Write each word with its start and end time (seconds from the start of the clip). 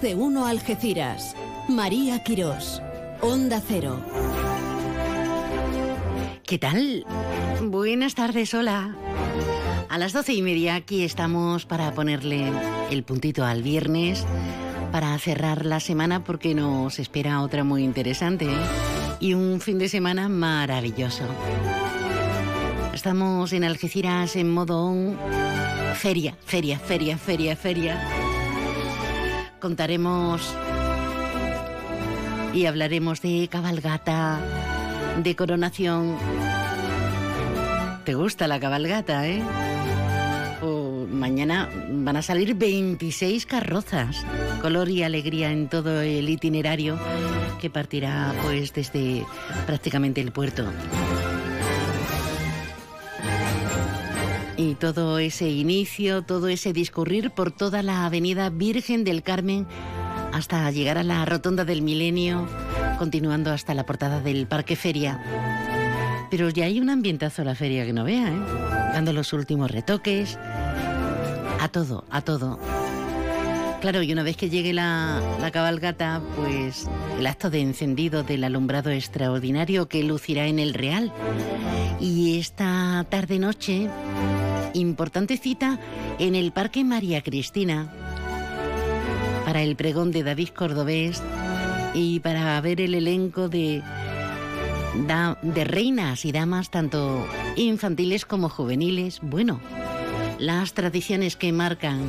De 0.00 0.14
uno 0.14 0.46
Algeciras. 0.46 1.36
María 1.68 2.22
Quirós. 2.24 2.80
Onda 3.20 3.60
Cero. 3.60 4.00
¿Qué 6.44 6.58
tal? 6.58 7.04
Buenas 7.62 8.14
tardes, 8.14 8.54
hola. 8.54 8.96
A 9.88 9.98
las 9.98 10.12
doce 10.12 10.32
y 10.32 10.42
media 10.42 10.76
aquí 10.76 11.02
estamos 11.02 11.66
para 11.66 11.92
ponerle 11.92 12.50
el 12.90 13.02
puntito 13.02 13.44
al 13.44 13.62
viernes, 13.62 14.24
para 14.92 15.16
cerrar 15.18 15.66
la 15.66 15.80
semana 15.80 16.24
porque 16.24 16.54
nos 16.54 16.98
espera 16.98 17.42
otra 17.42 17.62
muy 17.62 17.84
interesante 17.84 18.46
¿eh? 18.46 18.66
y 19.20 19.34
un 19.34 19.60
fin 19.60 19.78
de 19.78 19.88
semana 19.88 20.28
maravilloso. 20.28 21.24
Estamos 22.94 23.52
en 23.52 23.64
Algeciras 23.64 24.36
en 24.36 24.50
modo 24.50 24.94
feria, 25.94 26.36
feria, 26.44 26.78
feria, 26.78 27.18
feria, 27.18 27.56
feria. 27.56 28.21
Contaremos 29.62 30.42
y 32.52 32.66
hablaremos 32.66 33.22
de 33.22 33.48
cabalgata, 33.48 34.40
de 35.22 35.36
coronación. 35.36 36.16
¿Te 38.04 38.14
gusta 38.14 38.48
la 38.48 38.58
cabalgata, 38.58 39.28
eh? 39.28 39.40
mañana 41.22 41.68
van 41.88 42.16
a 42.16 42.22
salir 42.22 42.54
26 42.54 43.46
carrozas, 43.46 44.26
color 44.60 44.88
y 44.88 45.04
alegría 45.04 45.52
en 45.52 45.68
todo 45.68 46.00
el 46.00 46.28
itinerario 46.28 46.98
que 47.60 47.70
partirá 47.70 48.34
pues 48.42 48.72
desde 48.72 49.24
prácticamente 49.66 50.20
el 50.20 50.32
puerto. 50.32 50.64
Y 54.62 54.76
todo 54.76 55.18
ese 55.18 55.48
inicio, 55.50 56.22
todo 56.22 56.46
ese 56.46 56.72
discurrir 56.72 57.32
por 57.32 57.50
toda 57.50 57.82
la 57.82 58.06
avenida 58.06 58.48
Virgen 58.48 59.02
del 59.02 59.24
Carmen 59.24 59.66
hasta 60.32 60.70
llegar 60.70 60.98
a 60.98 61.02
la 61.02 61.24
Rotonda 61.24 61.64
del 61.64 61.82
Milenio, 61.82 62.46
continuando 62.96 63.50
hasta 63.50 63.74
la 63.74 63.84
portada 63.84 64.20
del 64.20 64.46
Parque 64.46 64.76
Feria. 64.76 65.20
Pero 66.30 66.48
ya 66.48 66.66
hay 66.66 66.78
un 66.78 66.90
ambientazo 66.90 67.42
a 67.42 67.44
la 67.44 67.56
feria 67.56 67.84
que 67.84 67.92
no 67.92 68.04
vea, 68.04 68.28
¿eh? 68.28 68.40
Dando 68.94 69.12
los 69.12 69.32
últimos 69.32 69.68
retoques. 69.68 70.38
A 71.58 71.68
todo, 71.68 72.04
a 72.08 72.20
todo. 72.20 72.60
Claro, 73.80 74.00
y 74.00 74.12
una 74.12 74.22
vez 74.22 74.36
que 74.36 74.48
llegue 74.48 74.72
la, 74.72 75.20
la, 75.40 75.50
cabalgata, 75.50 76.22
pues 76.36 76.88
el 77.18 77.26
acto 77.26 77.50
de 77.50 77.60
encendido 77.60 78.22
del 78.22 78.44
alumbrado 78.44 78.90
extraordinario 78.90 79.88
que 79.88 80.04
lucirá 80.04 80.46
en 80.46 80.60
el 80.60 80.72
Real. 80.72 81.12
Y 82.00 82.38
esta 82.38 83.04
tarde-noche, 83.10 83.88
importante 84.74 85.36
cita 85.36 85.78
en 86.18 86.34
el 86.34 86.52
Parque 86.52 86.84
María 86.84 87.22
Cristina 87.22 87.92
para 89.44 89.62
el 89.62 89.76
pregón 89.76 90.12
de 90.12 90.22
David 90.22 90.48
Cordobés 90.50 91.22
y 91.94 92.20
para 92.20 92.60
ver 92.60 92.80
el 92.80 92.94
elenco 92.94 93.48
de, 93.48 93.82
de 95.42 95.64
reinas 95.64 96.24
y 96.24 96.32
damas, 96.32 96.70
tanto 96.70 97.26
infantiles 97.56 98.24
como 98.24 98.48
juveniles. 98.48 99.20
Bueno, 99.20 99.60
las 100.38 100.72
tradiciones 100.74 101.36
que 101.36 101.52
marcan, 101.52 102.00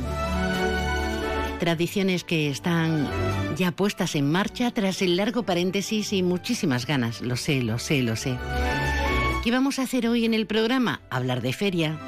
tradiciones 1.60 2.24
que 2.24 2.50
están 2.50 3.08
ya 3.56 3.72
puestas 3.72 4.14
en 4.14 4.30
marcha 4.30 4.70
tras 4.70 5.02
el 5.02 5.16
largo 5.16 5.42
paréntesis 5.42 6.12
y 6.12 6.22
muchísimas 6.22 6.86
ganas. 6.86 7.20
Lo 7.20 7.36
sé, 7.36 7.62
lo 7.62 7.78
sé, 7.78 8.02
lo 8.02 8.16
sé. 8.16 8.36
¿Qué 9.42 9.50
vamos 9.50 9.78
a 9.78 9.82
hacer 9.82 10.08
hoy 10.08 10.24
en 10.24 10.32
el 10.32 10.46
programa? 10.46 11.02
Hablar 11.10 11.42
de 11.42 11.52
feria 11.52 11.98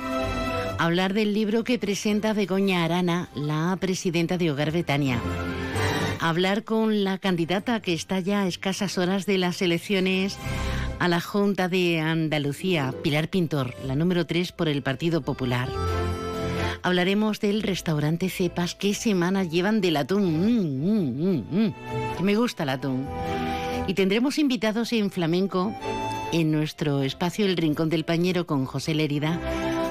hablar 0.78 1.14
del 1.14 1.32
libro 1.32 1.64
que 1.64 1.78
presenta 1.78 2.32
Begoña 2.32 2.84
Arana, 2.84 3.28
la 3.34 3.76
presidenta 3.81 4.38
de 4.38 4.50
Hogar 4.50 4.72
Betania. 4.72 5.20
Hablar 6.20 6.64
con 6.64 7.04
la 7.04 7.19
candidata 7.19 7.81
que 7.81 7.92
está 7.92 8.20
ya 8.20 8.42
a 8.42 8.47
escasas 8.47 8.98
horas 8.98 9.26
de 9.26 9.38
las 9.38 9.62
elecciones 9.62 10.36
a 10.98 11.09
la 11.09 11.20
Junta 11.20 11.69
de 11.69 12.00
Andalucía, 12.00 12.94
Pilar 13.03 13.28
Pintor, 13.28 13.75
la 13.84 13.94
número 13.94 14.26
3 14.26 14.53
por 14.53 14.69
el 14.69 14.82
Partido 14.82 15.22
Popular. 15.22 15.69
Hablaremos 16.82 17.41
del 17.41 17.62
restaurante 17.62 18.31
Cepas. 18.31 18.75
¿Qué 18.75 18.94
semana 18.94 19.44
llevan 19.44 19.81
del 19.81 19.97
atún? 19.97 20.25
Mm, 20.25 21.22
mm, 21.22 21.66
mm, 21.66 22.22
me 22.22 22.34
gusta 22.36 22.62
el 22.62 22.70
atún. 22.70 23.06
Y 23.86 23.94
tendremos 23.94 24.38
invitados 24.38 24.92
en 24.92 25.10
flamenco 25.10 25.75
en 26.32 26.50
nuestro 26.50 27.03
espacio 27.03 27.47
El 27.47 27.56
Rincón 27.56 27.88
del 27.88 28.04
Pañero 28.04 28.47
con 28.47 28.66
José 28.66 28.94
Lerida 28.94 29.41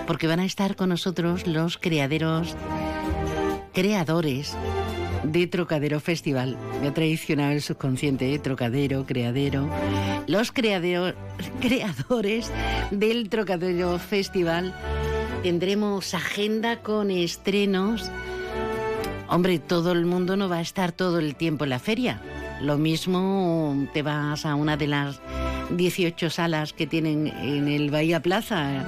porque 0.07 0.27
van 0.27 0.39
a 0.39 0.45
estar 0.45 0.75
con 0.75 0.89
nosotros 0.89 1.47
los 1.47 1.77
creaderos, 1.77 2.55
creadores 3.73 4.55
de 5.23 5.47
Trocadero 5.47 5.99
Festival. 5.99 6.57
Me 6.81 6.89
ha 6.89 6.93
traicionado 6.93 7.51
el 7.51 7.61
subconsciente, 7.61 8.33
¿eh? 8.33 8.39
Trocadero, 8.39 9.05
creadero. 9.05 9.69
Los 10.27 10.51
creadores 11.59 12.51
del 12.91 13.29
Trocadero 13.29 13.97
Festival. 13.99 14.73
Tendremos 15.43 16.13
agenda 16.13 16.81
con 16.81 17.11
estrenos. 17.11 18.11
Hombre, 19.27 19.59
todo 19.59 19.91
el 19.91 20.05
mundo 20.05 20.37
no 20.37 20.49
va 20.49 20.57
a 20.57 20.61
estar 20.61 20.91
todo 20.91 21.19
el 21.19 21.35
tiempo 21.35 21.63
en 21.63 21.71
la 21.71 21.79
feria. 21.79 22.21
Lo 22.61 22.77
mismo 22.77 23.87
te 23.93 24.01
vas 24.01 24.45
a 24.45 24.55
una 24.55 24.77
de 24.77 24.87
las 24.87 25.19
18 25.71 26.29
salas 26.29 26.73
que 26.73 26.87
tienen 26.87 27.27
en 27.27 27.67
el 27.67 27.89
Bahía 27.89 28.21
Plaza 28.21 28.85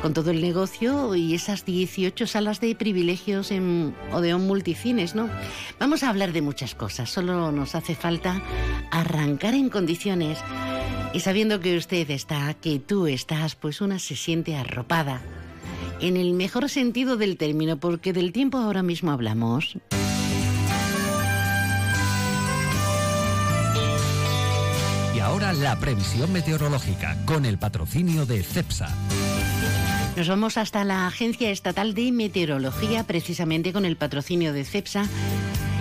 con 0.00 0.14
todo 0.14 0.30
el 0.30 0.40
negocio 0.40 1.14
y 1.14 1.34
esas 1.34 1.64
18 1.64 2.26
salas 2.26 2.60
de 2.60 2.74
privilegios 2.74 3.50
en 3.50 3.94
Odeón 4.12 4.46
Multicines, 4.46 5.14
¿no? 5.14 5.28
Vamos 5.78 6.02
a 6.02 6.08
hablar 6.08 6.32
de 6.32 6.42
muchas 6.42 6.74
cosas, 6.74 7.10
solo 7.10 7.52
nos 7.52 7.74
hace 7.74 7.94
falta 7.94 8.42
arrancar 8.90 9.54
en 9.54 9.68
condiciones 9.68 10.38
y 11.12 11.20
sabiendo 11.20 11.60
que 11.60 11.76
usted 11.76 12.10
está, 12.10 12.54
que 12.54 12.78
tú 12.78 13.06
estás, 13.06 13.54
pues 13.54 13.80
una 13.80 13.98
se 13.98 14.16
siente 14.16 14.56
arropada, 14.56 15.20
en 16.00 16.16
el 16.16 16.32
mejor 16.32 16.68
sentido 16.68 17.16
del 17.16 17.36
término, 17.36 17.78
porque 17.78 18.12
del 18.12 18.32
tiempo 18.32 18.58
ahora 18.58 18.82
mismo 18.82 19.10
hablamos. 19.10 19.76
Y 25.14 25.18
ahora 25.18 25.52
la 25.52 25.78
previsión 25.78 26.32
meteorológica 26.32 27.18
con 27.26 27.44
el 27.44 27.58
patrocinio 27.58 28.24
de 28.24 28.42
CEPSA. 28.42 28.88
Nos 30.20 30.28
vamos 30.28 30.58
hasta 30.58 30.84
la 30.84 31.06
Agencia 31.06 31.50
Estatal 31.50 31.94
de 31.94 32.12
Meteorología, 32.12 33.04
precisamente 33.04 33.72
con 33.72 33.86
el 33.86 33.96
patrocinio 33.96 34.52
de 34.52 34.66
CEPSA, 34.66 35.08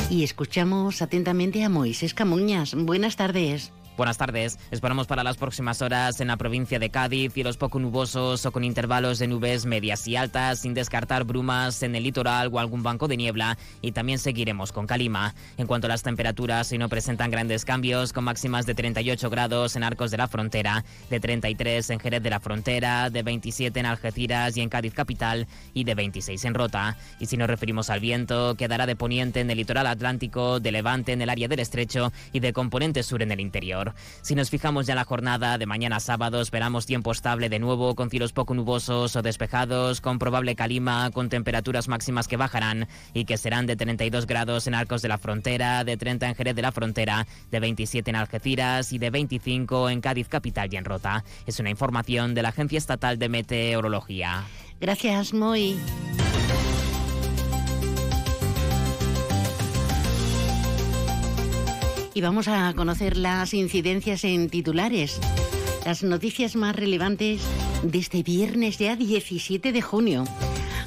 y 0.10 0.24
escuchamos 0.24 1.02
atentamente 1.02 1.62
a 1.66 1.68
Moisés 1.68 2.14
Camuñas. 2.14 2.74
Buenas 2.74 3.18
tardes. 3.18 3.74
Buenas 4.00 4.18
tardes. 4.18 4.58
Esperamos 4.72 5.08
para 5.08 5.26
las 5.26 5.36
próximas 5.36 5.82
horas 5.82 6.22
en 6.22 6.30
la 6.30 6.38
provincia 6.38 6.80
de 6.80 6.90
Cádiz 6.90 7.34
cielos 7.34 7.58
poco 7.58 7.80
nubosos 7.80 8.46
o 8.46 8.52
con 8.54 8.64
intervalos 8.64 9.20
de 9.20 9.28
nubes 9.28 9.66
medias 9.66 10.08
y 10.08 10.16
altas, 10.16 10.60
sin 10.60 10.74
descartar 10.74 11.26
brumas 11.26 11.84
en 11.84 11.94
el 11.98 12.04
litoral 12.04 12.50
o 12.50 12.60
algún 12.60 12.82
banco 12.82 13.10
de 13.10 13.18
niebla. 13.18 13.58
Y 13.82 13.92
también 13.92 14.18
seguiremos 14.18 14.72
con 14.72 14.88
calima. 14.88 15.36
En 15.58 15.68
cuanto 15.68 15.88
a 15.88 15.90
las 15.90 16.02
temperaturas, 16.02 16.72
hoy 16.72 16.78
no 16.78 16.88
presentan 16.88 17.30
grandes 17.30 17.66
cambios, 17.66 18.14
con 18.14 18.24
máximas 18.24 18.66
de 18.66 18.74
38 18.74 19.30
grados 19.30 19.76
en 19.76 19.84
Arcos 19.84 20.12
de 20.12 20.18
la 20.18 20.30
Frontera, 20.30 20.86
de 21.10 21.20
33 21.20 21.90
en 21.90 22.00
Jerez 22.00 22.24
de 22.24 22.30
la 22.30 22.40
Frontera, 22.40 23.10
de 23.10 23.22
27 23.22 23.82
en 23.82 23.86
Algeciras 23.86 24.56
y 24.56 24.62
en 24.62 24.70
Cádiz 24.70 24.94
capital 24.94 25.46
y 25.74 25.84
de 25.84 25.96
26 25.96 26.46
en 26.46 26.54
Rota. 26.54 26.96
Y 27.20 27.26
si 27.26 27.36
nos 27.36 27.50
referimos 27.50 27.90
al 27.90 28.00
viento, 28.00 28.56
quedará 28.56 28.86
de 28.86 28.96
poniente 28.96 29.42
en 29.42 29.52
el 29.52 29.58
litoral 29.58 29.88
atlántico, 29.88 30.62
de 30.62 30.72
levante 30.72 31.12
en 31.12 31.22
el 31.22 31.30
área 31.30 31.50
del 31.50 31.60
estrecho 31.60 32.14
y 32.32 32.40
de 32.40 32.54
componente 32.54 33.04
sur 33.04 33.22
en 33.22 33.34
el 33.34 33.42
interior. 33.42 33.89
Si 34.22 34.36
nos 34.36 34.50
fijamos 34.50 34.88
ya 34.88 34.96
la 34.96 35.06
jornada 35.06 35.58
de 35.58 35.66
mañana 35.66 36.00
sábado, 36.00 36.42
esperamos 36.42 36.86
tiempo 36.86 37.12
estable 37.12 37.50
de 37.50 37.60
nuevo, 37.60 37.96
con 37.96 38.10
cielos 38.10 38.34
poco 38.34 38.54
nubosos 38.54 39.16
o 39.16 39.22
despejados, 39.22 40.02
con 40.02 40.20
probable 40.20 40.56
calima, 40.56 41.12
con 41.12 41.30
temperaturas 41.30 41.88
máximas 41.88 42.28
que 42.28 42.38
bajarán 42.38 42.88
y 43.14 43.26
que 43.26 43.38
serán 43.38 43.66
de 43.66 43.76
32 43.76 44.28
grados 44.28 44.68
en 44.68 44.76
Arcos 44.76 45.02
de 45.02 45.08
la 45.08 45.18
Frontera, 45.18 45.84
de 45.84 45.98
30 45.98 46.30
en 46.30 46.36
Jerez 46.36 46.56
de 46.56 46.62
la 46.62 46.72
Frontera, 46.72 47.28
de 47.52 47.60
27 47.60 48.10
en 48.10 48.16
Algeciras 48.16 48.94
y 48.94 48.98
de 48.98 49.10
25 49.10 49.90
en 49.90 50.02
Cádiz 50.02 50.28
capital 50.28 50.74
y 50.74 50.78
en 50.78 50.86
Rota. 50.86 51.24
Es 51.46 51.60
una 51.60 51.70
información 51.70 52.34
de 52.34 52.42
la 52.42 52.50
Agencia 52.50 52.78
Estatal 52.78 53.20
de 53.20 53.30
Meteorología. 53.30 54.44
Gracias, 54.80 55.34
Moy. 55.34 55.78
Y 62.20 62.22
vamos 62.22 62.50
a 62.50 62.74
conocer 62.74 63.16
las 63.16 63.54
incidencias 63.54 64.26
en 64.26 64.50
titulares, 64.50 65.22
las 65.86 66.04
noticias 66.04 66.58
más 66.58 66.76
relevantes 66.76 67.42
de 67.82 67.98
este 67.98 68.24
viernes 68.24 68.78
ya 68.78 68.98
17 68.98 69.72
de 69.72 69.82
junio. 69.82 70.26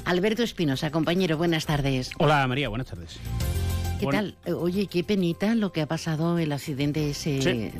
Alberto 0.05 0.43
Espinosa, 0.43 0.91
compañero, 0.91 1.35
buenas 1.35 1.65
tardes. 1.65 2.11
Hola 2.19 2.45
María, 2.45 2.69
buenas 2.69 2.85
tardes. 2.85 3.17
¿Qué 3.99 4.05
tal? 4.05 4.35
Oye, 4.45 4.85
qué 4.85 5.03
penita 5.03 5.55
lo 5.55 5.71
que 5.71 5.81
ha 5.81 5.87
pasado 5.87 6.37
el 6.37 6.51
accidente 6.51 7.09
ese 7.09 7.71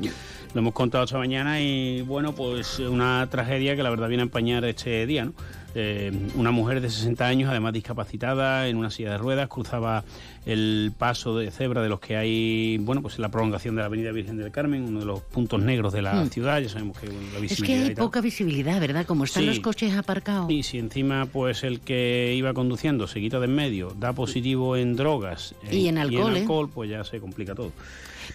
lo 0.52 0.60
hemos 0.60 0.72
contado 0.72 1.04
esta 1.04 1.18
mañana 1.18 1.60
y 1.60 2.02
bueno, 2.02 2.34
pues 2.34 2.80
una 2.80 3.28
tragedia 3.30 3.76
que 3.76 3.84
la 3.84 3.90
verdad 3.90 4.08
viene 4.08 4.22
a 4.22 4.24
empañar 4.24 4.64
este 4.64 5.06
día, 5.06 5.26
¿no? 5.26 5.34
Eh, 5.74 6.12
una 6.36 6.50
mujer 6.52 6.80
de 6.80 6.88
60 6.90 7.26
años, 7.26 7.50
además 7.50 7.72
discapacitada, 7.72 8.68
en 8.68 8.76
una 8.76 8.90
silla 8.90 9.10
de 9.12 9.18
ruedas, 9.18 9.48
cruzaba 9.48 10.04
el 10.46 10.92
paso 10.96 11.36
de 11.36 11.50
cebra 11.50 11.82
de 11.82 11.88
los 11.88 12.00
que 12.00 12.16
hay, 12.16 12.78
bueno, 12.78 13.02
pues 13.02 13.16
en 13.16 13.22
la 13.22 13.30
prolongación 13.30 13.74
de 13.74 13.80
la 13.80 13.86
Avenida 13.86 14.12
Virgen 14.12 14.36
del 14.36 14.50
Carmen, 14.52 14.84
uno 14.84 15.00
de 15.00 15.06
los 15.06 15.20
puntos 15.20 15.60
negros 15.62 15.92
de 15.92 16.02
la 16.02 16.14
Hmm. 16.24 16.28
ciudad, 16.28 16.60
ya 16.60 16.68
sabemos 16.68 16.98
que 16.98 17.06
la 17.06 17.12
visibilidad 17.40 17.52
Es 17.52 17.62
que 17.62 17.74
hay 17.90 17.94
poca 17.94 18.20
visibilidad, 18.20 18.80
¿verdad? 18.80 19.04
Como 19.06 19.24
están 19.24 19.42
Sí. 19.42 19.48
los 19.48 19.60
coches 19.60 19.94
aparcados. 19.94 20.50
Y 20.50 20.62
si 20.62 20.78
encima 20.78 21.26
pues 21.26 21.64
el 21.64 21.80
que 21.80 22.34
iba 22.36 22.52
conduciendo 22.54 23.06
se 23.08 23.20
quita 23.20 23.38
de 23.40 23.44
en 23.46 23.54
medio, 23.54 23.94
da 23.98 24.12
positivo 24.12 24.76
en 24.76 24.96
drogas 24.96 25.54
eh, 25.70 25.76
Y 25.76 25.88
en 25.88 25.98
alcohol, 25.98 26.34
¿eh? 26.36 26.40
alcohol, 26.40 26.70
pues 26.72 26.88
ya 26.88 27.04
se 27.04 27.20
complica 27.20 27.54
todo. 27.54 27.72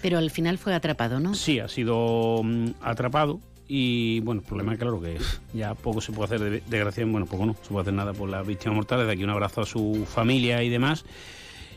Pero 0.03 0.18
al 0.19 0.30
final 0.30 0.57
fue 0.59 0.75
atrapado, 0.75 1.19
¿no? 1.19 1.33
Sí, 1.33 1.59
ha 1.59 1.68
sido 1.68 2.42
mm, 2.44 2.68
atrapado 2.81 3.39
y 3.71 4.19
bueno, 4.21 4.42
el 4.42 4.48
problema 4.48 4.74
es 4.74 4.80
claro 4.80 5.00
que 5.00 5.18
ya 5.54 5.75
poco 5.75 6.01
se 6.01 6.12
puede 6.12 6.25
hacer, 6.25 6.39
de- 6.42 6.63
desgraciadamente, 6.68 7.12
bueno, 7.12 7.25
poco 7.27 7.45
no, 7.45 7.54
se 7.62 7.69
puede 7.69 7.83
hacer 7.83 7.94
nada 7.94 8.13
por 8.13 8.27
las 8.27 8.45
víctimas 8.45 8.75
mortales, 8.75 9.06
de 9.07 9.13
aquí 9.13 9.24
un 9.24 9.30
abrazo 9.30 9.62
a 9.62 9.66
su 9.66 10.06
familia 10.12 10.62
y 10.63 10.69
demás. 10.69 11.06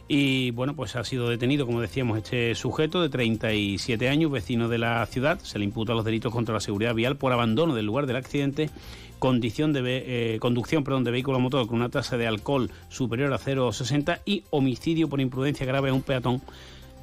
Y 0.08 0.50
bueno, 0.50 0.74
pues 0.74 0.96
ha 0.96 1.04
sido 1.04 1.28
detenido, 1.28 1.64
como 1.64 1.80
decíamos, 1.80 2.18
este 2.18 2.54
sujeto 2.54 3.00
de 3.00 3.08
37 3.08 4.08
años, 4.08 4.30
vecino 4.30 4.68
de 4.68 4.76
la 4.78 5.06
ciudad. 5.06 5.38
Se 5.40 5.58
le 5.58 5.64
imputa 5.64 5.94
los 5.94 6.04
delitos 6.04 6.32
contra 6.32 6.52
la 6.54 6.60
seguridad 6.60 6.94
vial 6.94 7.16
por 7.16 7.32
abandono 7.32 7.74
del 7.74 7.86
lugar 7.86 8.06
del 8.06 8.16
accidente, 8.16 8.68
condición 9.18 9.72
de 9.72 9.80
eh, 10.34 10.38
conducción 10.40 10.84
perdón, 10.84 11.04
de 11.04 11.12
vehículo 11.12 11.38
motor 11.38 11.66
con 11.66 11.76
una 11.76 11.88
tasa 11.88 12.16
de 12.16 12.26
alcohol 12.26 12.70
superior 12.88 13.32
a 13.32 13.38
0,60 13.38 14.20
y 14.26 14.42
homicidio 14.50 15.08
por 15.08 15.20
imprudencia 15.20 15.64
grave 15.64 15.90
a 15.90 15.94
un 15.94 16.02
peatón 16.02 16.42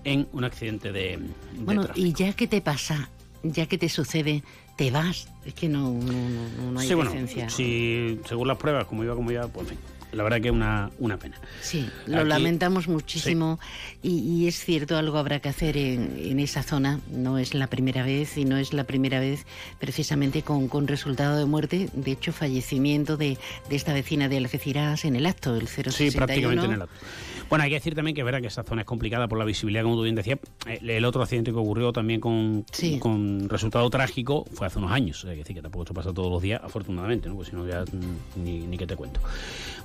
en 0.04 0.28
un 0.34 0.44
accidente 0.44 0.92
de, 0.92 1.18
de 1.18 1.20
Bueno, 1.64 1.84
tráfico. 1.86 2.06
y 2.08 2.14
ya 2.14 2.34
que 2.34 2.48
te 2.48 2.62
pasa, 2.62 3.10
ya 3.44 3.66
que 3.66 3.78
te 3.78 3.90
sucede, 3.90 4.44
te 4.80 4.92
vas. 4.92 5.28
Es 5.46 5.54
que 5.54 5.68
no, 5.68 5.92
no, 5.92 6.14
no, 6.14 6.72
no 6.72 6.80
hay 6.80 6.88
sí, 6.88 6.94
bueno, 6.94 7.12
si 7.50 8.18
según 8.28 8.48
las 8.48 8.58
pruebas, 8.58 8.86
como 8.86 9.04
iba, 9.04 9.14
como 9.14 9.30
iba, 9.30 9.46
pues 9.50 9.68
en 9.70 9.76
fin, 9.76 9.80
la 10.14 10.24
verdad 10.24 10.40
que 10.40 10.48
es 10.48 10.54
una, 10.54 10.90
una 11.00 11.18
pena. 11.18 11.36
Sí, 11.62 11.86
lo 12.06 12.20
Aquí- 12.20 12.30
lamentamos 12.30 12.88
muchísimo 12.88 13.60
y, 14.02 14.20
y 14.20 14.48
es 14.48 14.64
cierto, 14.64 14.96
algo 14.96 15.18
habrá 15.18 15.42
que 15.42 15.50
hacer 15.50 15.76
en, 15.76 16.16
en 16.18 16.40
esa 16.40 16.64
zona. 16.64 17.02
No 17.12 17.38
es 17.40 17.54
la 17.56 17.68
primera 17.68 18.04
vez 18.04 18.38
y 18.38 18.46
no 18.46 18.56
es 18.56 18.72
la 18.72 18.86
primera 18.86 19.20
vez 19.20 19.46
precisamente 19.80 20.44
con, 20.44 20.70
con 20.70 20.88
resultado 20.88 21.38
de 21.38 21.46
muerte, 21.46 21.90
de 21.92 22.12
hecho 22.12 22.32
fallecimiento 22.32 23.18
de, 23.18 23.38
de 23.70 23.76
esta 23.76 23.92
vecina 23.94 24.30
de 24.30 24.38
Algeciras 24.38 25.04
en 25.04 25.18
el 25.18 25.26
acto, 25.26 25.56
el 25.58 25.68
061. 25.68 25.92
Sí, 26.12 26.16
prácticamente 26.16 26.66
en 26.66 26.72
el 26.72 26.82
acto. 26.84 26.96
Bueno, 27.50 27.64
hay 27.64 27.70
que 27.70 27.76
decir 27.78 27.96
también 27.96 28.14
que 28.16 28.22
es 28.22 28.26
verdad 28.26 28.42
que 28.42 28.48
esa 28.48 28.64
zona 28.64 28.82
es 28.82 28.88
complicada 28.88 29.28
por 29.28 29.40
la 29.40 29.46
visibilidad, 29.46 29.84
como 29.84 29.96
tú 29.96 30.04
bien 30.04 30.16
decías. 30.16 30.40
El, 30.68 30.90
el 30.90 31.06
otro 31.06 31.22
accidente 31.24 31.52
que 31.52 31.58
ocurrió 31.58 31.92
también 31.92 32.22
con, 32.22 32.64
Sí. 32.72 33.00
con 33.00 33.50
resultado 33.50 33.90
trágico 33.90 34.46
fue 34.54 34.68
hace 34.68 34.78
unos 34.78 34.92
años. 34.92 35.26
Hay 35.26 35.32
que 35.32 35.38
decir 35.40 35.56
que 35.56 35.62
tampoco 35.62 35.84
esto 35.84 35.94
pasa 35.94 36.14
todos 36.14 36.32
los 36.32 36.42
días, 36.42 36.62
afortunadamente, 36.64 37.28
¿no? 37.28 37.36
Pues 37.36 37.48
si 37.50 37.56
no, 37.56 37.68
ya 37.68 37.82
mm, 37.84 38.44
ni, 38.44 38.60
ni 38.60 38.78
que 38.78 38.86
te 38.86 38.96
cuento. 38.96 39.20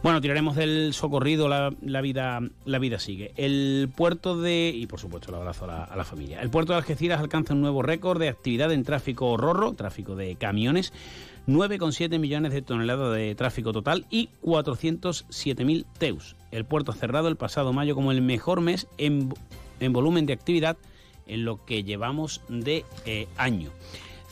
Bueno, 0.02 0.20
tiraremos 0.20 0.56
del 0.56 0.92
socorrido, 0.92 1.48
la, 1.48 1.72
la 1.82 2.00
vida 2.02 2.40
la 2.66 2.78
vida 2.78 2.98
sigue. 2.98 3.32
El 3.36 3.88
puerto 3.96 4.38
de. 4.40 4.70
Y 4.74 4.86
por 4.86 5.00
supuesto, 5.00 5.30
el 5.30 5.36
abrazo 5.36 5.64
a 5.64 5.68
la, 5.68 5.84
a 5.84 5.96
la 5.96 6.04
familia. 6.04 6.42
El 6.42 6.50
puerto 6.50 6.72
de 6.72 6.78
Algeciras 6.78 7.20
alcanza 7.20 7.54
un 7.54 7.62
nuevo 7.62 7.80
récord 7.82 8.20
de 8.20 8.28
actividad 8.28 8.70
en 8.72 8.84
tráfico 8.84 9.36
rorro, 9.38 9.72
tráfico 9.72 10.14
de 10.16 10.36
camiones. 10.36 10.92
9,7 11.46 12.18
millones 12.18 12.52
de 12.52 12.62
toneladas 12.62 13.14
de 13.14 13.34
tráfico 13.34 13.72
total 13.72 14.06
y 14.10 14.30
407.000 14.42 15.84
teus. 15.98 16.36
El 16.50 16.64
puerto 16.64 16.92
cerrado 16.92 17.28
el 17.28 17.36
pasado 17.36 17.72
mayo 17.72 17.94
como 17.94 18.12
el 18.12 18.22
mejor 18.22 18.60
mes 18.60 18.86
en, 18.98 19.32
en 19.80 19.92
volumen 19.92 20.26
de 20.26 20.32
actividad 20.32 20.76
en 21.26 21.44
lo 21.44 21.64
que 21.64 21.84
llevamos 21.84 22.40
de 22.48 22.84
eh, 23.06 23.28
año. 23.36 23.70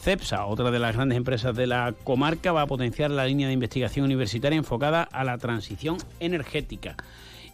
CEPSA, 0.03 0.47
otra 0.47 0.71
de 0.71 0.81
las 0.81 0.97
grandes 0.97 1.17
empresas 1.17 1.55
de 1.55 1.67
la 1.67 1.95
comarca, 2.03 2.51
va 2.51 2.63
a 2.63 2.67
potenciar 2.67 3.11
la 3.11 3.27
línea 3.27 3.47
de 3.47 3.53
investigación 3.53 4.05
universitaria 4.05 4.57
enfocada 4.57 5.03
a 5.05 5.23
la 5.23 5.39
transición 5.39 5.99
energética. 6.19 6.97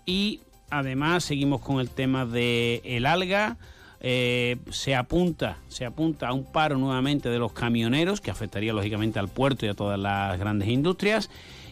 Y 0.07 0.41
además 0.71 1.25
seguimos 1.25 1.61
con 1.61 1.81
el 1.81 1.91
tema 1.91 2.25
del 2.25 2.81
el 2.85 3.05
alga. 3.05 3.59
Eh, 4.01 4.59
se 4.71 4.95
apunta 4.95 5.59
se 5.67 5.85
apunta 5.85 6.29
a 6.29 6.33
un 6.33 6.45
paro 6.45 6.79
nuevamente 6.79 7.31
de 7.31 7.39
los 7.41 7.53
camioneros 7.53 8.21
que 8.21 8.31
afectaría 8.31 8.73
lógicamente 8.73 9.19
al 9.19 9.27
puerto 9.27 9.67
y 9.67 9.71
a 9.71 9.75
todas 9.75 9.99
las 9.99 10.39
grandes 10.39 10.69
industrias 10.69 11.29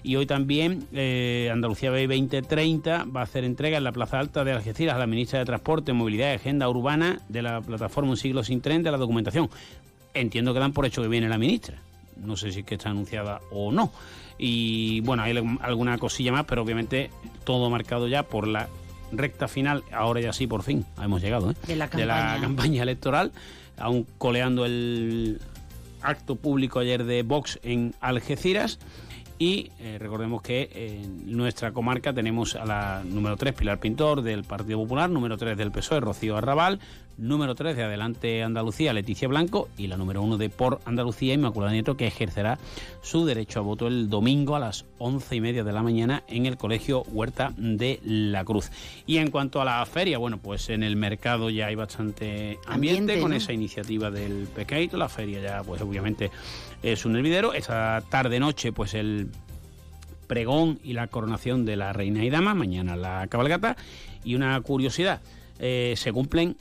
y 0.06 0.14
hoy 0.14 0.26
también 0.26 0.86
eh, 0.92 1.50
Andalucía 1.52 1.90
Bay 1.90 2.06
2030 2.06 3.04
va 3.04 3.20
a 3.20 3.24
hacer 3.24 3.44
entrega 3.44 3.76
en 3.76 3.82
la 3.82 3.90
Plaza 3.90 4.20
Alta 4.20 4.44
de 4.44 4.52
Algeciras 4.52 4.94
a 4.94 4.98
la 4.98 5.06
ministra 5.08 5.40
de 5.40 5.44
Transporte, 5.44 5.92
Movilidad 5.92 6.30
y 6.30 6.34
Agenda 6.34 6.68
Urbana 6.68 7.20
de 7.28 7.42
la 7.42 7.60
plataforma 7.60 8.10
Un 8.10 8.16
Siglo 8.16 8.44
Sin 8.44 8.60
Tren 8.60 8.84
de 8.84 8.92
la 8.92 8.98
documentación. 8.98 9.50
Entiendo 10.14 10.54
que 10.54 10.60
dan 10.60 10.72
por 10.72 10.86
hecho 10.86 11.02
que 11.02 11.08
viene 11.08 11.28
la 11.28 11.38
ministra. 11.38 11.78
No 12.24 12.36
sé 12.36 12.52
si 12.52 12.60
es 12.60 12.66
que 12.66 12.76
está 12.76 12.90
anunciada 12.90 13.40
o 13.50 13.72
no. 13.72 13.90
Y 14.38 15.00
bueno, 15.00 15.24
hay 15.24 15.36
alguna 15.60 15.98
cosilla 15.98 16.30
más, 16.30 16.44
pero 16.44 16.62
obviamente 16.62 17.10
todo 17.44 17.68
marcado 17.68 18.06
ya 18.06 18.22
por 18.22 18.46
la 18.46 18.68
recta 19.12 19.48
final, 19.48 19.84
ahora 19.92 20.20
ya 20.20 20.32
sí 20.32 20.46
por 20.46 20.62
fin 20.62 20.84
hemos 21.02 21.22
llegado, 21.22 21.50
¿eh? 21.50 21.54
De 21.66 21.76
la 21.76 21.88
campaña. 21.88 22.40
campaña 22.40 22.82
electoral, 22.82 23.32
aún 23.78 24.06
coleando 24.18 24.64
el 24.64 25.40
acto 26.02 26.36
público 26.36 26.78
ayer 26.78 27.04
de 27.04 27.22
Vox 27.22 27.58
en 27.62 27.94
Algeciras. 28.00 28.78
Y 29.38 29.70
eh, 29.80 29.98
recordemos 29.98 30.40
que 30.40 30.70
en 30.72 31.36
nuestra 31.36 31.72
comarca 31.72 32.14
tenemos 32.14 32.56
a 32.56 32.64
la 32.64 33.02
número 33.04 33.36
3, 33.36 33.52
Pilar 33.52 33.78
Pintor, 33.78 34.22
del 34.22 34.44
Partido 34.44 34.78
Popular, 34.78 35.10
número 35.10 35.36
3 35.36 35.58
del 35.58 35.70
PSOE, 35.70 36.00
Rocío 36.00 36.38
Arrabal, 36.38 36.80
número 37.18 37.54
3 37.54 37.76
de 37.76 37.84
Adelante 37.84 38.42
Andalucía, 38.42 38.92
Leticia 38.92 39.28
Blanco, 39.28 39.68
y 39.76 39.86
la 39.86 39.96
número 39.96 40.22
1 40.22 40.36
de 40.36 40.50
Por 40.50 40.80
Andalucía, 40.84 41.34
Inmaculada 41.34 41.72
Nieto, 41.72 41.96
que 41.96 42.06
ejercerá 42.06 42.58
su 43.02 43.24
derecho 43.24 43.60
a 43.60 43.62
voto 43.62 43.86
el 43.86 44.08
domingo 44.08 44.56
a 44.56 44.60
las 44.60 44.84
once 44.98 45.36
y 45.36 45.40
media 45.40 45.64
de 45.64 45.72
la 45.72 45.82
mañana 45.82 46.24
en 46.28 46.46
el 46.46 46.56
Colegio 46.56 47.02
Huerta 47.04 47.52
de 47.56 48.00
la 48.04 48.44
Cruz. 48.44 48.70
Y 49.06 49.18
en 49.18 49.30
cuanto 49.30 49.60
a 49.60 49.64
la 49.64 49.84
feria, 49.86 50.18
bueno, 50.18 50.38
pues 50.38 50.68
en 50.68 50.82
el 50.82 50.96
mercado 50.96 51.50
ya 51.50 51.66
hay 51.66 51.74
bastante 51.74 52.58
ambiente, 52.66 53.00
Ambiente, 53.00 53.20
con 53.20 53.30
¿no? 53.30 53.36
esa 53.36 53.52
iniciativa 53.52 54.10
del 54.10 54.46
pescadito. 54.54 54.96
La 54.96 55.08
feria 55.08 55.40
ya, 55.40 55.62
pues 55.62 55.80
obviamente 55.82 56.30
es 56.82 57.04
un 57.04 57.16
hervidero. 57.16 57.52
Esta 57.54 58.02
tarde-noche, 58.08 58.72
pues 58.72 58.94
el 58.94 59.30
pregón 60.26 60.80
y 60.82 60.92
la 60.92 61.06
coronación 61.06 61.64
de 61.64 61.76
la 61.76 61.92
reina 61.92 62.24
y 62.24 62.30
dama, 62.30 62.54
mañana 62.54 62.96
la 62.96 63.26
cabalgata. 63.28 63.76
Y 64.24 64.34
una 64.34 64.60
curiosidad, 64.60 65.20
eh, 65.58 65.94
se 65.96 66.12
cumplen 66.12 66.56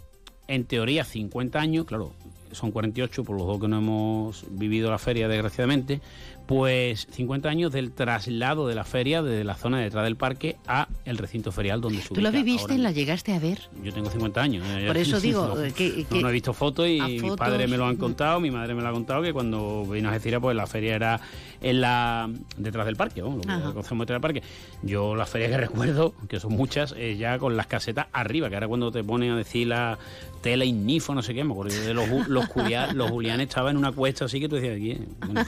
en 0.48 0.66
teoría 0.66 1.04
50 1.06 1.60
años, 1.60 1.86
claro, 1.86 2.14
son 2.52 2.72
48 2.72 3.24
por 3.24 3.38
los 3.38 3.46
dos 3.48 3.60
que 3.60 3.68
no 3.68 3.78
hemos 3.80 4.46
vivido 4.50 4.90
la 4.90 4.98
feria 4.98 5.28
desgraciadamente, 5.28 6.00
pues 6.46 7.08
50 7.12 7.50
años 7.50 7.72
del 7.72 7.92
traslado 7.92 8.68
de 8.68 8.76
la 8.76 8.84
feria 8.84 9.24
desde 9.24 9.44
la 9.44 9.56
zona 9.56 9.80
de 9.80 9.86
detrás 9.86 10.04
del 10.06 10.16
parque 10.16 10.58
a 10.68 10.88
el 11.04 11.18
recinto 11.18 11.52
ferial 11.52 11.82
donde 11.82 12.02
se 12.04 12.10
¿Tú 12.14 12.22
la 12.22 12.30
ubica 12.30 12.44
viviste? 12.44 12.78
¿La 12.78 12.92
llegaste 12.92 13.34
a 13.34 13.40
ver? 13.40 13.60
Yo 13.84 13.92
tengo 13.92 14.10
50 14.12 14.42
años. 14.42 14.64
Por 14.86 14.96
eso 14.96 15.20
digo, 15.22 15.48
no, 15.56 15.64
eh, 15.64 15.72
que- 15.74 16.06
no, 16.12 16.22
no 16.22 16.30
he 16.30 16.32
visto 16.32 16.54
fotos 16.54 16.88
y 16.88 17.00
a 17.00 17.08
mi 17.08 17.20
fotos, 17.20 17.38
padre 17.38 17.68
me 17.68 17.78
lo 17.78 17.88
han 17.88 17.96
contado, 17.98 18.40
mi 18.40 18.52
madre 18.52 18.76
me 18.76 18.84
lo 18.84 18.90
ha 18.90 18.92
contado, 18.92 19.24
que 19.24 19.34
cuando 19.34 19.86
vino 19.86 20.08
a 20.08 20.12
Algeciras, 20.14 20.40
pues 20.40 20.56
la 20.56 20.68
feria 20.68 20.96
era 20.96 21.20
en 21.62 21.82
la 21.82 22.30
detrás 22.58 22.86
del 22.86 22.96
parque, 22.96 23.22
vamos, 23.24 23.38
lo 23.38 23.42
que 23.68 23.74
conocemos 23.74 24.06
detrás 24.06 24.22
del 24.22 24.34
parque. 24.34 24.44
Yo 24.84 25.16
la 25.16 25.26
feria 25.26 25.50
que 25.50 25.58
recuerdo, 25.68 26.14
que 26.30 26.40
son 26.40 26.54
muchas, 26.54 26.94
eh, 26.96 27.18
ya 27.18 27.40
con 27.40 27.58
las 27.58 27.66
casetas 27.68 28.06
arriba, 28.14 28.50
que 28.50 28.56
ahora 28.56 28.68
cuando 28.68 28.92
te 28.92 29.04
ponen 29.04 29.32
a 29.32 29.38
decir 29.38 29.68
la 29.68 29.98
tela 30.46 30.64
ignifo, 30.64 31.16
no 31.16 31.24
sé 31.24 31.34
qué, 31.34 31.44
me 31.44 31.54
acuerdo 31.54 31.76
de 31.76 31.92
los, 31.96 32.08
los, 32.28 32.46
Julia- 32.46 32.94
los 32.94 33.10
Julianes 33.10 33.48
estaban 33.50 33.72
en 33.72 33.78
una 33.78 33.92
cuesta 33.92 34.26
así 34.26 34.40
que 34.40 34.48
tú 34.48 34.56
decías 34.58 34.76
aquí. 34.76 34.92
eh, 34.92 35.08
bueno. 35.26 35.44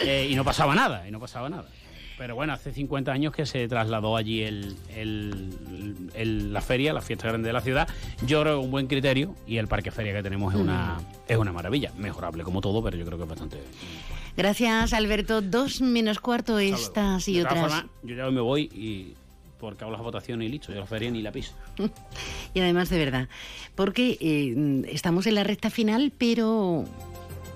Eh, 0.00 0.28
y 0.30 0.34
no 0.34 0.44
pasaba 0.44 0.74
nada, 0.74 1.08
y 1.08 1.10
no 1.10 1.18
pasaba 1.18 1.48
nada. 1.48 1.64
Pero 2.18 2.34
bueno, 2.34 2.52
hace 2.52 2.70
50 2.70 3.10
años 3.12 3.32
que 3.32 3.46
se 3.46 3.66
trasladó 3.66 4.14
allí 4.18 4.42
el, 4.42 4.76
el- 4.94 6.10
el- 6.14 6.52
la 6.52 6.60
feria, 6.60 6.92
la 6.92 7.00
fiesta 7.00 7.28
grande 7.28 7.46
de 7.48 7.54
la 7.54 7.62
ciudad. 7.62 7.88
Yo 8.26 8.42
creo 8.42 8.58
que 8.60 8.64
un 8.66 8.70
buen 8.70 8.88
criterio 8.88 9.34
y 9.46 9.56
el 9.56 9.68
parque 9.68 9.90
feria 9.90 10.12
que 10.12 10.22
tenemos 10.22 10.52
es 10.52 10.60
una, 10.60 10.98
es 11.26 11.38
una 11.38 11.50
maravilla. 11.52 11.90
Mejorable 11.96 12.42
como 12.44 12.60
todo, 12.60 12.82
pero 12.84 12.98
yo 12.98 13.06
creo 13.06 13.16
que 13.16 13.24
es 13.24 13.30
bastante. 13.30 13.56
Gracias, 14.36 14.92
Alberto. 14.92 15.40
Dos 15.40 15.80
menos 15.80 16.20
cuarto 16.20 16.58
estas 16.58 17.26
y 17.26 17.40
otras. 17.40 17.58
formas, 17.58 17.84
yo 18.02 18.14
ya 18.14 18.30
me 18.30 18.40
voy 18.42 18.64
y 18.74 19.14
porque 19.60 19.84
hago 19.84 19.92
las 19.92 20.00
votaciones 20.00 20.48
y 20.48 20.50
listo. 20.50 20.72
Yo 20.72 20.80
la 20.80 20.86
feria 20.86 21.10
ni 21.10 21.22
la 21.22 21.32
piso. 21.32 21.52
Y 22.52 22.58
además 22.58 22.90
de 22.90 22.98
verdad, 22.98 23.28
porque 23.76 24.18
eh, 24.20 24.82
estamos 24.88 25.28
en 25.28 25.36
la 25.36 25.44
recta 25.44 25.70
final, 25.70 26.12
pero 26.18 26.84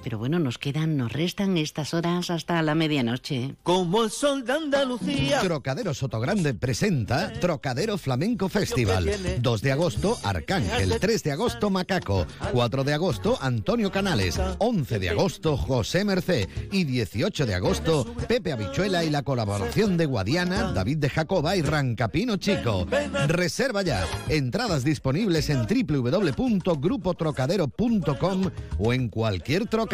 pero 0.04 0.18
bueno, 0.18 0.38
nos 0.38 0.58
quedan, 0.58 0.99
nos 0.99 1.14
restan 1.14 1.56
estas 1.56 1.94
horas 1.94 2.28
hasta 2.28 2.61
la 2.61 2.75
medianoche. 2.75 3.54
Como 3.62 4.04
el 4.04 4.11
sol 4.11 4.44
de 4.44 4.52
Andalucía. 4.52 5.40
Trocadero 5.40 5.94
Sotogrande 5.94 6.52
presenta 6.52 7.32
Trocadero 7.40 7.96
Flamenco 7.96 8.50
Festival. 8.50 9.11
2 9.40 9.62
de 9.62 9.73
agosto, 9.73 10.18
Arcángel. 10.23 10.99
3 11.00 11.23
de 11.23 11.32
agosto, 11.32 11.70
Macaco. 11.70 12.26
4 12.52 12.84
de 12.84 12.92
agosto, 12.92 13.38
Antonio 13.40 13.90
Canales. 13.90 14.38
11 14.58 14.99
de 14.99 15.08
agosto, 15.08 15.56
José 15.56 16.04
Mercé. 16.04 16.50
Y 16.70 16.84
18 16.84 17.46
de 17.46 17.54
agosto, 17.54 18.04
Pepe 18.28 18.52
Habichuela 18.52 19.04
y 19.04 19.11
la 19.11 19.23
colaboración 19.23 19.96
de 19.96 20.04
Guadiana, 20.04 20.73
David 20.73 20.99
de 20.99 21.08
Jacoba 21.08 21.56
y 21.56 21.62
Rancapino 21.62 22.37
Chico. 22.37 22.87
Reserva 23.26 23.80
ya. 23.80 24.04
Entradas 24.28 24.84
disponibles 24.84 25.49
en 25.49 25.66
www.grupotrocadero.com 25.66 28.50
o 28.78 28.92
en 28.92 29.08
cualquier 29.08 29.66
trocadero 29.66 29.93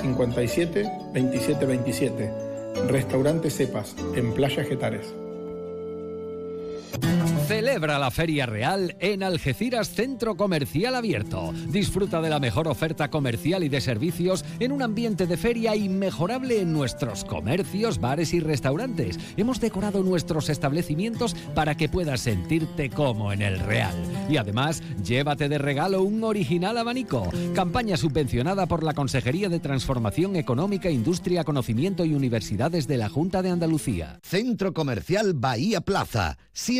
57 0.00 0.86
27 1.12 1.66
27. 1.66 2.30
Restaurante 2.88 3.50
Cepas, 3.50 3.96
en 4.14 4.32
Playa 4.34 4.64
Getares. 4.64 5.14
Celebra 7.46 7.98
la 8.00 8.10
Feria 8.10 8.44
Real 8.44 8.96
en 8.98 9.22
Algeciras 9.22 9.90
Centro 9.90 10.36
Comercial 10.36 10.96
Abierto. 10.96 11.52
Disfruta 11.68 12.20
de 12.20 12.28
la 12.28 12.40
mejor 12.40 12.66
oferta 12.66 13.08
comercial 13.08 13.62
y 13.62 13.68
de 13.68 13.80
servicios 13.80 14.44
en 14.58 14.72
un 14.72 14.82
ambiente 14.82 15.26
de 15.26 15.36
feria 15.36 15.76
inmejorable 15.76 16.60
en 16.60 16.72
nuestros 16.72 17.24
comercios, 17.24 18.00
bares 18.00 18.34
y 18.34 18.40
restaurantes. 18.40 19.18
Hemos 19.36 19.60
decorado 19.60 20.02
nuestros 20.02 20.48
establecimientos 20.48 21.34
para 21.54 21.76
que 21.76 21.88
puedas 21.88 22.20
sentirte 22.20 22.90
como 22.90 23.32
en 23.32 23.42
el 23.42 23.60
Real. 23.60 23.94
Y 24.28 24.38
además, 24.38 24.82
llévate 25.04 25.48
de 25.48 25.58
regalo 25.58 26.02
un 26.02 26.24
original 26.24 26.76
abanico. 26.78 27.30
Campaña 27.54 27.96
subvencionada 27.96 28.66
por 28.66 28.82
la 28.82 28.94
Consejería 28.94 29.48
de 29.48 29.60
Transformación 29.60 30.34
Económica, 30.34 30.90
Industria, 30.90 31.44
Conocimiento 31.44 32.04
y 32.04 32.14
Universidades 32.14 32.88
de 32.88 32.96
la 32.96 33.08
Junta 33.08 33.42
de 33.42 33.50
Andalucía. 33.50 34.18
Centro 34.22 34.74
Comercial 34.74 35.34
Bahía 35.34 35.80
Plaza. 35.80 36.38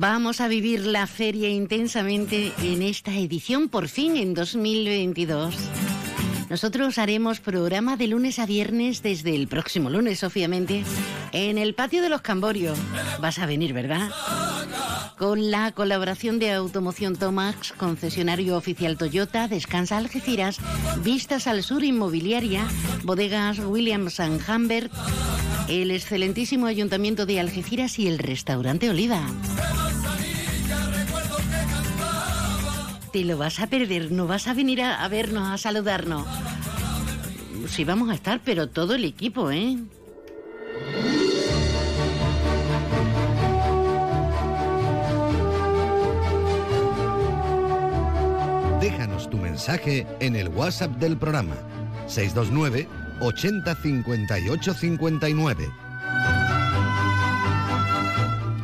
Vamos 0.00 0.40
a 0.40 0.48
vivir 0.48 0.86
la 0.86 1.06
feria 1.06 1.50
intensamente 1.50 2.54
en 2.62 2.80
esta 2.80 3.14
edición, 3.14 3.68
por 3.68 3.86
fin 3.86 4.16
en 4.16 4.32
2022. 4.32 5.54
Nosotros 6.50 6.98
haremos 6.98 7.38
programa 7.38 7.96
de 7.96 8.08
lunes 8.08 8.40
a 8.40 8.44
viernes 8.44 9.04
desde 9.04 9.36
el 9.36 9.46
próximo 9.46 9.88
lunes, 9.88 10.24
obviamente, 10.24 10.82
en 11.30 11.58
el 11.58 11.74
patio 11.74 12.02
de 12.02 12.08
los 12.08 12.22
Camborios. 12.22 12.76
Vas 13.20 13.38
a 13.38 13.46
venir, 13.46 13.72
¿verdad? 13.72 14.10
Con 15.16 15.52
la 15.52 15.70
colaboración 15.70 16.40
de 16.40 16.52
Automoción 16.52 17.14
Tomax, 17.14 17.72
concesionario 17.72 18.56
oficial 18.56 18.98
Toyota, 18.98 19.46
Descansa 19.46 19.96
Algeciras, 19.96 20.58
Vistas 21.04 21.46
al 21.46 21.62
Sur 21.62 21.84
Inmobiliaria, 21.84 22.66
Bodegas 23.04 23.60
Williams 23.60 24.18
and 24.18 24.42
Humbert, 24.48 24.92
el 25.68 25.92
excelentísimo 25.92 26.66
Ayuntamiento 26.66 27.26
de 27.26 27.38
Algeciras 27.38 27.96
y 28.00 28.08
el 28.08 28.18
restaurante 28.18 28.90
Oliva. 28.90 29.24
Te 33.12 33.24
lo 33.24 33.36
vas 33.36 33.58
a 33.58 33.66
perder, 33.66 34.12
no 34.12 34.28
vas 34.28 34.46
a 34.46 34.54
venir 34.54 34.82
a, 34.82 35.06
vernos, 35.08 35.50
a 35.50 35.58
saludarnos. 35.58 36.26
Sí 37.68 37.84
vamos 37.84 38.08
a 38.08 38.14
estar, 38.14 38.40
pero 38.44 38.68
todo 38.68 38.94
el 38.94 39.04
equipo, 39.04 39.50
¿eh? 39.50 39.78
Déjanos 48.80 49.28
tu 49.28 49.38
mensaje 49.38 50.06
en 50.20 50.36
el 50.36 50.48
WhatsApp 50.48 50.92
del 50.96 51.16
programa 51.16 51.56
629 52.06 52.88
80 53.20 53.74
58 53.74 54.74
59. 54.74 55.89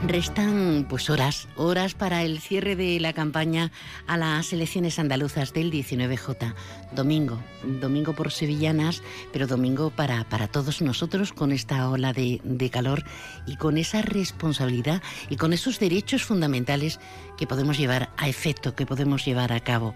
Restan 0.06 0.86
pues 0.88 1.10
horas, 1.10 1.48
horas 1.56 1.94
para 1.94 2.22
el 2.22 2.38
cierre 2.38 2.76
de 2.76 3.00
la 3.00 3.12
campaña 3.12 3.72
a 4.06 4.16
las 4.16 4.52
elecciones 4.52 5.00
andaluzas 5.00 5.52
del 5.52 5.72
19J. 5.72 6.54
Domingo, 6.92 7.42
domingo 7.80 8.12
por 8.12 8.30
sevillanas, 8.30 9.02
pero 9.32 9.48
domingo 9.48 9.90
para, 9.90 10.22
para 10.28 10.46
todos 10.46 10.80
nosotros 10.80 11.32
con 11.32 11.50
esta 11.50 11.90
ola 11.90 12.12
de, 12.12 12.40
de 12.44 12.70
calor 12.70 13.02
y 13.46 13.56
con 13.56 13.78
esa 13.78 14.00
responsabilidad 14.00 15.02
y 15.28 15.36
con 15.36 15.52
esos 15.52 15.80
derechos 15.80 16.22
fundamentales 16.22 17.00
que 17.37 17.47
podemos 17.47 17.78
llevar 17.78 18.11
a 18.16 18.28
efecto, 18.28 18.75
que 18.75 18.87
podemos 18.87 19.25
llevar 19.25 19.52
a 19.52 19.61
cabo. 19.61 19.95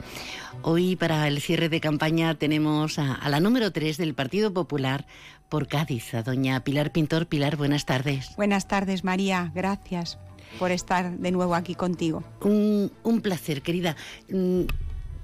Hoy 0.63 0.97
para 0.97 1.27
el 1.29 1.41
cierre 1.41 1.69
de 1.69 1.81
campaña 1.81 2.35
tenemos 2.35 2.99
a, 2.99 3.15
a 3.15 3.29
la 3.29 3.41
número 3.41 3.73
3 3.73 3.97
del 3.97 4.15
Partido 4.15 4.53
Popular 4.53 5.07
por 5.49 5.67
Cádiz, 5.67 6.15
a 6.15 6.23
doña 6.23 6.63
Pilar 6.63 6.93
Pintor. 6.93 7.27
Pilar, 7.27 7.57
buenas 7.57 7.87
tardes. 7.87 8.37
Buenas 8.37 8.69
tardes, 8.69 9.05
María. 9.05 9.51
Gracias 9.55 10.19
por 10.59 10.71
estar 10.71 11.19
de 11.19 11.31
nuevo 11.31 11.55
aquí 11.55 11.75
contigo. 11.75 12.23
Un, 12.41 12.93
un 13.03 13.21
placer, 13.21 13.63
querida. 13.63 13.97
Mm, 14.31 14.63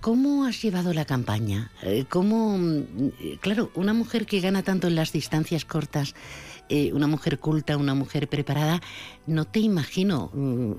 ¿Cómo 0.00 0.44
has 0.44 0.62
llevado 0.62 0.92
la 0.92 1.04
campaña? 1.04 1.70
Eh, 1.82 2.04
¿Cómo, 2.08 2.56
mm, 2.58 3.38
claro, 3.40 3.70
una 3.74 3.92
mujer 3.92 4.26
que 4.26 4.40
gana 4.40 4.62
tanto 4.62 4.86
en 4.86 4.94
las 4.94 5.12
distancias 5.12 5.64
cortas, 5.64 6.14
eh, 6.68 6.92
una 6.92 7.06
mujer 7.06 7.38
culta, 7.38 7.76
una 7.76 7.94
mujer 7.94 8.28
preparada, 8.28 8.80
no 9.26 9.44
te 9.44 9.60
imagino 9.60 10.30
mm, 10.34 10.72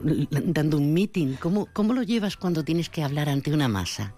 dando 0.52 0.78
un 0.78 0.94
meeting. 0.94 1.36
¿Cómo, 1.40 1.68
¿Cómo 1.74 1.94
lo 1.94 2.04
llevas 2.04 2.38
cuando 2.38 2.64
tienes 2.64 2.90
que 2.90 3.04
hablar 3.04 3.30
ante 3.30 3.54
una 3.54 3.68
masa? 3.68 4.14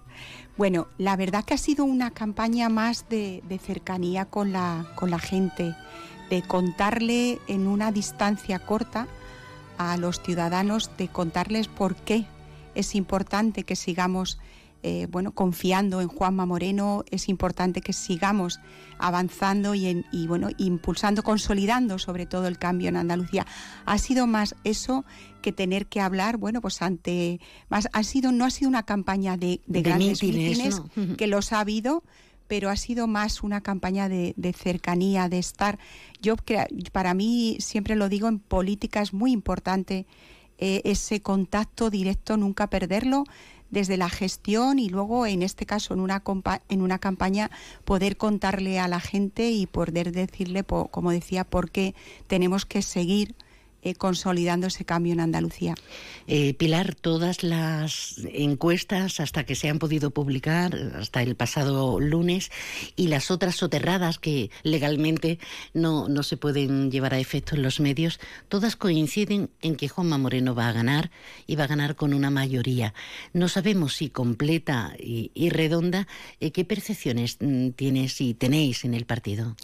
Bueno, 0.57 0.87
la 0.97 1.15
verdad 1.15 1.45
que 1.45 1.53
ha 1.53 1.57
sido 1.57 1.85
una 1.85 2.11
campaña 2.11 2.69
más 2.69 3.07
de, 3.09 3.43
de 3.47 3.59
cercanía 3.59 4.25
con 4.25 4.51
la, 4.51 4.91
con 4.95 5.09
la 5.09 5.19
gente, 5.19 5.75
de 6.29 6.41
contarle 6.41 7.39
en 7.47 7.67
una 7.67 7.91
distancia 7.91 8.59
corta 8.59 9.07
a 9.77 9.95
los 9.97 10.21
ciudadanos, 10.21 10.91
de 10.97 11.07
contarles 11.07 11.67
por 11.67 11.95
qué 11.95 12.25
es 12.75 12.95
importante 12.95 13.63
que 13.63 13.75
sigamos 13.75 14.39
eh, 14.81 15.07
bueno, 15.11 15.33
confiando 15.33 15.99
en 16.01 16.07
Juanma 16.07 16.45
Moreno, 16.45 17.03
es 17.11 17.27
importante 17.29 17.81
que 17.81 17.91
sigamos 17.93 18.59
avanzando 18.97 19.75
y, 19.75 19.87
en- 19.87 20.05
y, 20.11 20.27
bueno, 20.27 20.49
impulsando, 20.57 21.23
consolidando 21.23 21.99
sobre 21.99 22.25
todo 22.25 22.47
el 22.47 22.57
cambio 22.57 22.89
en 22.89 22.95
Andalucía. 22.97 23.45
Ha 23.85 23.97
sido 23.97 24.27
más 24.27 24.55
eso 24.63 25.05
que 25.41 25.51
tener 25.51 25.87
que 25.87 26.01
hablar, 26.01 26.37
bueno, 26.37 26.61
pues 26.61 26.81
ante 26.81 27.39
más 27.69 27.87
ha 27.93 28.03
sido 28.03 28.31
no 28.31 28.45
ha 28.45 28.49
sido 28.49 28.69
una 28.69 28.83
campaña 28.83 29.37
de, 29.37 29.61
de 29.67 29.79
De 29.79 29.81
grandes 29.81 30.21
mítines, 30.23 30.81
que 31.17 31.27
los 31.27 31.51
ha 31.53 31.59
habido, 31.61 32.03
pero 32.47 32.69
ha 32.69 32.75
sido 32.75 33.07
más 33.07 33.43
una 33.43 33.61
campaña 33.61 34.09
de, 34.09 34.33
de 34.35 34.53
cercanía, 34.53 35.29
de 35.29 35.39
estar. 35.39 35.77
Yo 36.21 36.35
para 36.91 37.13
mí 37.13 37.57
siempre 37.59 37.95
lo 37.95 38.09
digo 38.09 38.27
en 38.27 38.39
política 38.39 39.01
es 39.01 39.13
muy 39.13 39.31
importante 39.31 40.07
eh, 40.57 40.81
ese 40.83 41.21
contacto 41.21 41.89
directo, 41.89 42.35
nunca 42.35 42.69
perderlo 42.69 43.23
desde 43.71 43.97
la 43.97 44.09
gestión 44.09 44.79
y 44.79 44.89
luego 44.89 45.25
en 45.25 45.41
este 45.41 45.65
caso 45.65 45.93
en 45.93 45.99
una 45.99 46.23
en 46.69 46.81
una 46.81 46.99
campaña 46.99 47.51
poder 47.85 48.17
contarle 48.17 48.79
a 48.79 48.87
la 48.87 48.99
gente 48.99 49.51
y 49.51 49.65
poder 49.65 50.11
decirle 50.11 50.63
como 50.63 51.11
decía 51.11 51.43
por 51.43 51.71
qué 51.71 51.95
tenemos 52.27 52.65
que 52.65 52.81
seguir 52.81 53.35
eh, 53.81 53.95
consolidando 53.95 54.67
ese 54.67 54.85
cambio 54.85 55.13
en 55.13 55.19
Andalucía. 55.19 55.75
Eh, 56.27 56.53
Pilar, 56.53 56.95
todas 56.95 57.43
las 57.43 58.15
encuestas 58.33 59.19
hasta 59.19 59.45
que 59.45 59.55
se 59.55 59.69
han 59.69 59.79
podido 59.79 60.11
publicar, 60.11 60.75
hasta 60.95 61.21
el 61.21 61.35
pasado 61.35 61.99
lunes, 61.99 62.51
y 62.95 63.07
las 63.07 63.31
otras 63.31 63.55
soterradas 63.55 64.19
que 64.19 64.51
legalmente 64.63 65.39
no, 65.73 66.07
no 66.07 66.23
se 66.23 66.37
pueden 66.37 66.91
llevar 66.91 67.13
a 67.13 67.19
efecto 67.19 67.55
en 67.55 67.63
los 67.63 67.79
medios, 67.79 68.19
todas 68.47 68.75
coinciden 68.75 69.49
en 69.61 69.75
que 69.75 69.89
Juanma 69.89 70.17
Moreno 70.17 70.55
va 70.55 70.69
a 70.69 70.73
ganar 70.73 71.11
y 71.47 71.55
va 71.55 71.65
a 71.65 71.67
ganar 71.67 71.95
con 71.95 72.13
una 72.13 72.29
mayoría. 72.29 72.93
No 73.33 73.47
sabemos 73.47 73.95
si 73.95 74.09
completa 74.09 74.93
y, 74.99 75.49
redonda, 75.49 76.07
eh, 76.39 76.51
¿qué 76.51 76.65
percepciones 76.65 77.37
mm, 77.39 77.69
tienes 77.71 78.21
y 78.21 78.33
tenéis 78.33 78.85
en 78.85 78.93
el 78.93 79.05
partido? 79.05 79.55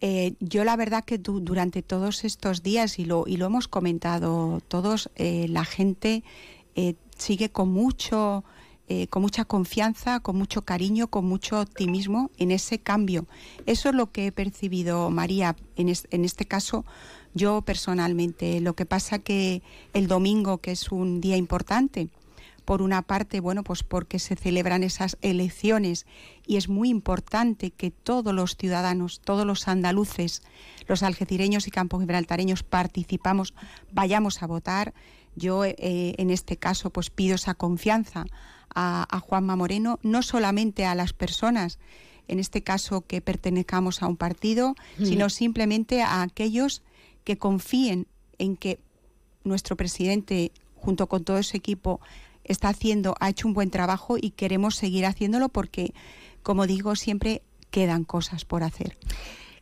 Eh, 0.00 0.34
yo 0.40 0.64
la 0.64 0.76
verdad 0.76 1.04
que 1.04 1.18
durante 1.18 1.82
todos 1.82 2.24
estos 2.24 2.62
días, 2.62 2.98
y 2.98 3.04
lo, 3.04 3.24
y 3.26 3.36
lo 3.36 3.46
hemos 3.46 3.68
comentado 3.68 4.60
todos, 4.68 5.10
eh, 5.16 5.46
la 5.48 5.64
gente 5.64 6.22
eh, 6.76 6.94
sigue 7.16 7.50
con 7.50 7.70
mucho... 7.70 8.44
con 9.10 9.20
mucha 9.20 9.44
confianza, 9.44 10.20
con 10.20 10.36
mucho 10.38 10.62
cariño, 10.62 11.08
con 11.08 11.26
mucho 11.26 11.60
optimismo 11.60 12.30
en 12.38 12.50
ese 12.50 12.78
cambio. 12.78 13.26
Eso 13.66 13.90
es 13.90 13.94
lo 13.94 14.10
que 14.12 14.28
he 14.28 14.32
percibido, 14.32 15.10
María, 15.10 15.56
en, 15.76 15.88
en 15.88 16.24
este 16.24 16.46
caso, 16.46 16.86
yo 17.34 17.60
personalmente. 17.60 18.62
Lo 18.62 18.72
que 18.72 18.86
pasa 18.86 19.18
que 19.18 19.60
el 19.92 20.06
domingo, 20.06 20.56
que 20.62 20.70
es 20.70 20.90
un 20.90 21.20
día 21.20 21.36
importante, 21.36 22.08
por 22.68 22.82
una 22.82 23.00
parte, 23.00 23.40
bueno, 23.40 23.64
pues 23.64 23.82
porque 23.82 24.18
se 24.18 24.36
celebran 24.36 24.84
esas 24.84 25.16
elecciones 25.22 26.04
y 26.46 26.58
es 26.58 26.68
muy 26.68 26.90
importante 26.90 27.70
que 27.70 27.90
todos 27.90 28.34
los 28.34 28.58
ciudadanos, 28.58 29.22
todos 29.24 29.46
los 29.46 29.68
andaluces, 29.68 30.42
los 30.86 31.02
algecireños 31.02 31.66
y 31.66 31.70
campos 31.70 32.00
gibraltareños 32.00 32.64
participamos, 32.64 33.54
vayamos 33.90 34.42
a 34.42 34.46
votar. 34.46 34.92
Yo 35.34 35.64
eh, 35.64 35.76
en 35.78 36.28
este 36.28 36.58
caso 36.58 36.90
pues 36.90 37.08
pido 37.08 37.36
esa 37.36 37.54
confianza 37.54 38.26
a, 38.74 39.18
Juanma 39.18 39.56
Moreno, 39.56 39.98
no 40.02 40.20
solamente 40.20 40.84
a 40.84 40.94
las 40.94 41.14
personas, 41.14 41.78
en 42.26 42.38
este 42.38 42.62
caso 42.62 43.00
que 43.00 43.22
pertenezcamos 43.22 44.02
a 44.02 44.08
un 44.08 44.18
partido, 44.18 44.74
sino 45.02 45.30
simplemente 45.30 46.02
a 46.02 46.20
aquellos 46.20 46.82
que 47.24 47.38
confíen 47.38 48.06
en 48.36 48.58
que 48.58 48.78
nuestro 49.42 49.74
presidente, 49.74 50.52
junto 50.76 51.06
con 51.06 51.24
todo 51.24 51.38
ese 51.38 51.56
equipo, 51.56 51.98
está 52.48 52.68
haciendo, 52.68 53.14
ha 53.20 53.28
hecho 53.28 53.46
un 53.46 53.54
buen 53.54 53.70
trabajo 53.70 54.16
y 54.20 54.30
queremos 54.30 54.74
seguir 54.74 55.06
haciéndolo 55.06 55.48
porque, 55.48 55.92
como 56.42 56.66
digo, 56.66 56.96
siempre 56.96 57.42
quedan 57.70 58.04
cosas 58.04 58.44
por 58.44 58.62
hacer 58.62 58.96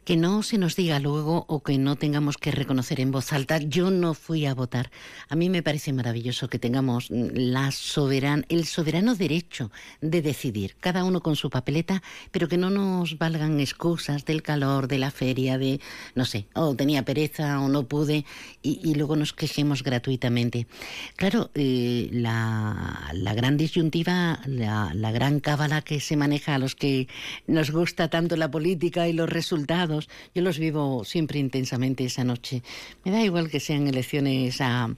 que 0.06 0.16
no 0.16 0.44
se 0.44 0.56
nos 0.56 0.76
diga 0.76 1.00
luego 1.00 1.44
o 1.48 1.64
que 1.64 1.78
no 1.78 1.96
tengamos 1.96 2.36
que 2.36 2.52
reconocer 2.52 3.00
en 3.00 3.10
voz 3.10 3.32
alta, 3.32 3.58
yo 3.58 3.90
no 3.90 4.14
fui 4.14 4.46
a 4.46 4.54
votar. 4.54 4.92
A 5.28 5.34
mí 5.34 5.50
me 5.50 5.64
parece 5.64 5.92
maravilloso 5.92 6.48
que 6.48 6.60
tengamos 6.60 7.08
la 7.10 7.72
soberan, 7.72 8.46
el 8.48 8.66
soberano 8.66 9.16
derecho 9.16 9.72
de 10.00 10.22
decidir, 10.22 10.76
cada 10.78 11.02
uno 11.02 11.22
con 11.22 11.34
su 11.34 11.50
papeleta, 11.50 12.04
pero 12.30 12.46
que 12.46 12.56
no 12.56 12.70
nos 12.70 13.18
valgan 13.18 13.58
excusas 13.58 14.24
del 14.24 14.44
calor, 14.44 14.86
de 14.86 14.98
la 14.98 15.10
feria, 15.10 15.58
de, 15.58 15.80
no 16.14 16.24
sé, 16.24 16.46
o 16.54 16.76
tenía 16.76 17.04
pereza 17.04 17.60
o 17.60 17.68
no 17.68 17.88
pude, 17.88 18.24
y, 18.62 18.94
luego 18.94 19.16
nos 19.16 19.32
quejemos 19.32 19.82
gratuitamente. 19.82 20.68
Claro, 21.16 21.50
eh, 21.54 22.08
la, 22.12 23.10
gran 23.34 23.56
disyuntiva, 23.56 24.38
la, 24.46 24.92
la 24.94 25.10
gran 25.10 25.40
cábala 25.40 25.82
que 25.82 25.98
se 25.98 26.16
maneja 26.16 26.54
a 26.54 26.58
los 26.58 26.76
que 26.76 27.08
nos 27.48 27.72
gusta 27.72 28.08
tanto 28.08 28.36
la 28.36 28.52
política 28.52 29.08
y 29.08 29.12
los 29.12 29.28
resultados, 29.28 29.95
yo 30.34 30.42
los 30.42 30.58
vivo 30.58 31.04
siempre 31.04 31.38
intensamente 31.38 32.04
esa 32.04 32.24
noche. 32.24 32.62
Me 33.04 33.12
da 33.12 33.22
igual 33.22 33.50
que 33.50 33.60
sean 33.60 33.86
elecciones 33.86 34.60
a, 34.60 34.94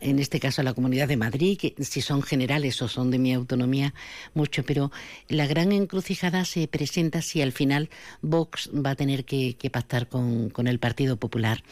en 0.00 0.18
este 0.18 0.40
caso 0.40 0.60
a 0.60 0.64
la 0.64 0.74
Comunidad 0.74 1.08
de 1.08 1.16
Madrid, 1.16 1.58
que 1.58 1.74
si 1.82 2.00
son 2.00 2.22
generales 2.22 2.80
o 2.82 2.88
son 2.88 3.10
de 3.10 3.18
mi 3.18 3.32
autonomía, 3.32 3.94
mucho, 4.34 4.64
pero 4.64 4.90
la 5.28 5.46
gran 5.46 5.72
encrucijada 5.72 6.44
se 6.44 6.68
presenta 6.68 7.22
si 7.22 7.42
al 7.42 7.52
final 7.52 7.90
Vox 8.22 8.70
va 8.72 8.90
a 8.90 8.96
tener 8.96 9.24
que, 9.24 9.56
pactar 9.72 10.08
con, 10.08 10.50
con 10.50 10.68
el 10.68 10.78
Partido 10.78 11.16
Popular. 11.16 11.62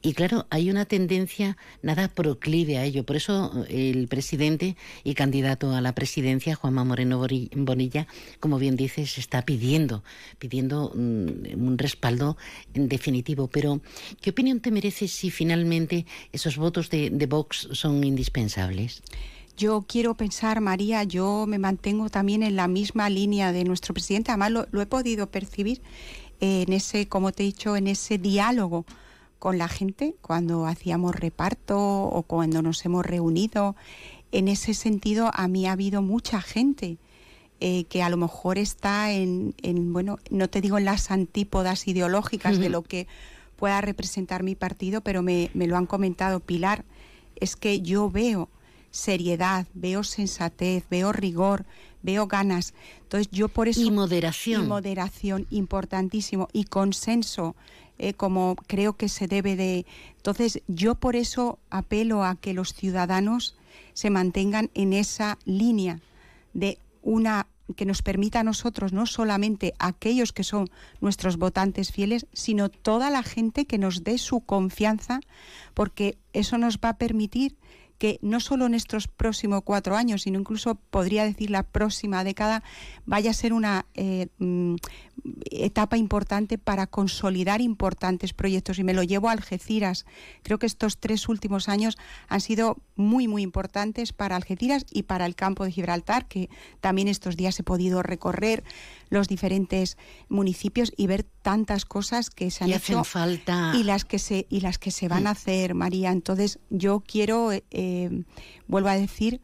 Y 0.00 0.12
claro, 0.12 0.46
hay 0.50 0.70
una 0.70 0.84
tendencia 0.84 1.56
nada 1.82 2.08
proclive 2.08 2.78
a 2.78 2.84
ello. 2.84 3.04
Por 3.04 3.16
eso 3.16 3.64
el 3.68 4.06
presidente 4.06 4.76
y 5.02 5.14
candidato 5.14 5.74
a 5.74 5.80
la 5.80 5.94
presidencia, 5.94 6.54
Juanma 6.54 6.84
Moreno 6.84 7.18
Bonilla, 7.56 8.06
como 8.38 8.58
bien 8.58 8.76
dices, 8.76 9.18
está 9.18 9.42
pidiendo, 9.42 10.04
pidiendo 10.38 10.92
mm, 10.94 11.66
un 11.66 11.76
respaldo 11.98 12.36
definitivo. 12.74 13.48
Pero, 13.48 13.80
¿qué 14.20 14.30
opinión 14.30 14.60
te 14.60 14.70
merece 14.70 15.08
si 15.08 15.30
finalmente 15.30 16.06
esos 16.32 16.56
votos 16.56 16.90
de, 16.90 17.26
Vox 17.28 17.68
son 17.72 18.04
indispensables? 18.04 19.02
Yo 19.56 19.84
quiero 19.88 20.14
pensar, 20.14 20.60
María, 20.60 21.02
yo 21.02 21.44
me 21.48 21.58
mantengo 21.58 22.08
también 22.08 22.44
en 22.44 22.54
la 22.54 22.68
misma 22.68 23.10
línea 23.10 23.50
de 23.50 23.64
nuestro 23.64 23.92
presidente, 23.92 24.30
además 24.30 24.52
lo, 24.70 24.80
he 24.80 24.86
podido 24.86 25.26
percibir 25.26 25.82
en 26.38 26.72
ese, 26.72 27.08
como 27.08 27.32
te 27.32 27.42
he 27.42 27.46
dicho, 27.46 27.76
en 27.76 27.88
ese 27.88 28.18
diálogo 28.18 28.84
con 29.40 29.58
la 29.58 29.66
gente 29.66 30.14
cuando 30.22 30.66
hacíamos 30.66 31.16
reparto 31.16 31.76
o 31.78 32.22
cuando 32.22 32.62
nos 32.62 32.84
hemos 32.84 33.04
reunido. 33.04 33.74
En 34.30 34.46
ese 34.46 34.74
sentido, 34.74 35.30
a 35.34 35.48
mí 35.48 35.66
ha 35.66 35.72
habido 35.72 36.02
mucha 36.02 36.40
gente 36.40 36.98
eh, 37.60 37.84
que 37.84 38.02
a 38.02 38.08
lo 38.08 38.16
mejor 38.16 38.58
está 38.58 39.12
en, 39.12 39.54
bueno, 39.92 40.18
no 40.30 40.48
te 40.48 40.60
digo 40.60 40.78
en 40.78 40.84
las 40.84 41.10
antípodas 41.10 41.88
ideológicas 41.88 42.58
de 42.58 42.68
lo 42.68 42.82
que 42.82 43.06
pueda 43.56 43.80
representar 43.80 44.42
mi 44.42 44.54
partido, 44.54 45.00
pero 45.00 45.22
me, 45.22 45.50
me 45.54 45.66
lo 45.66 45.76
han 45.76 45.86
comentado 45.86 46.40
Pilar, 46.40 46.84
es 47.36 47.56
que 47.56 47.80
yo 47.80 48.10
veo 48.10 48.48
seriedad, 48.90 49.66
veo 49.74 50.04
sensatez, 50.04 50.84
veo 50.88 51.12
rigor, 51.12 51.66
veo 52.02 52.26
ganas. 52.26 52.74
Entonces 53.02 53.28
yo 53.30 53.48
por 53.48 53.68
eso... 53.68 53.80
Y 53.80 53.90
moderación. 53.90 54.64
Y 54.64 54.66
moderación, 54.66 55.46
importantísimo. 55.50 56.48
Y 56.52 56.64
consenso 56.64 57.54
eh, 57.98 58.14
como 58.14 58.56
creo 58.66 58.94
que 58.94 59.08
se 59.08 59.26
debe 59.26 59.56
de... 59.56 59.84
Entonces, 60.16 60.62
yo 60.68 60.94
por 60.94 61.16
eso 61.16 61.58
apelo 61.68 62.22
a 62.24 62.36
que 62.36 62.54
los 62.54 62.72
ciudadanos 62.72 63.56
se 63.92 64.10
mantengan 64.10 64.70
en 64.74 64.92
esa 64.92 65.38
línea 65.44 66.00
de 66.54 66.78
una 67.08 67.46
que 67.76 67.84
nos 67.86 68.02
permita 68.02 68.40
a 68.40 68.44
nosotros, 68.44 68.92
no 68.92 69.06
solamente 69.06 69.74
aquellos 69.78 70.32
que 70.32 70.44
son 70.44 70.68
nuestros 71.00 71.36
votantes 71.36 71.92
fieles, 71.92 72.26
sino 72.32 72.68
toda 72.68 73.10
la 73.10 73.22
gente 73.22 73.66
que 73.66 73.78
nos 73.78 74.04
dé 74.04 74.18
su 74.18 74.40
confianza, 74.40 75.20
porque 75.74 76.18
eso 76.32 76.56
nos 76.58 76.78
va 76.78 76.90
a 76.90 76.98
permitir 76.98 77.56
que 77.98 78.18
no 78.22 78.38
solo 78.40 78.66
en 78.66 78.74
estos 78.74 79.08
próximos 79.08 79.62
cuatro 79.64 79.96
años, 79.96 80.22
sino 80.22 80.38
incluso 80.38 80.76
podría 80.76 81.24
decir 81.24 81.50
la 81.50 81.64
próxima 81.64 82.22
década, 82.22 82.62
vaya 83.06 83.32
a 83.32 83.34
ser 83.34 83.52
una 83.52 83.86
eh, 83.94 84.28
mm, 84.38 84.76
etapa 85.50 85.96
importante 85.96 86.58
para 86.58 86.86
consolidar 86.86 87.60
importantes 87.60 88.32
proyectos. 88.32 88.78
Y 88.78 88.84
me 88.84 88.94
lo 88.94 89.02
llevo 89.02 89.28
a 89.28 89.32
Algeciras. 89.32 90.06
Creo 90.44 90.58
que 90.60 90.66
estos 90.66 90.98
tres 90.98 91.28
últimos 91.28 91.68
años 91.68 91.98
han 92.28 92.40
sido 92.40 92.78
muy, 92.98 93.28
muy 93.28 93.42
importantes 93.42 94.12
para 94.12 94.36
Algeciras 94.36 94.84
y 94.90 95.04
para 95.04 95.24
el 95.24 95.34
campo 95.34 95.64
de 95.64 95.72
Gibraltar, 95.72 96.26
que 96.26 96.50
también 96.80 97.08
estos 97.08 97.36
días 97.36 97.58
he 97.58 97.62
podido 97.62 98.02
recorrer 98.02 98.64
los 99.08 99.28
diferentes 99.28 99.96
municipios 100.28 100.92
y 100.96 101.06
ver 101.06 101.24
tantas 101.42 101.84
cosas 101.84 102.28
que 102.28 102.50
se 102.50 102.64
han 102.64 102.72
hecho 102.72 103.04
falta. 103.04 103.72
y 103.74 103.84
las 103.84 104.04
que 104.04 104.18
se 104.18 104.46
y 104.50 104.60
las 104.60 104.78
que 104.78 104.90
se 104.90 105.08
van 105.08 105.26
a 105.26 105.30
hacer 105.30 105.74
María. 105.74 106.10
Entonces 106.10 106.58
yo 106.70 107.00
quiero 107.00 107.52
eh, 107.52 108.24
vuelvo 108.66 108.88
a 108.88 108.94
decir 108.96 109.40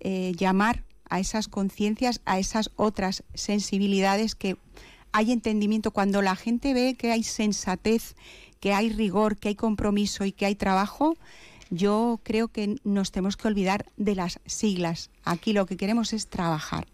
eh, 0.00 0.32
llamar 0.36 0.82
a 1.08 1.20
esas 1.20 1.46
conciencias 1.46 2.20
a 2.24 2.38
esas 2.38 2.70
otras 2.74 3.22
sensibilidades 3.34 4.34
que 4.34 4.56
hay 5.12 5.30
entendimiento. 5.30 5.92
Cuando 5.92 6.20
la 6.20 6.34
gente 6.34 6.74
ve 6.74 6.96
que 6.98 7.12
hay 7.12 7.22
sensatez 7.22 8.16
que 8.58 8.72
hay 8.72 8.90
rigor 8.90 9.36
que 9.36 9.48
hay 9.48 9.54
compromiso 9.54 10.24
y 10.24 10.32
que 10.32 10.46
hay 10.46 10.56
trabajo 10.56 11.16
yo 11.70 12.20
creo 12.22 12.48
que 12.48 12.76
nos 12.84 13.10
tenemos 13.10 13.36
que 13.36 13.48
olvidar 13.48 13.86
de 13.96 14.14
las 14.14 14.40
siglas. 14.46 15.10
Aquí 15.24 15.52
lo 15.52 15.66
que 15.66 15.76
queremos 15.76 16.12
es 16.12 16.28
trabajar. 16.28 16.86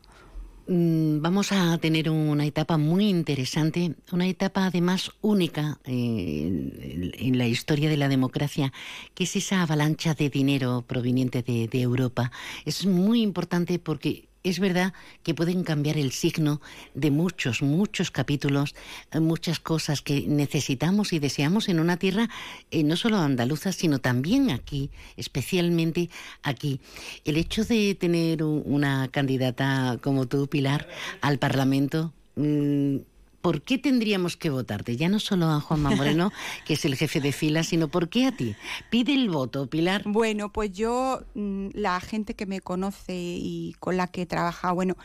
Mm, 0.69 1.21
vamos 1.21 1.51
a 1.51 1.77
tener 1.79 2.09
una 2.09 2.47
etapa 2.47 2.79
muy 2.79 3.09
interesante, 3.09 3.97
una 4.13 4.29
etapa 4.29 4.67
además 4.67 5.11
única 5.21 5.79
eh, 5.85 7.13
en 7.19 7.37
la 7.37 7.47
historia 7.49 7.91
de 7.91 7.97
la 7.97 8.09
democracia, 8.09 8.73
que 9.15 9.25
es 9.25 9.35
esa 9.35 9.63
avalancha 9.63 10.15
de 10.15 10.31
dinero 10.31 10.85
proveniente 10.87 11.43
de, 11.43 11.67
de 11.67 11.81
Europa. 11.81 12.31
Es 12.65 12.87
muy 12.87 13.23
importante 13.23 13.81
porque 13.81 14.29
es 14.45 14.59
verdad 14.59 14.93
que 15.23 15.35
pueden 15.35 15.63
cambiar 15.63 15.99
el 15.99 16.13
signo 16.13 16.61
de 16.95 17.11
muchos, 17.11 17.63
muchos 17.63 18.11
capítulos, 18.11 18.75
eh, 19.13 19.21
muchas 19.21 19.61
cosas 19.61 20.03
que 20.03 20.27
necesitamos 20.27 21.13
y 21.13 21.19
deseamos 21.19 21.69
en 21.69 21.81
una 21.81 21.97
tierra 21.97 22.29
eh, 22.71 22.83
no 22.83 22.97
solo 22.97 23.19
andaluza, 23.19 23.73
sino 23.73 24.01
también 24.01 24.51
aquí, 24.51 24.91
especialmente 25.17 26.11
aquí. 26.43 26.81
El 27.25 27.37
hecho 27.37 27.65
de 27.65 27.95
tener 27.95 28.43
una 28.43 29.09
candidata 29.09 29.99
como 30.03 30.27
tú, 30.27 30.49
Pilar, 30.49 30.89
al 31.21 31.39
Parlamento, 31.39 32.13
mm, 32.37 32.97
¿por 33.43 33.61
qué 33.61 33.77
tendríamos 33.77 34.37
que 34.37 34.49
votarte? 34.49 34.97
Ya 34.97 35.09
no 35.09 35.19
solo 35.19 35.47
a 35.47 35.61
Juanma 35.61 35.91
Moreno, 35.91 36.33
que 36.65 36.75
es 36.75 36.85
el 36.87 36.97
jefe 36.97 37.21
de 37.21 37.33
fila, 37.33 37.65
sino 37.65 37.89
¿por 37.89 38.09
qué 38.09 38.27
a 38.27 38.33
ti? 38.33 38.57
Pide 38.89 39.13
el 39.13 39.29
voto, 39.29 39.67
Pilar. 39.67 40.03
Bueno, 40.07 40.51
pues 40.51 40.73
yo, 40.73 41.23
mm, 41.35 41.69
la 41.75 42.01
gente 42.01 42.35
que 42.35 42.47
me 42.47 42.61
conoce 42.61 43.15
y 43.15 43.75
con 43.81 43.97
la 43.99 44.07
que 44.07 44.23
he 44.23 44.27
trabajado, 44.27 44.75
bueno, 44.75 44.97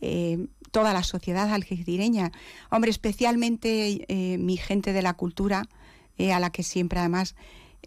eh, 0.00 0.46
toda 0.70 0.92
la 0.94 1.02
sociedad 1.02 1.52
algecireña, 1.52 2.32
hombre, 2.70 2.90
especialmente 2.90 4.06
eh, 4.08 4.38
mi 4.38 4.56
gente 4.56 4.92
de 4.92 5.02
la 5.02 5.14
cultura, 5.14 5.68
eh, 6.16 6.32
a 6.32 6.40
la 6.40 6.50
que 6.50 6.62
siempre 6.62 7.00
además 7.00 7.34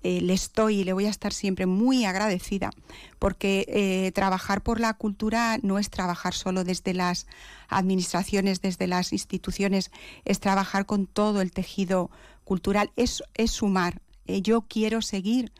eh, 0.01 0.21
le 0.21 0.34
estoy 0.34 0.79
y 0.79 0.84
le 0.84 0.93
voy 0.93 1.06
a 1.06 1.10
estar 1.10 1.32
siempre 1.34 1.65
muy 1.65 2.06
agradecida, 2.06 2.71
porque 3.19 3.65
eh, 3.67 4.12
trabajar 4.13 4.62
por 4.62 4.79
la 4.79 4.93
cultura 4.95 5.60
no 5.62 5.79
es 5.79 5.89
trabajar 5.89 6.34
solo 6.34 6.63
desde 6.63 6.93
las 6.93 7.27
administraciones, 7.69 8.62
desde 8.62 8.88
las 8.88 9.13
instituciones, 9.13 9.91
es 10.25 10.39
trabajar 10.39 10.86
con 10.86 11.08
todo 11.08 11.41
el 11.41 11.51
tejido 11.51 12.12
cultural, 12.43 12.91
es, 12.95 13.23
es 13.36 13.51
sumar. 13.51 14.01
Eh, 14.25 14.41
yo 14.41 14.62
quiero 14.62 15.01
seguir, 15.01 15.51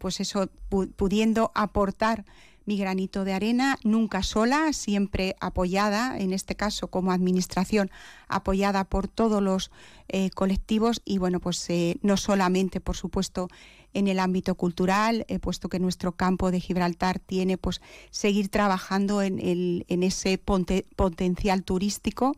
pues 0.00 0.20
eso, 0.20 0.50
pudiendo 0.96 1.52
aportar 1.54 2.24
mi 2.68 2.76
granito 2.76 3.24
de 3.24 3.32
arena, 3.32 3.78
nunca 3.82 4.22
sola, 4.22 4.74
siempre 4.74 5.36
apoyada, 5.40 6.18
en 6.18 6.34
este 6.34 6.54
caso 6.54 6.88
como 6.88 7.12
administración, 7.12 7.90
apoyada 8.28 8.84
por 8.84 9.08
todos 9.08 9.42
los 9.42 9.70
eh, 10.08 10.28
colectivos 10.28 11.00
y 11.06 11.16
bueno, 11.16 11.40
pues 11.40 11.64
eh, 11.70 11.96
no 12.02 12.18
solamente, 12.18 12.78
por 12.82 12.94
supuesto, 12.94 13.48
en 13.94 14.06
el 14.06 14.18
ámbito 14.18 14.54
cultural, 14.54 15.24
eh, 15.28 15.38
puesto 15.38 15.70
que 15.70 15.80
nuestro 15.80 16.12
campo 16.12 16.50
de 16.50 16.60
Gibraltar 16.60 17.20
tiene 17.20 17.56
pues 17.56 17.80
seguir 18.10 18.50
trabajando 18.50 19.22
en, 19.22 19.38
el, 19.38 19.86
en 19.88 20.02
ese 20.02 20.36
potencial 20.36 21.64
turístico, 21.64 22.36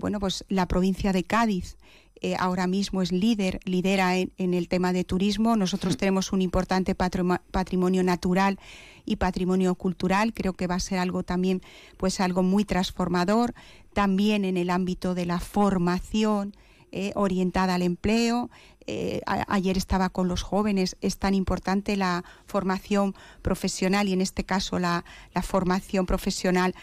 bueno, 0.00 0.20
pues 0.20 0.44
la 0.48 0.66
provincia 0.68 1.12
de 1.12 1.24
Cádiz 1.24 1.76
eh, 2.24 2.36
ahora 2.38 2.68
mismo 2.68 3.02
es 3.02 3.10
líder, 3.10 3.58
lidera 3.64 4.16
en, 4.16 4.54
el 4.54 4.68
tema 4.68 4.92
de 4.92 5.02
turismo. 5.02 5.56
Nosotros 5.56 5.96
tenemos 5.96 6.32
un 6.32 6.40
importante 6.40 6.94
patrimonio 6.94 8.04
natural 8.04 8.60
y 9.04 9.16
patrimonio 9.16 9.74
cultural. 9.74 10.32
Creo 10.32 10.52
que 10.52 10.68
va 10.68 10.76
a 10.76 10.80
ser 10.80 11.00
algo 11.00 11.24
también, 11.24 11.62
pues 11.96 12.20
algo 12.20 12.44
muy 12.44 12.64
transformador. 12.64 13.54
También 13.92 14.44
en 14.44 14.56
el 14.56 14.70
ámbito 14.70 15.14
de 15.14 15.26
la 15.26 15.40
formación. 15.40 16.54
Eh, 16.94 17.12
orientada 17.14 17.76
al 17.76 17.80
empleo. 17.80 18.50
Eh, 18.86 19.22
ayer 19.24 19.78
estaba 19.78 20.10
con 20.10 20.28
los 20.28 20.42
jóvenes, 20.42 20.98
es 21.00 21.16
tan 21.16 21.32
importante 21.32 21.96
la 21.96 22.22
formación 22.44 23.14
profesional 23.40 24.08
y 24.08 24.12
en 24.12 24.20
este 24.20 24.44
caso 24.44 24.78
la, 24.78 25.02
la 25.34 25.40
formación 25.40 26.04
profesional 26.04 26.74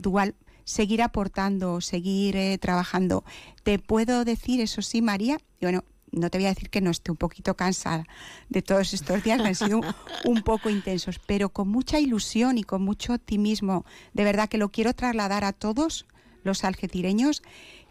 dual 0.00 0.36
seguir 0.68 1.00
aportando, 1.00 1.80
seguir 1.80 2.36
eh, 2.36 2.58
trabajando. 2.58 3.24
Te 3.62 3.78
puedo 3.78 4.26
decir, 4.26 4.60
eso 4.60 4.82
sí, 4.82 5.00
María, 5.00 5.38
bueno, 5.62 5.82
no 6.12 6.28
te 6.28 6.36
voy 6.36 6.44
a 6.44 6.50
decir 6.50 6.68
que 6.68 6.82
no 6.82 6.90
esté 6.90 7.10
un 7.10 7.16
poquito 7.16 7.54
cansada 7.54 8.04
de 8.50 8.60
todos 8.60 8.92
estos 8.92 9.22
días 9.24 9.40
han 9.40 9.54
sido 9.54 9.80
un 10.24 10.42
poco 10.42 10.68
intensos, 10.68 11.18
pero 11.26 11.48
con 11.48 11.68
mucha 11.68 11.98
ilusión 12.00 12.58
y 12.58 12.64
con 12.64 12.82
mucho 12.82 13.14
optimismo. 13.14 13.86
De 14.12 14.24
verdad 14.24 14.50
que 14.50 14.58
lo 14.58 14.68
quiero 14.68 14.92
trasladar 14.92 15.42
a 15.42 15.54
todos 15.54 16.06
los 16.44 16.64
algecireños, 16.64 17.42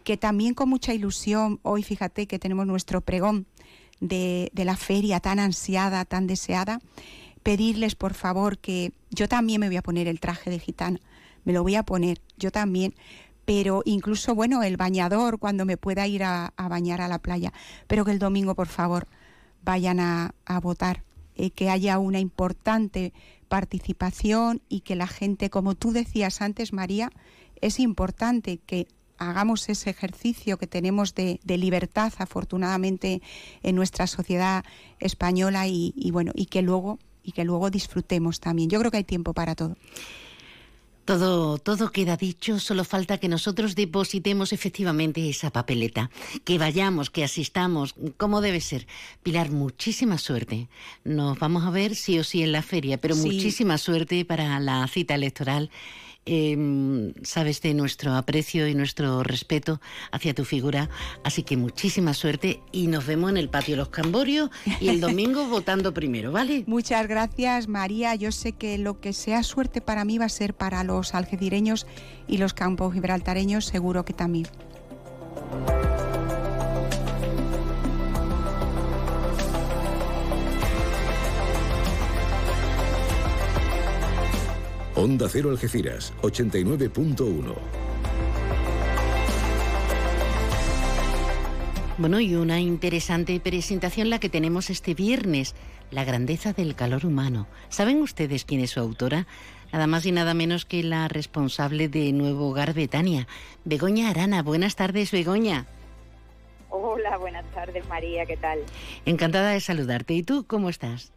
que 0.04 0.16
también 0.16 0.54
con 0.54 0.70
mucha 0.70 0.94
ilusión, 0.94 1.60
hoy 1.64 1.82
fíjate 1.82 2.28
que 2.28 2.38
tenemos 2.38 2.68
nuestro 2.68 3.02
pregón 3.02 3.48
de, 4.02 4.52
de 4.54 4.66
la 4.66 4.78
feria 4.78 5.20
tan 5.20 5.40
ansiada, 5.40 6.06
tan 6.06 6.28
deseada, 6.28 6.80
pedirles 7.42 7.96
por 7.96 8.14
favor 8.14 8.60
que 8.60 8.92
yo 9.10 9.28
también 9.28 9.62
me 9.62 9.68
voy 9.68 9.78
a 9.78 9.82
poner 9.82 10.08
el 10.08 10.20
traje 10.20 10.52
de 10.52 10.60
gitana 10.60 11.00
me 11.48 11.54
lo 11.54 11.64
voy 11.64 11.76
a 11.76 11.84
poner, 11.84 12.20
yo 12.36 12.52
también, 12.52 12.94
pero 13.46 13.82
incluso, 13.86 14.36
bueno, 14.36 14.64
el 14.64 14.76
bañador 14.76 15.40
cuando 15.40 15.64
me 15.64 15.78
pueda 15.78 16.06
ir 16.06 16.26
a, 16.26 16.52
bañar 16.58 17.00
a 17.00 17.08
la 17.08 17.20
playa, 17.20 17.54
pero 17.88 18.04
que 18.04 18.12
el 18.12 18.20
domingo, 18.20 18.54
por 18.54 18.68
favor, 18.68 19.08
vayan 19.64 20.02
a, 20.02 20.34
votar, 20.62 21.06
eh, 21.38 21.52
que 21.52 21.70
haya 21.70 22.00
una 22.00 22.20
importante 22.20 23.14
participación 23.48 24.62
y 24.68 24.82
que 24.82 24.98
la 24.98 25.08
gente, 25.08 25.50
como 25.50 25.74
tú 25.74 25.94
decías 25.94 26.42
antes, 26.42 26.74
María, 26.74 27.14
es 27.62 27.80
importante 27.80 28.58
que 28.58 28.90
hagamos 29.18 29.70
ese 29.70 29.90
ejercicio 29.90 30.58
que 30.58 30.68
tenemos 30.68 31.16
de, 31.16 31.40
libertad, 31.46 32.12
afortunadamente, 32.18 33.22
en 33.64 33.74
nuestra 33.78 34.06
sociedad 34.06 34.66
española 35.00 35.66
y, 35.66 35.94
y, 35.96 36.12
bueno, 36.12 36.34
y 36.36 36.48
que 36.48 36.62
luego 36.62 37.00
y 37.24 37.32
que 37.32 37.46
luego 37.46 37.70
disfrutemos 37.70 38.42
también. 38.42 38.70
Yo 38.70 38.80
creo 38.80 38.92
que 38.92 38.98
hay 38.98 39.04
tiempo 39.06 39.34
para 39.34 39.56
todo. 39.56 39.76
Todo, 41.08 41.58
todo 41.58 41.94
queda 41.94 42.18
dicho, 42.18 42.60
solo 42.60 42.84
falta 42.84 43.18
que 43.18 43.30
nosotros 43.30 43.76
depositemos 43.76 44.52
efectivamente 44.52 45.30
esa 45.30 45.52
papeleta, 45.52 46.12
que 46.44 46.58
vayamos, 46.58 47.10
que 47.10 47.24
asistamos, 47.24 47.96
como 48.18 48.42
debe 48.42 48.60
ser. 48.60 48.88
Pilar, 49.24 49.50
muchísima 49.50 50.18
suerte. 50.18 50.68
Nos 51.06 51.40
vamos 51.40 51.64
a 51.64 51.70
ver 51.70 51.96
sí 51.96 52.20
o 52.20 52.26
sí 52.26 52.44
en 52.44 52.52
la 52.52 52.62
feria, 52.62 53.00
pero 53.00 53.16
muchísima 53.16 53.78
suerte 53.78 54.26
para 54.26 54.60
la 54.60 54.86
cita 54.90 55.16
electoral 55.16 55.72
Em, 56.30 57.14
sabes 57.24 57.62
de 57.62 57.74
nuestro 57.74 58.14
aprecio 58.14 58.68
y 58.68 58.76
nuestro 58.76 59.24
respeto 59.24 59.80
hacia 60.12 60.34
tu 60.34 60.44
figura. 60.44 60.90
Así 61.24 61.44
que 61.44 61.56
muchísima 61.56 62.14
suerte 62.14 62.60
y 62.74 62.88
nos 62.88 63.06
vemos 63.06 63.30
en 63.30 63.38
el 63.38 63.48
patio 63.48 63.78
Los 63.78 63.88
Camborios 63.88 64.50
y 64.82 64.90
el 64.90 65.00
domingo 65.00 65.46
votando 65.50 65.94
primero, 65.94 66.34
¿vale? 66.34 66.66
Muchas 66.68 67.08
gracias, 67.08 67.70
María. 67.70 68.14
Yo 68.16 68.34
sé 68.34 68.52
que 68.52 68.78
lo 68.78 69.00
que 69.00 69.14
sea 69.14 69.42
suerte 69.42 69.80
para 69.80 70.04
mí 70.04 70.18
va 70.18 70.26
a 70.26 70.30
ser 70.30 70.54
para 70.54 70.84
los 70.84 71.16
algecireños 71.16 71.88
y 72.28 72.40
los 72.40 72.54
campos 72.54 72.94
gibraltareños, 72.94 73.64
seguro 73.64 74.04
que 74.04 74.12
también. 74.12 74.48
Onda 85.00 85.30
Cero 85.30 85.52
Algeciras, 85.52 86.12
89.1. 86.24 87.54
Bueno, 92.00 92.20
y 92.20 92.34
una 92.34 92.60
interesante 92.60 93.40
presentación 93.40 94.10
la 94.10 94.20
que 94.20 94.30
tenemos 94.30 94.72
este 94.72 94.96
viernes, 94.96 95.54
La 95.92 96.04
grandeza 96.04 96.52
del 96.52 96.74
calor 96.74 97.06
humano. 97.06 97.46
¿Saben 97.70 98.02
ustedes 98.02 98.44
quién 98.44 98.60
es 98.60 98.72
su 98.72 98.80
autora? 98.80 99.28
Nada 99.72 99.86
más 99.86 100.04
y 100.08 100.12
nada 100.12 100.34
menos 100.34 100.66
que 100.66 100.82
la 100.82 101.08
responsable 101.08 101.90
de 101.90 102.12
Nuevo 102.12 102.50
Hogar 102.50 102.74
Betania, 102.74 103.28
Begoña 103.66 104.10
Arana. 104.10 104.42
Buenas 104.42 104.76
tardes, 104.76 105.12
Begoña. 105.12 105.68
Hola, 106.72 107.18
buenas 107.18 107.46
tardes, 107.54 107.88
María, 107.88 108.26
¿qué 108.26 108.38
tal? 108.38 108.62
Encantada 109.06 109.52
de 109.52 109.60
saludarte. 109.60 110.16
¿Y 110.16 110.24
tú 110.24 110.48
cómo 110.48 110.70
estás? 110.70 111.14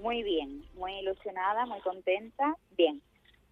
Muy 0.00 0.22
bien, 0.22 0.64
muy 0.74 0.92
ilusionada, 1.00 1.66
muy 1.66 1.80
contenta, 1.80 2.56
bien, 2.76 3.02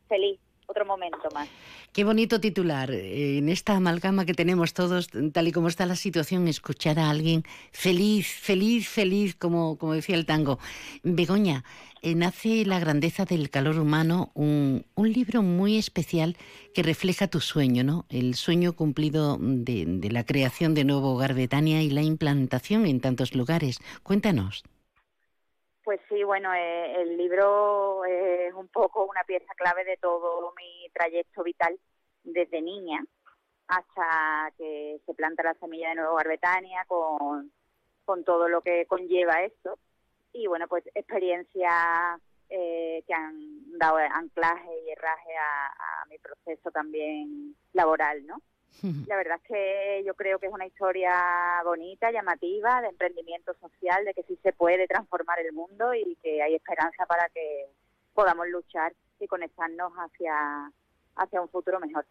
feliz. 0.08 0.38
Otro 0.68 0.84
momento 0.84 1.28
más. 1.32 1.48
Qué 1.92 2.02
bonito 2.02 2.40
titular. 2.40 2.90
En 2.90 3.48
esta 3.48 3.76
amalgama 3.76 4.24
que 4.24 4.34
tenemos 4.34 4.74
todos, 4.74 5.08
tal 5.32 5.46
y 5.46 5.52
como 5.52 5.68
está 5.68 5.86
la 5.86 5.94
situación, 5.94 6.48
escuchar 6.48 6.98
a 6.98 7.08
alguien 7.08 7.44
feliz, 7.70 8.26
feliz, 8.26 8.88
feliz, 8.88 9.36
como, 9.36 9.78
como 9.78 9.92
decía 9.92 10.16
el 10.16 10.26
tango. 10.26 10.58
Begoña, 11.04 11.62
eh, 12.02 12.16
nace 12.16 12.64
La 12.64 12.80
grandeza 12.80 13.24
del 13.24 13.48
calor 13.48 13.78
humano, 13.78 14.32
un, 14.34 14.84
un, 14.96 15.12
libro 15.12 15.42
muy 15.42 15.78
especial 15.78 16.36
que 16.74 16.82
refleja 16.82 17.28
tu 17.28 17.40
sueño, 17.40 17.84
¿no? 17.84 18.04
El 18.08 18.34
sueño 18.34 18.72
cumplido 18.72 19.38
de, 19.40 19.84
de 19.86 20.10
la 20.10 20.24
creación 20.24 20.74
de 20.74 20.84
Nuevo 20.84 21.12
Hogar 21.12 21.34
Betania 21.34 21.80
y 21.82 21.90
la 21.90 22.02
implantación 22.02 22.86
en 22.86 23.00
tantos 23.00 23.36
lugares. 23.36 23.78
Cuéntanos. 24.02 24.64
Pues 25.86 26.00
sí, 26.08 26.24
bueno, 26.24 26.52
eh, 26.52 27.00
el 27.00 27.16
libro 27.16 28.04
es 28.06 28.52
un 28.54 28.66
poco 28.66 29.04
una 29.04 29.22
pieza 29.22 29.54
clave 29.54 29.84
de 29.84 29.96
todo 29.98 30.52
mi 30.58 30.90
trayecto 30.92 31.44
vital 31.44 31.78
desde 32.24 32.60
niña 32.60 33.04
hasta 33.68 34.52
que 34.58 35.00
se 35.06 35.14
planta 35.14 35.44
la 35.44 35.54
semilla 35.54 35.90
de 35.90 35.94
Nuevo 35.94 36.16
Garbetania 36.16 36.84
con, 36.88 37.52
con 38.04 38.24
todo 38.24 38.48
lo 38.48 38.62
que 38.62 38.86
conlleva 38.86 39.44
esto. 39.44 39.78
Y 40.32 40.48
bueno, 40.48 40.66
pues 40.66 40.82
experiencias 40.92 42.20
eh, 42.48 43.04
que 43.06 43.14
han 43.14 43.78
dado 43.78 43.98
anclaje 43.98 44.68
y 44.84 44.90
herraje 44.90 45.36
a 45.38 46.04
mi 46.10 46.18
proceso 46.18 46.72
también 46.72 47.54
laboral, 47.74 48.26
¿no? 48.26 48.42
La 48.82 49.16
verdad 49.16 49.38
es 49.42 49.48
que 49.48 50.02
yo 50.04 50.14
creo 50.14 50.38
que 50.38 50.46
es 50.46 50.52
una 50.52 50.66
historia 50.66 51.12
bonita, 51.64 52.10
llamativa, 52.10 52.80
de 52.82 52.88
emprendimiento 52.88 53.54
social, 53.54 54.04
de 54.04 54.14
que 54.14 54.22
sí 54.24 54.38
se 54.42 54.52
puede 54.52 54.86
transformar 54.86 55.38
el 55.40 55.52
mundo 55.52 55.94
y 55.94 56.16
que 56.22 56.42
hay 56.42 56.54
esperanza 56.54 57.06
para 57.06 57.28
que 57.30 57.66
podamos 58.14 58.48
luchar 58.48 58.92
y 59.20 59.26
conectarnos 59.26 59.92
hacia, 59.94 60.70
hacia 61.16 61.40
un 61.40 61.48
futuro 61.48 61.80
mejor. 61.80 62.06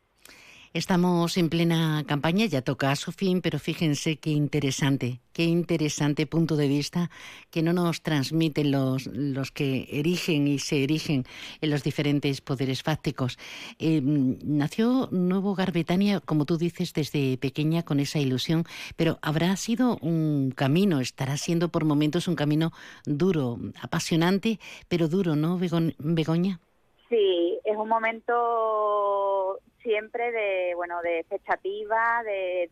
Estamos 0.75 1.37
en 1.37 1.47
plena 1.47 2.03
campaña, 2.05 2.47
ya 2.47 2.61
toca 2.61 2.91
a 2.91 2.97
su 2.97 3.13
fin, 3.13 3.39
pero 3.41 3.59
fíjense 3.59 4.17
qué 4.17 4.31
interesante, 4.31 5.21
qué 5.31 5.45
interesante 5.45 6.27
punto 6.27 6.57
de 6.57 6.67
vista 6.67 7.09
que 7.49 7.61
no 7.61 7.71
nos 7.71 8.01
transmiten 8.01 8.71
los, 8.71 9.07
los 9.07 9.51
que 9.51 9.87
erigen 9.89 10.49
y 10.49 10.59
se 10.59 10.83
erigen 10.83 11.23
en 11.61 11.69
los 11.69 11.81
diferentes 11.81 12.41
poderes 12.41 12.83
fácticos. 12.83 13.39
Eh, 13.79 14.01
nació 14.03 15.07
Nuevo 15.11 15.51
Hogar 15.51 15.71
Betania, 15.71 16.19
como 16.19 16.43
tú 16.43 16.57
dices, 16.57 16.91
desde 16.93 17.37
pequeña 17.37 17.83
con 17.83 18.01
esa 18.01 18.19
ilusión, 18.19 18.65
pero 18.97 19.17
habrá 19.21 19.55
sido 19.55 19.97
un 20.01 20.51
camino, 20.51 20.99
estará 20.99 21.37
siendo 21.37 21.69
por 21.69 21.85
momentos 21.85 22.27
un 22.27 22.35
camino 22.35 22.73
duro, 23.05 23.59
apasionante, 23.81 24.59
pero 24.89 25.07
duro, 25.07 25.37
¿no, 25.37 25.57
Begoña? 25.57 26.59
Sí, 27.07 27.59
es 27.63 27.77
un 27.77 27.87
momento 27.87 29.61
siempre 29.85 30.31
de, 30.31 30.73
bueno, 30.75 31.01
de 31.01 31.19
expectativa, 31.19 32.23
de, 32.23 32.69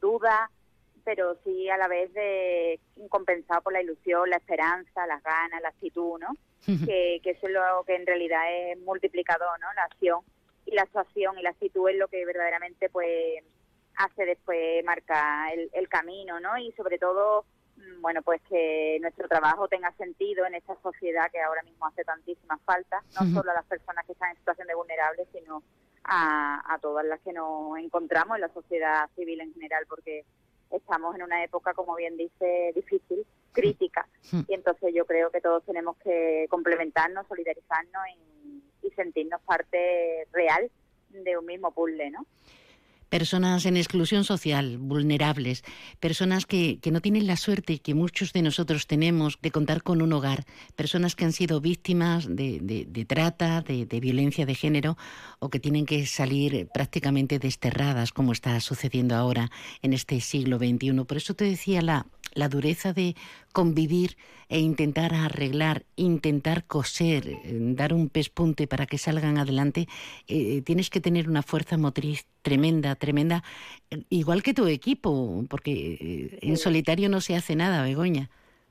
duda, 0.00 0.50
pero 1.04 1.36
sí 1.42 1.68
a 1.68 1.76
la 1.76 1.88
vez 1.88 2.12
de 2.14 2.80
compensado 3.08 3.62
por 3.62 3.72
la 3.72 3.82
ilusión, 3.82 4.30
la 4.30 4.36
esperanza, 4.36 5.06
las 5.06 5.22
ganas, 5.22 5.60
la 5.60 5.68
actitud, 5.68 6.18
¿no? 6.18 6.34
que, 6.64 7.20
que 7.22 7.30
eso 7.30 7.46
es 7.46 7.52
lo 7.52 7.82
que 7.86 7.96
en 7.96 8.06
realidad 8.06 8.42
es 8.52 8.78
multiplicador, 8.80 9.58
¿no? 9.58 9.66
La 9.74 9.84
acción 9.84 10.20
y 10.66 10.74
la 10.74 10.82
actuación 10.82 11.38
y 11.38 11.42
la 11.42 11.50
actitud 11.50 11.88
es 11.88 11.96
lo 11.96 12.08
que 12.08 12.26
verdaderamente 12.26 12.90
pues 12.90 13.42
hace 13.96 14.26
después 14.26 14.84
marca 14.84 15.50
el, 15.52 15.70
el 15.72 15.88
camino, 15.88 16.40
¿no? 16.40 16.58
Y 16.58 16.72
sobre 16.72 16.98
todo 16.98 17.46
Mm, 17.78 18.00
bueno, 18.00 18.22
pues 18.22 18.40
que 18.48 18.98
nuestro 19.00 19.28
trabajo 19.28 19.68
tenga 19.68 19.92
sentido 19.92 20.46
en 20.46 20.54
esta 20.54 20.74
sociedad 20.82 21.30
que 21.30 21.40
ahora 21.40 21.62
mismo 21.62 21.86
hace 21.86 22.04
tantísima 22.04 22.58
falta, 22.64 23.02
no 23.14 23.26
solo 23.32 23.50
a 23.50 23.54
las 23.54 23.66
personas 23.66 24.04
que 24.04 24.12
están 24.12 24.30
en 24.30 24.36
situación 24.36 24.66
de 24.66 24.74
vulnerables, 24.74 25.28
sino 25.32 25.62
a, 26.08 26.74
a 26.74 26.78
todas 26.78 27.04
las 27.06 27.20
que 27.20 27.32
nos 27.32 27.78
encontramos 27.78 28.36
en 28.36 28.40
la 28.40 28.52
sociedad 28.52 29.08
civil 29.14 29.40
en 29.40 29.52
general, 29.52 29.84
porque 29.88 30.24
estamos 30.70 31.14
en 31.14 31.22
una 31.22 31.44
época, 31.44 31.74
como 31.74 31.94
bien 31.94 32.16
dice, 32.16 32.72
difícil, 32.74 33.26
crítica, 33.52 34.08
y 34.46 34.54
entonces 34.54 34.92
yo 34.94 35.04
creo 35.06 35.30
que 35.30 35.40
todos 35.40 35.64
tenemos 35.64 35.96
que 35.98 36.46
complementarnos, 36.50 37.26
solidarizarnos 37.26 38.02
y, 38.16 38.62
y 38.86 38.90
sentirnos 38.90 39.40
parte 39.42 40.26
real 40.32 40.70
de 41.10 41.38
un 41.38 41.46
mismo 41.46 41.72
puzzle, 41.72 42.10
¿no? 42.10 42.26
Personas 43.08 43.66
en 43.66 43.76
exclusión 43.76 44.24
social, 44.24 44.78
vulnerables, 44.78 45.64
personas 46.00 46.46
que, 46.46 46.78
que, 46.80 46.90
no 46.90 47.00
tienen 47.00 47.26
la 47.26 47.36
suerte 47.36 47.78
que 47.78 47.94
muchos 47.94 48.32
de 48.32 48.42
nosotros 48.42 48.86
tenemos 48.86 49.38
de 49.40 49.50
contar 49.50 49.82
con 49.82 50.02
un 50.02 50.12
hogar, 50.12 50.44
personas 50.76 51.16
que 51.16 51.24
han 51.24 51.32
sido 51.32 51.60
víctimas 51.60 52.26
de, 52.28 52.60
de, 52.60 53.04
trata, 53.04 53.62
de, 53.62 53.86
de, 53.86 54.00
violencia 54.00 54.46
de 54.46 54.54
género 54.54 54.96
o 55.38 55.48
que 55.48 55.60
tienen 55.60 55.86
que 55.86 56.06
salir 56.06 56.68
prácticamente 56.72 57.38
desterradas, 57.38 58.12
como 58.12 58.32
está 58.32 58.60
sucediendo 58.60 59.14
ahora 59.14 59.50
en 59.82 59.92
este 59.92 60.20
siglo 60.20 60.58
XXI. 60.58 61.04
Por 61.04 61.16
eso 61.16 61.34
te 61.34 61.44
decía 61.44 61.82
la, 61.82 62.06
la 62.34 62.48
dureza 62.48 62.92
de 62.92 63.16
convivir 63.52 64.16
e 64.48 64.58
intentar 64.60 65.12
arreglar, 65.14 65.82
intentar 65.96 66.64
coser, 66.64 67.28
eh, 67.28 67.38
dar 67.76 67.92
un 67.92 68.08
pespunte 68.08 68.66
para 68.66 68.86
que 68.86 68.96
salgan 68.98 69.36
adelante, 69.36 69.86
eh, 70.26 70.62
tienes 70.62 70.88
que 70.90 71.00
tener 71.00 71.28
una 71.28 71.42
fuerza 71.42 71.76
motriz 71.76 72.26
tremenda, 72.42 72.94
tremenda, 72.94 73.42
igual 74.08 74.42
que 74.42 74.54
tu 74.54 74.66
equipo, 74.66 75.44
porque 75.50 75.70
eh, 75.70 76.38
en 76.40 76.56
solitario 76.56 77.08
no 77.08 77.20
se 77.20 77.36
hace 77.36 77.56
nada, 77.56 77.82
Begoña. 77.82 78.30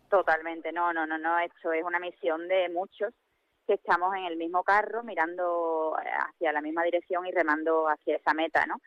Totalmente, 0.10 0.72
no, 0.72 0.94
no, 0.94 1.06
no, 1.06 1.18
no, 1.18 1.38
esto 1.40 1.72
es 1.74 1.84
una 1.84 2.00
misión 2.00 2.48
de 2.48 2.70
muchos 2.70 3.14
que 3.68 3.74
estamos 3.74 4.16
en 4.16 4.24
el 4.24 4.38
mismo 4.38 4.64
carro 4.64 5.04
mirando 5.04 5.94
hacia 5.98 6.54
la 6.54 6.62
misma 6.62 6.84
dirección 6.84 7.28
y 7.28 7.32
remando 7.32 7.88
hacia 7.90 8.16
esa 8.16 8.34
meta, 8.34 8.66
¿no? 8.66 8.80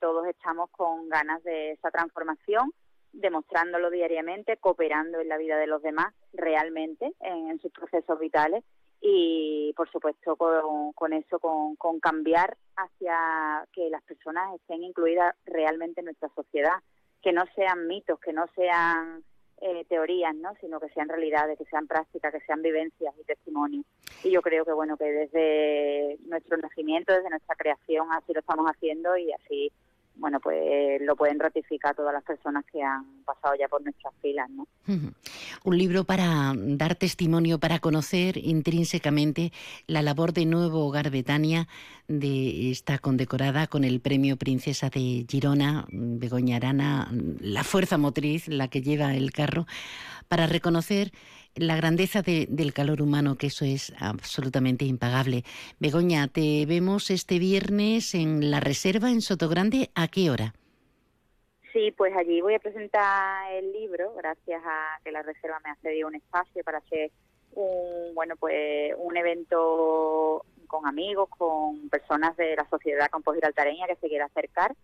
todos 0.00 0.26
estamos 0.26 0.68
con 0.70 1.08
ganas 1.08 1.42
de 1.44 1.70
esa 1.70 1.90
transformación 1.92 2.72
demostrándolo 3.12 3.90
diariamente, 3.90 4.56
cooperando 4.56 5.20
en 5.20 5.28
la 5.28 5.38
vida 5.38 5.58
de 5.58 5.66
los 5.66 5.82
demás 5.82 6.14
realmente 6.32 7.12
en, 7.20 7.60
sus 7.60 7.70
procesos 7.72 8.18
vitales 8.18 8.64
y 9.00 9.72
por 9.76 9.90
supuesto 9.90 10.36
con, 10.36 11.12
eso, 11.12 11.38
con, 11.38 11.76
con, 11.76 12.00
cambiar 12.00 12.56
hacia 12.76 13.66
que 13.72 13.90
las 13.90 14.02
personas 14.02 14.54
estén 14.54 14.82
incluidas 14.82 15.34
realmente 15.44 16.00
en 16.00 16.06
nuestra 16.06 16.28
sociedad, 16.34 16.76
que 17.20 17.32
no 17.32 17.44
sean 17.54 17.86
mitos, 17.86 18.18
que 18.20 18.32
no 18.32 18.46
sean 18.54 19.24
eh, 19.64 19.84
teorías, 19.88 20.34
¿no? 20.34 20.54
sino 20.60 20.80
que 20.80 20.88
sean 20.88 21.08
realidades, 21.08 21.56
que 21.56 21.64
sean 21.66 21.86
prácticas, 21.86 22.32
que 22.32 22.40
sean 22.40 22.62
vivencias 22.62 23.14
y 23.16 23.22
testimonios. 23.22 23.86
Y 24.24 24.30
yo 24.30 24.42
creo 24.42 24.64
que 24.64 24.72
bueno 24.72 24.96
que 24.96 25.04
desde 25.04 26.18
nuestro 26.26 26.56
nacimiento, 26.56 27.12
desde 27.12 27.30
nuestra 27.30 27.54
creación, 27.54 28.08
así 28.12 28.32
lo 28.32 28.40
estamos 28.40 28.66
haciendo 28.66 29.16
y 29.16 29.32
así 29.32 29.70
bueno, 30.14 30.40
pues 30.40 31.00
lo 31.00 31.16
pueden 31.16 31.40
ratificar 31.40 31.94
todas 31.94 32.12
las 32.12 32.22
personas 32.22 32.64
que 32.70 32.82
han 32.82 33.04
pasado 33.24 33.54
ya 33.58 33.68
por 33.68 33.82
nuestras 33.82 34.14
filas, 34.20 34.48
¿no? 34.50 34.66
Un 35.64 35.78
libro 35.78 36.04
para 36.04 36.52
dar 36.56 36.94
testimonio, 36.94 37.58
para 37.58 37.78
conocer 37.78 38.36
intrínsecamente 38.36 39.52
la 39.86 40.02
labor 40.02 40.32
de 40.32 40.46
Nuevo 40.46 40.86
Hogar 40.86 41.10
Betania, 41.10 41.66
de 42.08 42.70
esta 42.70 42.98
condecorada 42.98 43.66
con 43.66 43.84
el 43.84 44.00
Premio 44.00 44.36
Princesa 44.36 44.90
de 44.90 45.24
Girona, 45.28 45.86
Begoña 45.90 46.56
Arana, 46.56 47.10
la 47.40 47.64
fuerza 47.64 47.96
motriz, 47.96 48.48
la 48.48 48.68
que 48.68 48.82
lleva 48.82 49.14
el 49.14 49.32
carro, 49.32 49.66
para 50.28 50.46
reconocer 50.46 51.12
la 51.54 51.76
grandeza 51.76 52.22
del 52.22 52.72
calor 52.72 53.02
humano, 53.02 53.36
que 53.36 53.48
eso 53.48 53.64
es 53.64 53.92
absolutamente 53.98 54.84
impagable. 54.84 55.44
Begoña, 55.78 56.28
te 56.28 56.64
vemos 56.66 57.10
este 57.10 57.38
viernes 57.38 58.14
en 58.14 58.50
la 58.50 58.60
reserva 58.60 59.10
en 59.10 59.20
Sotogrande. 59.20 59.90
¿A 59.94 60.08
qué 60.08 60.30
hora? 60.30 60.54
Sí, 61.72 61.90
pues 61.96 62.14
allí 62.16 62.40
voy 62.40 62.54
a 62.54 62.58
presentar 62.58 63.50
el 63.52 63.72
libro, 63.72 64.14
gracias 64.14 64.62
a 64.64 65.00
que 65.02 65.10
la 65.10 65.22
reserva 65.22 65.58
me 65.64 65.70
ha 65.70 65.76
cedido 65.76 66.08
un 66.08 66.14
espacio 66.14 66.62
para 66.64 66.78
hacer 66.78 67.10
un, 67.54 68.14
bueno, 68.14 68.36
pues 68.36 68.94
un 68.98 69.16
evento 69.16 70.44
con 70.72 70.86
amigos, 70.86 71.28
con 71.28 71.90
personas 71.90 72.34
de 72.38 72.56
la 72.56 72.66
sociedad 72.70 73.10
compost-giraltareña 73.10 73.86
que 73.86 73.96
se 73.96 74.08
quiera 74.08 74.24
acercar, 74.24 74.74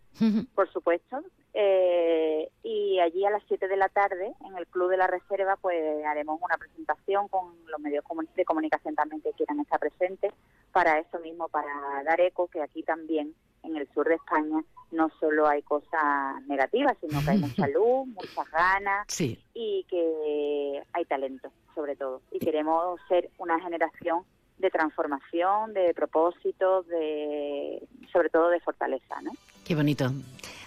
por 0.54 0.70
supuesto. 0.70 1.22
Eh, 1.54 2.50
y 2.62 3.00
allí 3.00 3.24
a 3.24 3.30
las 3.30 3.42
7 3.48 3.66
de 3.66 3.76
la 3.78 3.88
tarde, 3.88 4.34
en 4.46 4.58
el 4.58 4.66
Club 4.66 4.90
de 4.90 4.98
la 4.98 5.06
Reserva, 5.06 5.56
pues 5.56 6.04
haremos 6.04 6.38
una 6.42 6.58
presentación 6.58 7.28
con 7.28 7.54
los 7.68 7.80
medios 7.80 8.04
de 8.36 8.44
comunicación 8.44 8.94
también 8.94 9.22
que 9.22 9.32
quieran 9.32 9.60
estar 9.60 9.80
presentes, 9.80 10.34
para 10.72 10.98
eso 10.98 11.18
mismo, 11.20 11.48
para 11.48 12.02
dar 12.04 12.20
eco 12.20 12.48
que 12.48 12.60
aquí 12.60 12.82
también, 12.82 13.34
en 13.62 13.76
el 13.78 13.88
sur 13.94 14.06
de 14.06 14.16
España, 14.16 14.62
no 14.90 15.10
solo 15.18 15.46
hay 15.46 15.62
cosas 15.62 16.42
negativas, 16.46 16.98
sino 17.00 17.18
que 17.24 17.30
hay 17.30 17.38
mucha 17.38 17.66
luz, 17.68 18.06
muchas 18.08 18.50
ganas 18.50 19.20
y 19.54 19.86
que 19.88 20.82
hay 20.92 21.04
talento, 21.06 21.50
sobre 21.74 21.96
todo. 21.96 22.20
Y 22.30 22.40
queremos 22.40 23.00
ser 23.08 23.30
una 23.38 23.58
generación 23.58 24.24
de 24.58 24.70
transformación, 24.70 25.72
de 25.72 25.94
propósitos, 25.94 26.86
de 26.88 27.82
sobre 28.12 28.28
todo 28.28 28.48
de 28.48 28.60
fortaleza, 28.60 29.20
¿no? 29.22 29.32
Qué 29.64 29.74
bonito. 29.74 30.12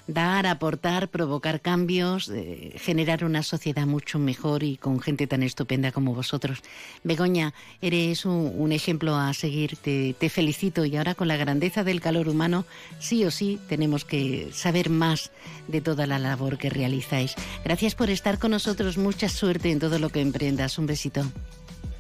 Dar, 0.08 0.46
aportar, 0.48 1.10
provocar 1.10 1.62
cambios, 1.62 2.30
eh, 2.30 2.74
generar 2.78 3.24
una 3.24 3.44
sociedad 3.44 3.86
mucho 3.86 4.20
mejor 4.20 4.64
y 4.64 4.78
con 4.78 5.00
gente 5.00 5.28
tan 5.28 5.44
estupenda 5.44 5.92
como 5.92 6.14
vosotros. 6.14 6.62
Begoña, 7.04 7.54
eres 7.82 8.26
un, 8.26 8.72
ejemplo 8.72 9.16
a 9.16 9.34
seguir. 9.34 9.78
Te, 9.78 10.14
te, 10.18 10.30
felicito 10.30 10.86
y 10.86 10.98
ahora 10.98 11.16
con 11.16 11.28
la 11.28 11.38
grandeza 11.38 11.84
del 11.84 12.02
calor 12.02 12.30
humano, 12.30 12.66
sí 13.00 13.26
o 13.26 13.32
sí 13.32 13.60
tenemos 13.70 14.04
que 14.04 14.50
saber 14.52 14.90
más 14.90 15.32
de 15.68 15.82
toda 15.82 16.08
la 16.08 16.20
labor 16.20 16.58
que 16.58 16.70
realizáis. 16.70 17.36
Gracias 17.64 17.96
por 17.96 18.10
estar 18.10 18.40
con 18.40 18.52
nosotros. 18.52 18.98
Mucha 18.98 19.30
suerte 19.30 19.72
en 19.72 19.80
todo 19.80 20.00
lo 20.00 20.10
que 20.10 20.22
emprendas. 20.22 20.78
Un 20.78 20.88
besito. 20.88 21.22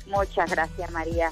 Muchas 0.07 0.51
gracias, 0.51 0.91
María 0.91 1.31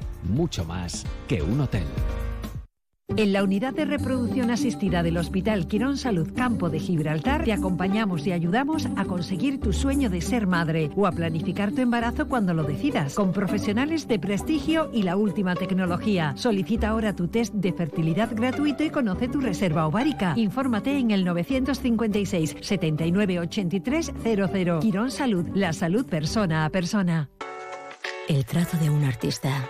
mucho 0.23 0.65
más 0.65 1.05
que 1.27 1.41
un 1.41 1.61
hotel. 1.61 1.85
En 3.17 3.33
la 3.33 3.43
unidad 3.43 3.73
de 3.73 3.83
reproducción 3.83 4.51
asistida 4.51 5.03
del 5.03 5.17
Hospital 5.17 5.67
Quirón 5.67 5.97
Salud 5.97 6.29
Campo 6.33 6.69
de 6.69 6.79
Gibraltar 6.79 7.43
te 7.43 7.51
acompañamos 7.51 8.25
y 8.25 8.31
ayudamos 8.31 8.87
a 8.95 9.03
conseguir 9.03 9.59
tu 9.59 9.73
sueño 9.73 10.09
de 10.09 10.21
ser 10.21 10.47
madre 10.47 10.89
o 10.95 11.05
a 11.05 11.11
planificar 11.11 11.71
tu 11.71 11.81
embarazo 11.81 12.29
cuando 12.29 12.53
lo 12.53 12.63
decidas, 12.63 13.15
con 13.15 13.33
profesionales 13.33 14.07
de 14.07 14.17
prestigio 14.17 14.89
y 14.93 15.03
la 15.03 15.17
última 15.17 15.55
tecnología. 15.55 16.33
Solicita 16.37 16.89
ahora 16.89 17.13
tu 17.13 17.27
test 17.27 17.53
de 17.53 17.73
fertilidad 17.73 18.33
gratuito 18.33 18.83
y 18.83 18.89
conoce 18.89 19.27
tu 19.27 19.41
reserva 19.41 19.87
ovárica. 19.87 20.33
Infórmate 20.37 20.97
en 20.97 21.11
el 21.11 21.25
956 21.25 22.55
79 22.61 23.39
83 23.39 24.13
00. 24.23 24.79
Quirón 24.79 25.11
Salud, 25.11 25.45
la 25.53 25.73
salud 25.73 26.05
persona 26.05 26.63
a 26.63 26.69
persona. 26.69 27.29
El 28.29 28.45
trazo 28.45 28.77
de 28.77 28.89
un 28.89 29.03
artista, 29.03 29.69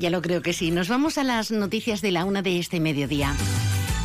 Ya 0.00 0.08
lo 0.08 0.22
creo 0.22 0.40
que 0.40 0.54
sí. 0.54 0.70
Nos 0.70 0.88
vamos 0.88 1.18
a 1.18 1.24
las 1.24 1.50
noticias 1.50 2.00
de 2.00 2.10
la 2.10 2.24
una 2.24 2.40
de 2.40 2.58
este 2.58 2.80
mediodía. 2.80 3.34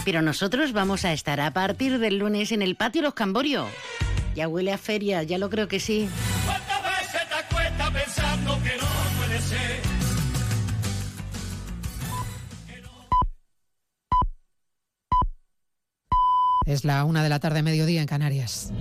Pero 0.04 0.22
nosotros 0.22 0.74
vamos 0.74 1.06
a 1.06 1.14
estar 1.14 1.40
a 1.40 1.52
partir 1.52 2.00
del 2.00 2.18
lunes 2.18 2.52
en 2.52 2.62
el 2.62 2.76
patio 2.76 3.02
Los 3.02 3.14
Camborios. 3.14 3.70
Ya 4.36 4.50
huele 4.50 4.74
a 4.74 4.78
feria, 4.78 5.24
ya 5.24 5.38
lo 5.38 5.50
creo 5.50 5.70
que 5.70 5.80
sí. 5.80 6.10
¿Cuántas 6.46 6.84
veces 6.84 7.22
te 7.30 7.92
pensando 7.94 8.62
que 8.62 8.76
no 8.76 8.88
puede 9.18 9.40
ser? 9.40 9.82
Es 16.66 16.84
la 16.84 17.06
una 17.06 17.24
de 17.24 17.30
la 17.30 17.40
tarde, 17.40 17.64
mediodía 17.64 18.02
en 18.02 18.08
Canarias. 18.08 18.74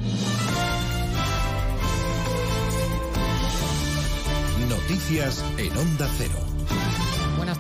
Noticias 4.68 5.44
en 5.59 5.77
Onda 5.77 6.11
Cero. 6.18 6.54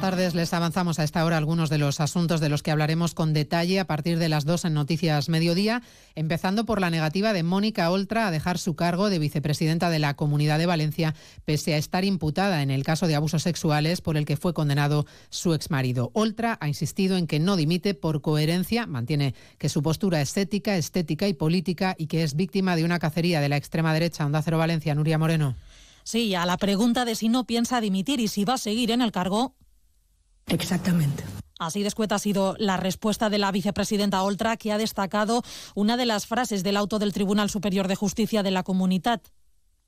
Tardes. 0.04 0.34
Les 0.34 0.52
avanzamos 0.52 0.98
a 0.98 1.04
esta 1.04 1.24
hora 1.24 1.38
algunos 1.38 1.70
de 1.70 1.78
los 1.78 1.98
asuntos 1.98 2.42
de 2.42 2.50
los 2.50 2.62
que 2.62 2.70
hablaremos 2.70 3.14
con 3.14 3.32
detalle 3.32 3.80
a 3.80 3.86
partir 3.86 4.18
de 4.18 4.28
las 4.28 4.44
dos 4.44 4.66
en 4.66 4.74
Noticias 4.74 5.30
Mediodía, 5.30 5.80
empezando 6.14 6.66
por 6.66 6.78
la 6.78 6.90
negativa 6.90 7.32
de 7.32 7.42
Mónica 7.42 7.90
Oltra 7.90 8.26
a 8.26 8.30
dejar 8.30 8.58
su 8.58 8.76
cargo 8.76 9.08
de 9.08 9.18
vicepresidenta 9.18 9.88
de 9.88 10.00
la 10.00 10.12
Comunidad 10.12 10.58
de 10.58 10.66
Valencia, 10.66 11.14
pese 11.46 11.72
a 11.72 11.78
estar 11.78 12.04
imputada 12.04 12.60
en 12.60 12.70
el 12.70 12.84
caso 12.84 13.06
de 13.06 13.14
abusos 13.14 13.44
sexuales 13.44 14.02
por 14.02 14.18
el 14.18 14.26
que 14.26 14.36
fue 14.36 14.52
condenado 14.52 15.06
su 15.30 15.54
exmarido. 15.54 16.10
Oltra 16.12 16.58
ha 16.60 16.68
insistido 16.68 17.16
en 17.16 17.26
que 17.26 17.40
no 17.40 17.56
dimite 17.56 17.94
por 17.94 18.20
coherencia, 18.20 18.86
mantiene 18.86 19.34
que 19.56 19.70
su 19.70 19.82
postura 19.82 20.20
es 20.20 20.36
ética, 20.36 20.76
estética 20.76 21.28
y 21.28 21.32
política 21.32 21.94
y 21.96 22.08
que 22.08 22.24
es 22.24 22.36
víctima 22.36 22.76
de 22.76 22.84
una 22.84 22.98
cacería 22.98 23.40
de 23.40 23.48
la 23.48 23.56
extrema 23.56 23.94
derecha. 23.94 24.26
Onda 24.26 24.42
Cero 24.42 24.58
Valencia, 24.58 24.94
Nuria 24.94 25.16
Moreno. 25.16 25.56
Sí, 26.02 26.34
a 26.34 26.44
la 26.44 26.58
pregunta 26.58 27.06
de 27.06 27.14
si 27.14 27.30
no 27.30 27.44
piensa 27.44 27.80
dimitir 27.80 28.20
y 28.20 28.28
si 28.28 28.44
va 28.44 28.54
a 28.54 28.58
seguir 28.58 28.90
en 28.90 29.00
el 29.00 29.10
cargo, 29.10 29.54
Exactamente. 30.46 31.24
Así 31.58 31.82
de 31.82 31.92
ha 32.10 32.18
sido 32.18 32.56
la 32.58 32.76
respuesta 32.76 33.30
de 33.30 33.38
la 33.38 33.52
vicepresidenta 33.52 34.22
Oltra, 34.22 34.56
que 34.56 34.72
ha 34.72 34.78
destacado 34.78 35.42
una 35.74 35.96
de 35.96 36.04
las 36.04 36.26
frases 36.26 36.62
del 36.62 36.76
auto 36.76 36.98
del 36.98 37.12
Tribunal 37.12 37.48
Superior 37.48 37.88
de 37.88 37.94
Justicia 37.94 38.42
de 38.42 38.50
la 38.50 38.64
Comunidad. 38.64 39.22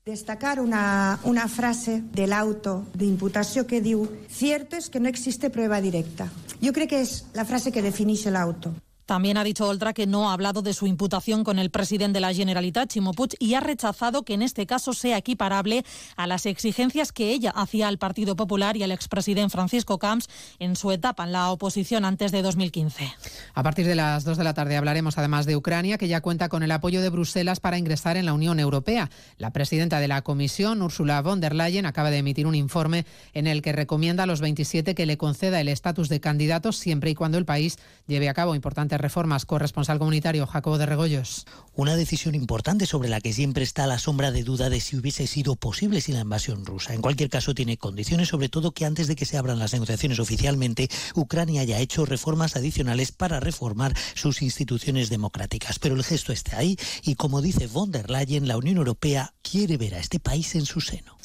Destacar 0.05 0.61
una, 0.61 1.19
una 1.23 1.49
frase 1.49 2.01
del 2.13 2.31
auto 2.31 2.85
de 2.93 3.05
imputación 3.05 3.65
que 3.65 3.81
diu 3.81 4.07
«Cierto 4.29 4.77
es 4.77 4.89
que 4.89 5.01
no 5.01 5.09
existe 5.09 5.49
prueba 5.49 5.81
directa». 5.81 6.31
Yo 6.61 6.71
creo 6.71 6.87
que 6.87 7.01
es 7.01 7.25
la 7.33 7.43
frase 7.43 7.73
que 7.73 7.81
definís 7.81 8.25
el 8.25 8.37
auto. 8.37 8.73
También 9.07 9.37
ha 9.37 9.45
dicho 9.45 9.65
Oltra 9.65 9.93
que 9.93 10.05
no 10.05 10.29
ha 10.29 10.33
hablado 10.33 10.61
de 10.61 10.73
su 10.73 10.85
imputación 10.85 11.45
con 11.45 11.59
el 11.59 11.71
presidente 11.71 12.17
de 12.17 12.19
la 12.19 12.33
Generalitat, 12.33 12.89
Chimo 12.89 13.13
Puig, 13.13 13.35
y 13.39 13.53
ha 13.53 13.61
rechazado 13.61 14.23
que 14.23 14.33
en 14.33 14.41
este 14.41 14.65
caso 14.65 14.91
sea 14.91 15.17
equiparable 15.17 15.85
a 16.17 16.27
las 16.27 16.45
exigencias 16.45 17.13
que 17.13 17.31
ella 17.31 17.51
hacía 17.51 17.87
al 17.87 17.99
Partido 17.99 18.35
Popular 18.35 18.75
y 18.75 18.83
al 18.83 18.91
expresidente 18.91 19.49
Francisco 19.49 19.97
Camps 19.97 20.27
en 20.59 20.75
su 20.75 20.91
etapa 20.91 21.23
en 21.23 21.31
la 21.31 21.51
oposición 21.51 22.03
antes 22.03 22.33
de 22.33 22.41
2015. 22.41 23.09
A 23.53 23.63
partir 23.63 23.87
de 23.87 23.95
las 23.95 24.25
2 24.25 24.37
de 24.37 24.43
la 24.43 24.53
tarde 24.53 24.75
hablaremos 24.75 25.17
además 25.17 25.45
de 25.45 25.55
Ucrania, 25.55 25.97
que 25.97 26.09
ya 26.09 26.19
cuenta 26.19 26.49
con 26.49 26.61
el 26.61 26.71
apoyo 26.71 27.01
de 27.01 27.09
Bruselas 27.09 27.61
para 27.61 27.77
ingresar 27.77 28.17
en 28.17 28.25
la 28.25 28.33
Unión 28.33 28.59
Europea. 28.59 29.09
La 29.37 29.51
presidenta 29.51 30.01
de 30.01 30.09
la 30.09 30.21
Comisión, 30.21 30.81
Ursula 30.81 31.21
von 31.21 31.39
der 31.39 31.55
Leyen, 31.55 31.85
acaba 31.85 32.09
de 32.09 32.17
emitir 32.17 32.45
un 32.45 32.55
informe 32.55 33.05
en 33.33 33.47
el 33.47 33.61
que 33.61 33.71
recomienda 33.71 34.23
a 34.23 34.27
los 34.27 34.41
27 34.41 34.95
que 34.95 35.05
le 35.05 35.17
conceda 35.17 35.61
el 35.61 35.69
estatus 35.69 36.09
de 36.09 36.19
candidato 36.19 36.73
siempre 36.73 37.11
y 37.11 37.15
cuando 37.15 37.37
el 37.37 37.45
país 37.45 37.77
lleve 38.05 38.27
a 38.27 38.33
cabo 38.33 38.53
importantes 38.53 38.96
reformas. 38.97 39.45
Corresponsal 39.45 39.99
comunitario 39.99 40.47
Jacobo 40.47 40.77
de 40.77 40.85
Regoyos. 40.85 41.45
Una 41.75 41.95
decisión 41.95 42.35
importante 42.35 42.85
sobre 42.85 43.09
la 43.09 43.21
que 43.21 43.33
siempre 43.33 43.63
está 43.63 43.87
la 43.87 43.99
sombra 43.99 44.31
de 44.31 44.43
duda 44.43 44.69
de 44.69 44.79
si 44.79 44.97
hubiese 44.97 45.27
sido 45.27 45.55
posible 45.55 46.01
sin 46.01 46.15
la 46.15 46.21
invasión 46.21 46.65
rusa. 46.65 46.93
En 46.93 47.01
cualquier 47.01 47.29
caso, 47.29 47.53
tiene 47.53 47.77
condiciones, 47.77 48.29
sobre 48.29 48.49
todo 48.49 48.71
que 48.71 48.85
antes 48.85 49.07
de 49.07 49.15
que 49.15 49.25
se 49.25 49.37
abran 49.37 49.59
las 49.59 49.73
negociaciones 49.73 50.19
oficialmente, 50.19 50.89
Ucrania 51.15 51.61
haya 51.61 51.79
hecho 51.79 52.05
reformas 52.05 52.55
adicionales 52.55 53.11
para 53.11 53.39
reformar 53.39 53.93
sus 54.15 54.41
instituciones 54.41 55.09
democráticas. 55.09 55.79
Pero 55.79 55.95
el 55.95 56.03
gesto 56.03 56.33
está 56.33 56.57
ahí 56.57 56.77
y, 57.03 57.15
como 57.15 57.41
dice 57.41 57.67
von 57.67 57.91
der 57.91 58.09
Leyen, 58.09 58.47
la 58.47 58.57
Unión 58.57 58.77
Europea 58.77 59.33
quiere 59.41 59.77
ver 59.77 59.95
a 59.95 59.99
este 59.99 60.19
país 60.19 60.55
en 60.55 60.65
su 60.65 60.81
seno. 60.81 61.17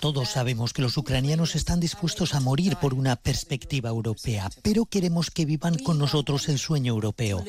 Todos 0.00 0.28
sabemos 0.28 0.72
que 0.72 0.82
los 0.82 0.96
ucranianos 0.96 1.54
están 1.54 1.80
dispuestos 1.80 2.34
a 2.34 2.40
morir 2.40 2.76
por 2.76 2.94
una 2.94 3.16
perspectiva 3.16 3.90
europea, 3.90 4.50
pero 4.62 4.86
queremos 4.86 5.30
que 5.30 5.44
vivan 5.44 5.78
con 5.78 5.98
nosotros 5.98 6.48
el 6.58 6.60
sueño 6.60 6.92
europeo. 6.92 7.44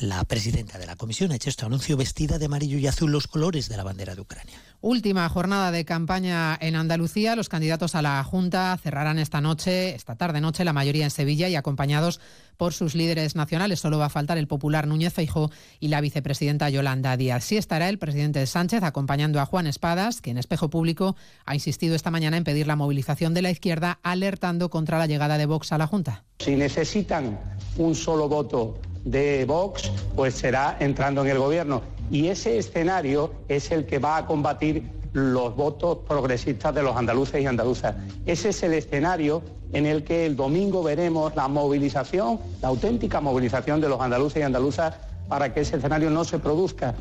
La 0.00 0.24
presidenta 0.24 0.78
de 0.78 0.86
la 0.86 0.96
Comisión 0.96 1.30
ha 1.30 1.36
hecho 1.36 1.48
este 1.48 1.64
anuncio 1.64 1.96
vestida 1.96 2.38
de 2.38 2.46
amarillo 2.46 2.76
y 2.76 2.88
azul 2.88 3.12
los 3.12 3.28
colores 3.28 3.68
de 3.68 3.76
la 3.76 3.84
bandera 3.84 4.16
de 4.16 4.20
Ucrania. 4.20 4.60
Última 4.84 5.28
jornada 5.28 5.70
de 5.70 5.84
campaña 5.84 6.58
en 6.60 6.74
Andalucía. 6.74 7.36
Los 7.36 7.48
candidatos 7.48 7.94
a 7.94 8.02
la 8.02 8.24
Junta 8.24 8.76
cerrarán 8.82 9.20
esta 9.20 9.40
noche, 9.40 9.94
esta 9.94 10.16
tarde 10.16 10.40
noche, 10.40 10.64
la 10.64 10.72
mayoría 10.72 11.04
en 11.04 11.12
Sevilla 11.12 11.48
y 11.48 11.54
acompañados 11.54 12.18
por 12.56 12.72
sus 12.72 12.96
líderes 12.96 13.36
nacionales. 13.36 13.78
Solo 13.78 13.98
va 13.98 14.06
a 14.06 14.10
faltar 14.10 14.38
el 14.38 14.48
popular 14.48 14.88
Núñez 14.88 15.14
Feijó 15.14 15.52
y 15.78 15.86
la 15.86 16.00
vicepresidenta 16.00 16.68
Yolanda 16.68 17.16
Díaz. 17.16 17.44
Sí 17.44 17.56
estará 17.56 17.88
el 17.88 18.00
presidente 18.00 18.44
Sánchez 18.44 18.82
acompañando 18.82 19.40
a 19.40 19.46
Juan 19.46 19.68
Espadas, 19.68 20.20
que 20.20 20.32
en 20.32 20.38
espejo 20.38 20.68
público 20.68 21.14
ha 21.46 21.54
insistido 21.54 21.94
esta 21.94 22.10
mañana 22.10 22.36
en 22.36 22.42
pedir 22.42 22.66
la 22.66 22.74
movilización 22.74 23.34
de 23.34 23.42
la 23.42 23.52
izquierda, 23.52 24.00
alertando 24.02 24.68
contra 24.68 24.98
la 24.98 25.06
llegada 25.06 25.38
de 25.38 25.46
Vox 25.46 25.70
a 25.70 25.78
la 25.78 25.86
Junta. 25.86 26.24
Si 26.40 26.56
necesitan 26.56 27.38
un 27.76 27.94
solo 27.94 28.28
voto 28.28 28.80
de 29.04 29.44
Vox, 29.44 29.92
pues 30.16 30.34
será 30.34 30.76
entrando 30.80 31.22
en 31.22 31.30
el 31.30 31.38
gobierno 31.38 32.01
y 32.12 32.28
ese 32.28 32.58
escenario 32.58 33.32
es 33.48 33.70
el 33.70 33.86
que 33.86 33.98
va 33.98 34.18
a 34.18 34.26
combatir 34.26 34.84
los 35.14 35.56
votos 35.56 35.98
progresistas 36.06 36.74
de 36.74 36.82
los 36.82 36.94
andaluces 36.94 37.42
y 37.42 37.46
andaluzas. 37.46 37.96
Ese 38.26 38.50
es 38.50 38.62
el 38.62 38.74
escenario 38.74 39.42
en 39.72 39.86
el 39.86 40.04
que 40.04 40.26
el 40.26 40.36
domingo 40.36 40.82
veremos 40.82 41.34
la 41.34 41.48
movilización, 41.48 42.38
la 42.60 42.68
auténtica 42.68 43.22
movilización 43.22 43.80
de 43.80 43.88
los 43.88 43.98
andaluces 43.98 44.40
y 44.40 44.42
andaluzas 44.42 44.94
para 45.26 45.54
que 45.54 45.60
ese 45.60 45.78
escenario 45.78 46.10
no 46.10 46.24
se 46.24 46.38
produzca. 46.38 46.94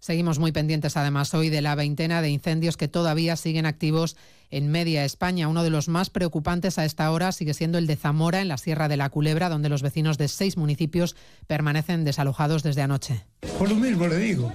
Seguimos 0.00 0.38
muy 0.38 0.52
pendientes 0.52 0.96
además 0.96 1.34
hoy 1.34 1.50
de 1.50 1.60
la 1.60 1.74
veintena 1.74 2.22
de 2.22 2.30
incendios 2.30 2.76
que 2.76 2.88
todavía 2.88 3.36
siguen 3.36 3.66
activos 3.66 4.16
en 4.50 4.70
media 4.70 5.04
España. 5.04 5.48
Uno 5.48 5.64
de 5.64 5.70
los 5.70 5.88
más 5.88 6.08
preocupantes 6.08 6.78
a 6.78 6.84
esta 6.84 7.10
hora 7.10 7.32
sigue 7.32 7.52
siendo 7.52 7.78
el 7.78 7.86
de 7.86 7.96
Zamora, 7.96 8.40
en 8.40 8.48
la 8.48 8.58
Sierra 8.58 8.88
de 8.88 8.96
la 8.96 9.10
Culebra, 9.10 9.48
donde 9.48 9.68
los 9.68 9.82
vecinos 9.82 10.16
de 10.16 10.28
seis 10.28 10.56
municipios 10.56 11.16
permanecen 11.46 12.04
desalojados 12.04 12.62
desde 12.62 12.82
anoche. 12.82 13.24
Por 13.58 13.68
lo 13.68 13.74
mismo 13.74 14.06
le 14.06 14.16
digo, 14.18 14.52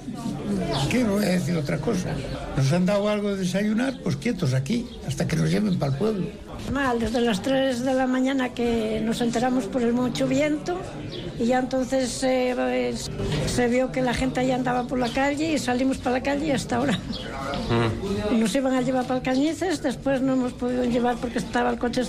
¿qué 0.90 1.04
no 1.04 1.14
voy 1.14 1.26
a 1.26 1.30
decir 1.30 1.58
otra 1.58 1.78
cosa? 1.78 2.16
Nos 2.56 2.72
han 2.72 2.86
dado 2.86 3.10
algo 3.10 3.32
de 3.32 3.38
desayunar, 3.38 4.00
pues 4.02 4.16
quietos 4.16 4.54
aquí, 4.54 4.88
hasta 5.08 5.28
que 5.28 5.36
nos 5.36 5.50
lleven 5.50 5.78
para 5.78 5.92
el 5.92 5.98
pueblo. 5.98 6.28
Mal, 6.72 7.00
desde 7.00 7.20
las 7.20 7.42
3 7.42 7.84
de 7.84 7.94
la 7.94 8.08
mañana 8.08 8.54
que 8.54 9.02
nos 9.04 9.20
enteramos 9.20 9.66
por 9.66 9.82
el 9.82 9.92
mucho 9.92 10.28
viento 10.28 10.80
y 11.38 11.46
ya 11.46 11.60
entonces 11.60 12.24
eh, 12.24 12.54
pues, 12.56 13.12
se 13.48 13.68
vio 13.68 13.92
que 13.92 14.02
la 14.02 14.14
gente 14.14 14.46
ya 14.46 14.56
andaba 14.56 14.88
por 14.88 15.00
la 15.00 15.10
calle 15.10 15.54
y 15.54 15.60
salimos 15.60 15.98
para 15.98 16.18
la 16.18 16.24
calle 16.24 16.54
hasta 16.54 16.78
ahora. 16.78 16.98
Mm. 17.70 18.40
Nos 18.40 18.56
iban 18.56 18.74
a 18.74 18.82
llevar 18.82 19.06
para 19.06 19.22
Cañices, 19.22 19.82
después 19.82 20.22
no 20.22 20.34
hemos 20.34 20.54
podido 20.54 20.86
llevar 20.86 21.18
porque 21.18 21.40
estaba 21.40 21.70
el 21.70 21.78
coche, 21.78 22.04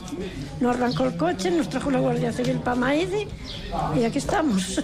no 0.60 0.70
arrancó 0.70 1.04
el 1.04 1.16
coche, 1.16 1.50
nos 1.50 1.68
trajo 1.68 1.90
la 1.90 2.00
Guardia 2.00 2.32
Civil 2.32 2.58
para 2.58 2.76
Maide 2.76 3.26
y 3.96 4.04
aquí 4.04 4.18
estamos. 4.18 4.80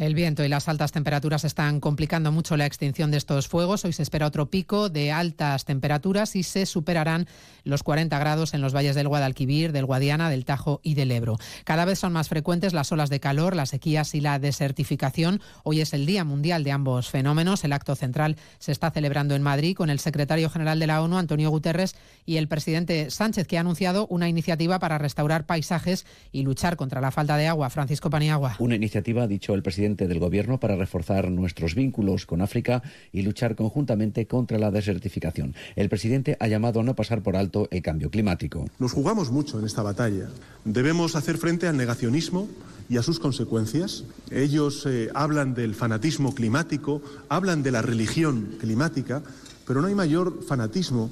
El 0.00 0.14
viento 0.14 0.42
y 0.42 0.48
las 0.48 0.66
altas 0.66 0.92
temperaturas 0.92 1.44
están 1.44 1.78
complicando 1.78 2.32
mucho 2.32 2.56
la 2.56 2.64
extinción 2.64 3.10
de 3.10 3.18
estos 3.18 3.48
fuegos. 3.48 3.84
Hoy 3.84 3.92
se 3.92 4.02
espera 4.02 4.26
otro 4.26 4.48
pico 4.48 4.88
de 4.88 5.12
altas 5.12 5.66
temperaturas 5.66 6.36
y 6.36 6.42
se 6.42 6.64
superarán 6.64 7.26
los 7.64 7.82
40 7.82 8.18
grados 8.18 8.54
en 8.54 8.62
los 8.62 8.74
valles 8.74 8.94
del 8.94 9.08
Guadalquivir, 9.08 9.72
del 9.72 9.84
Guadiana, 9.84 10.30
del 10.30 10.46
Tajo 10.46 10.80
y 10.82 10.94
del 10.94 11.12
Ebro. 11.12 11.36
Cada 11.64 11.84
vez 11.84 11.98
son 11.98 12.14
más 12.14 12.30
frecuentes 12.30 12.72
las 12.72 12.90
olas 12.92 13.10
de 13.10 13.20
calor, 13.20 13.54
las 13.54 13.68
sequías 13.68 14.14
y 14.14 14.22
la 14.22 14.38
desertificación. 14.38 15.42
Hoy 15.64 15.82
es 15.82 15.92
el 15.92 16.06
Día 16.06 16.24
Mundial 16.24 16.64
de 16.64 16.72
ambos 16.72 17.10
fenómenos. 17.10 17.62
El 17.64 17.74
acto 17.74 17.94
central 17.94 18.36
se 18.58 18.72
está 18.72 18.90
celebrando 18.90 19.34
en 19.34 19.42
Madrid 19.42 19.76
con 19.76 19.90
el 19.90 19.98
secretario 19.98 20.48
general 20.48 20.80
de 20.80 20.86
la 20.86 21.02
ONU, 21.02 21.18
Antonio 21.18 21.50
Guterres, 21.50 21.94
y 22.24 22.38
el 22.38 22.48
presidente 22.48 23.10
Sánchez, 23.10 23.46
que 23.46 23.58
ha 23.58 23.60
anunciado 23.60 24.06
una 24.06 24.30
iniciativa 24.30 24.78
para 24.78 24.96
restaurar 24.96 25.44
paisajes 25.44 26.06
y 26.32 26.40
luchar 26.42 26.76
contra 26.76 27.02
la 27.02 27.10
falta 27.10 27.36
de 27.36 27.48
agua. 27.48 27.68
Francisco 27.68 28.08
Paniagua. 28.08 28.56
Una 28.60 28.76
iniciativa, 28.76 29.24
ha 29.24 29.26
dicho 29.26 29.52
el 29.52 29.62
presidente 29.62 29.89
del 29.96 30.18
Gobierno 30.18 30.60
para 30.60 30.76
reforzar 30.76 31.30
nuestros 31.30 31.74
vínculos 31.74 32.26
con 32.26 32.42
África 32.42 32.82
y 33.12 33.22
luchar 33.22 33.56
conjuntamente 33.56 34.26
contra 34.26 34.58
la 34.58 34.70
desertificación. 34.70 35.54
El 35.76 35.88
presidente 35.88 36.36
ha 36.40 36.48
llamado 36.48 36.80
a 36.80 36.82
no 36.82 36.94
pasar 36.94 37.22
por 37.22 37.36
alto 37.36 37.68
el 37.70 37.82
cambio 37.82 38.10
climático. 38.10 38.66
Nos 38.78 38.92
jugamos 38.92 39.30
mucho 39.30 39.58
en 39.58 39.66
esta 39.66 39.82
batalla. 39.82 40.28
Debemos 40.64 41.16
hacer 41.16 41.38
frente 41.38 41.66
al 41.66 41.76
negacionismo 41.76 42.48
y 42.88 42.96
a 42.96 43.02
sus 43.02 43.20
consecuencias. 43.20 44.04
Ellos 44.30 44.84
eh, 44.86 45.10
hablan 45.14 45.54
del 45.54 45.74
fanatismo 45.74 46.34
climático, 46.34 47.02
hablan 47.28 47.62
de 47.62 47.70
la 47.70 47.82
religión 47.82 48.56
climática, 48.60 49.22
pero 49.66 49.80
no 49.80 49.86
hay 49.86 49.94
mayor 49.94 50.42
fanatismo 50.42 51.10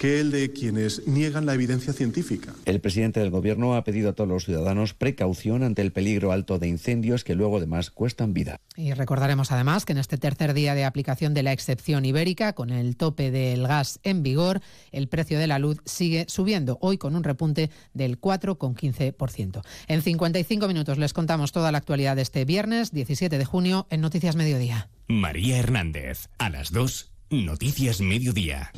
que 0.00 0.18
el 0.18 0.30
de 0.30 0.50
quienes 0.50 1.06
niegan 1.06 1.44
la 1.44 1.52
evidencia 1.52 1.92
científica. 1.92 2.54
El 2.64 2.80
presidente 2.80 3.20
del 3.20 3.28
Gobierno 3.28 3.74
ha 3.74 3.84
pedido 3.84 4.08
a 4.08 4.12
todos 4.14 4.30
los 4.30 4.46
ciudadanos 4.46 4.94
precaución 4.94 5.62
ante 5.62 5.82
el 5.82 5.92
peligro 5.92 6.32
alto 6.32 6.58
de 6.58 6.68
incendios 6.68 7.22
que 7.22 7.34
luego 7.34 7.58
además 7.58 7.90
cuestan 7.90 8.32
vida. 8.32 8.62
Y 8.76 8.94
recordaremos 8.94 9.52
además 9.52 9.84
que 9.84 9.92
en 9.92 9.98
este 9.98 10.16
tercer 10.16 10.54
día 10.54 10.74
de 10.74 10.86
aplicación 10.86 11.34
de 11.34 11.42
la 11.42 11.52
excepción 11.52 12.06
ibérica, 12.06 12.54
con 12.54 12.70
el 12.70 12.96
tope 12.96 13.30
del 13.30 13.66
gas 13.66 14.00
en 14.02 14.22
vigor, 14.22 14.62
el 14.90 15.06
precio 15.06 15.38
de 15.38 15.46
la 15.46 15.58
luz 15.58 15.82
sigue 15.84 16.24
subiendo, 16.28 16.78
hoy 16.80 16.96
con 16.96 17.14
un 17.14 17.22
repunte 17.22 17.68
del 17.92 18.18
4,15%. 18.18 19.60
En 19.86 20.00
55 20.00 20.66
minutos 20.66 20.96
les 20.96 21.12
contamos 21.12 21.52
toda 21.52 21.72
la 21.72 21.78
actualidad 21.78 22.16
de 22.16 22.22
este 22.22 22.46
viernes 22.46 22.90
17 22.90 23.36
de 23.36 23.44
junio 23.44 23.86
en 23.90 24.00
Noticias 24.00 24.34
Mediodía. 24.34 24.88
María 25.08 25.58
Hernández, 25.58 26.30
a 26.38 26.48
las 26.48 26.72
2, 26.72 27.12
Noticias 27.28 28.00
Mediodía. 28.00 28.72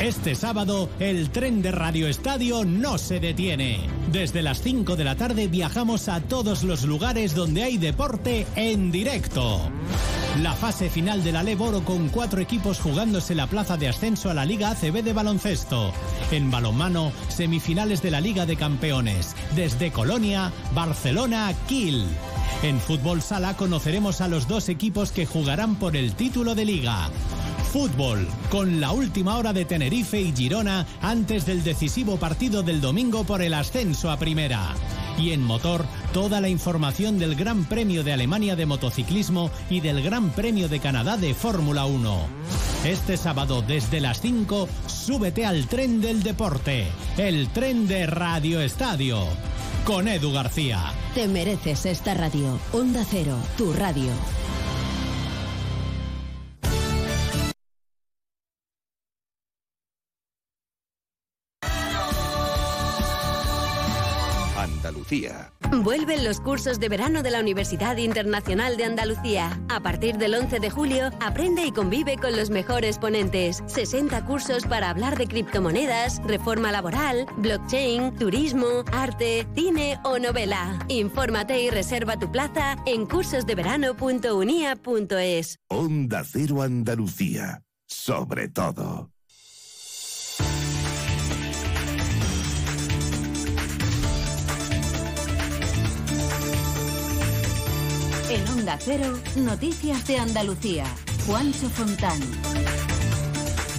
Este 0.00 0.34
sábado, 0.34 0.88
el 0.98 1.28
tren 1.28 1.60
de 1.60 1.72
Radio 1.72 2.08
Estadio 2.08 2.64
no 2.64 2.96
se 2.96 3.20
detiene. 3.20 3.80
Desde 4.10 4.40
las 4.40 4.62
5 4.62 4.96
de 4.96 5.04
la 5.04 5.14
tarde 5.14 5.46
viajamos 5.46 6.08
a 6.08 6.22
todos 6.22 6.64
los 6.64 6.84
lugares 6.84 7.34
donde 7.34 7.64
hay 7.64 7.76
deporte 7.76 8.46
en 8.56 8.90
directo. 8.90 9.60
La 10.40 10.54
fase 10.54 10.88
final 10.88 11.22
de 11.22 11.32
la 11.32 11.42
Leboro 11.42 11.84
con 11.84 12.08
cuatro 12.08 12.40
equipos 12.40 12.80
jugándose 12.80 13.34
la 13.34 13.46
plaza 13.46 13.76
de 13.76 13.88
ascenso 13.88 14.30
a 14.30 14.34
la 14.34 14.46
Liga 14.46 14.70
ACB 14.70 15.02
de 15.02 15.12
baloncesto. 15.12 15.92
En 16.30 16.50
balonmano, 16.50 17.12
semifinales 17.28 18.00
de 18.00 18.10
la 18.10 18.22
Liga 18.22 18.46
de 18.46 18.56
Campeones. 18.56 19.36
Desde 19.54 19.92
Colonia, 19.92 20.50
Barcelona, 20.74 21.52
Kiel. 21.68 22.06
En 22.62 22.80
fútbol 22.80 23.20
sala 23.20 23.54
conoceremos 23.54 24.22
a 24.22 24.28
los 24.28 24.48
dos 24.48 24.70
equipos 24.70 25.12
que 25.12 25.26
jugarán 25.26 25.76
por 25.76 25.94
el 25.94 26.14
título 26.14 26.54
de 26.54 26.64
liga. 26.64 27.10
Fútbol, 27.72 28.26
con 28.50 28.80
la 28.80 28.90
última 28.90 29.36
hora 29.36 29.52
de 29.52 29.64
Tenerife 29.64 30.20
y 30.20 30.32
Girona 30.32 30.88
antes 31.00 31.46
del 31.46 31.62
decisivo 31.62 32.16
partido 32.16 32.64
del 32.64 32.80
domingo 32.80 33.22
por 33.22 33.42
el 33.42 33.54
ascenso 33.54 34.10
a 34.10 34.18
primera. 34.18 34.74
Y 35.16 35.30
en 35.30 35.40
motor, 35.40 35.84
toda 36.12 36.40
la 36.40 36.48
información 36.48 37.20
del 37.20 37.36
Gran 37.36 37.64
Premio 37.66 38.02
de 38.02 38.12
Alemania 38.12 38.56
de 38.56 38.66
motociclismo 38.66 39.52
y 39.70 39.78
del 39.80 40.02
Gran 40.02 40.30
Premio 40.30 40.68
de 40.68 40.80
Canadá 40.80 41.16
de 41.16 41.32
Fórmula 41.32 41.84
1. 41.84 42.18
Este 42.84 43.16
sábado 43.16 43.62
desde 43.62 44.00
las 44.00 44.20
5, 44.20 44.68
súbete 44.86 45.46
al 45.46 45.68
tren 45.68 46.00
del 46.00 46.24
deporte, 46.24 46.88
el 47.18 47.50
tren 47.50 47.86
de 47.86 48.06
Radio 48.06 48.60
Estadio, 48.60 49.22
con 49.84 50.08
Edu 50.08 50.32
García. 50.32 50.92
Te 51.14 51.28
mereces 51.28 51.86
esta 51.86 52.14
radio. 52.14 52.58
Onda 52.72 53.04
Cero, 53.08 53.36
tu 53.56 53.72
radio. 53.72 54.10
Andalucía. 65.10 65.52
Vuelven 65.82 66.24
los 66.24 66.40
cursos 66.40 66.80
de 66.80 66.88
verano 66.88 67.22
de 67.22 67.30
la 67.30 67.40
Universidad 67.40 67.96
Internacional 67.96 68.76
de 68.76 68.84
Andalucía. 68.84 69.60
A 69.68 69.80
partir 69.80 70.18
del 70.18 70.34
11 70.34 70.60
de 70.60 70.70
julio, 70.70 71.10
aprende 71.20 71.64
y 71.64 71.72
convive 71.72 72.16
con 72.16 72.36
los 72.36 72.50
mejores 72.50 72.98
ponentes. 72.98 73.64
60 73.66 74.24
cursos 74.24 74.66
para 74.66 74.90
hablar 74.90 75.18
de 75.18 75.26
criptomonedas, 75.26 76.22
reforma 76.26 76.70
laboral, 76.72 77.26
blockchain, 77.38 78.14
turismo, 78.16 78.84
arte, 78.92 79.46
cine 79.54 79.98
o 80.04 80.18
novela. 80.18 80.78
Infórmate 80.88 81.62
y 81.62 81.70
reserva 81.70 82.18
tu 82.18 82.30
plaza 82.30 82.76
en 82.86 83.06
cursosdeverano.unia.es. 83.06 85.56
Onda 85.68 86.22
Cero 86.24 86.62
Andalucía. 86.62 87.62
Sobre 87.86 88.48
todo. 88.48 89.10
En 98.40 98.48
Onda 98.48 98.78
Cero, 98.80 99.18
Noticias 99.36 100.06
de 100.06 100.16
Andalucía. 100.16 100.84
Juancho 101.26 101.68
Fontán. 101.68 102.20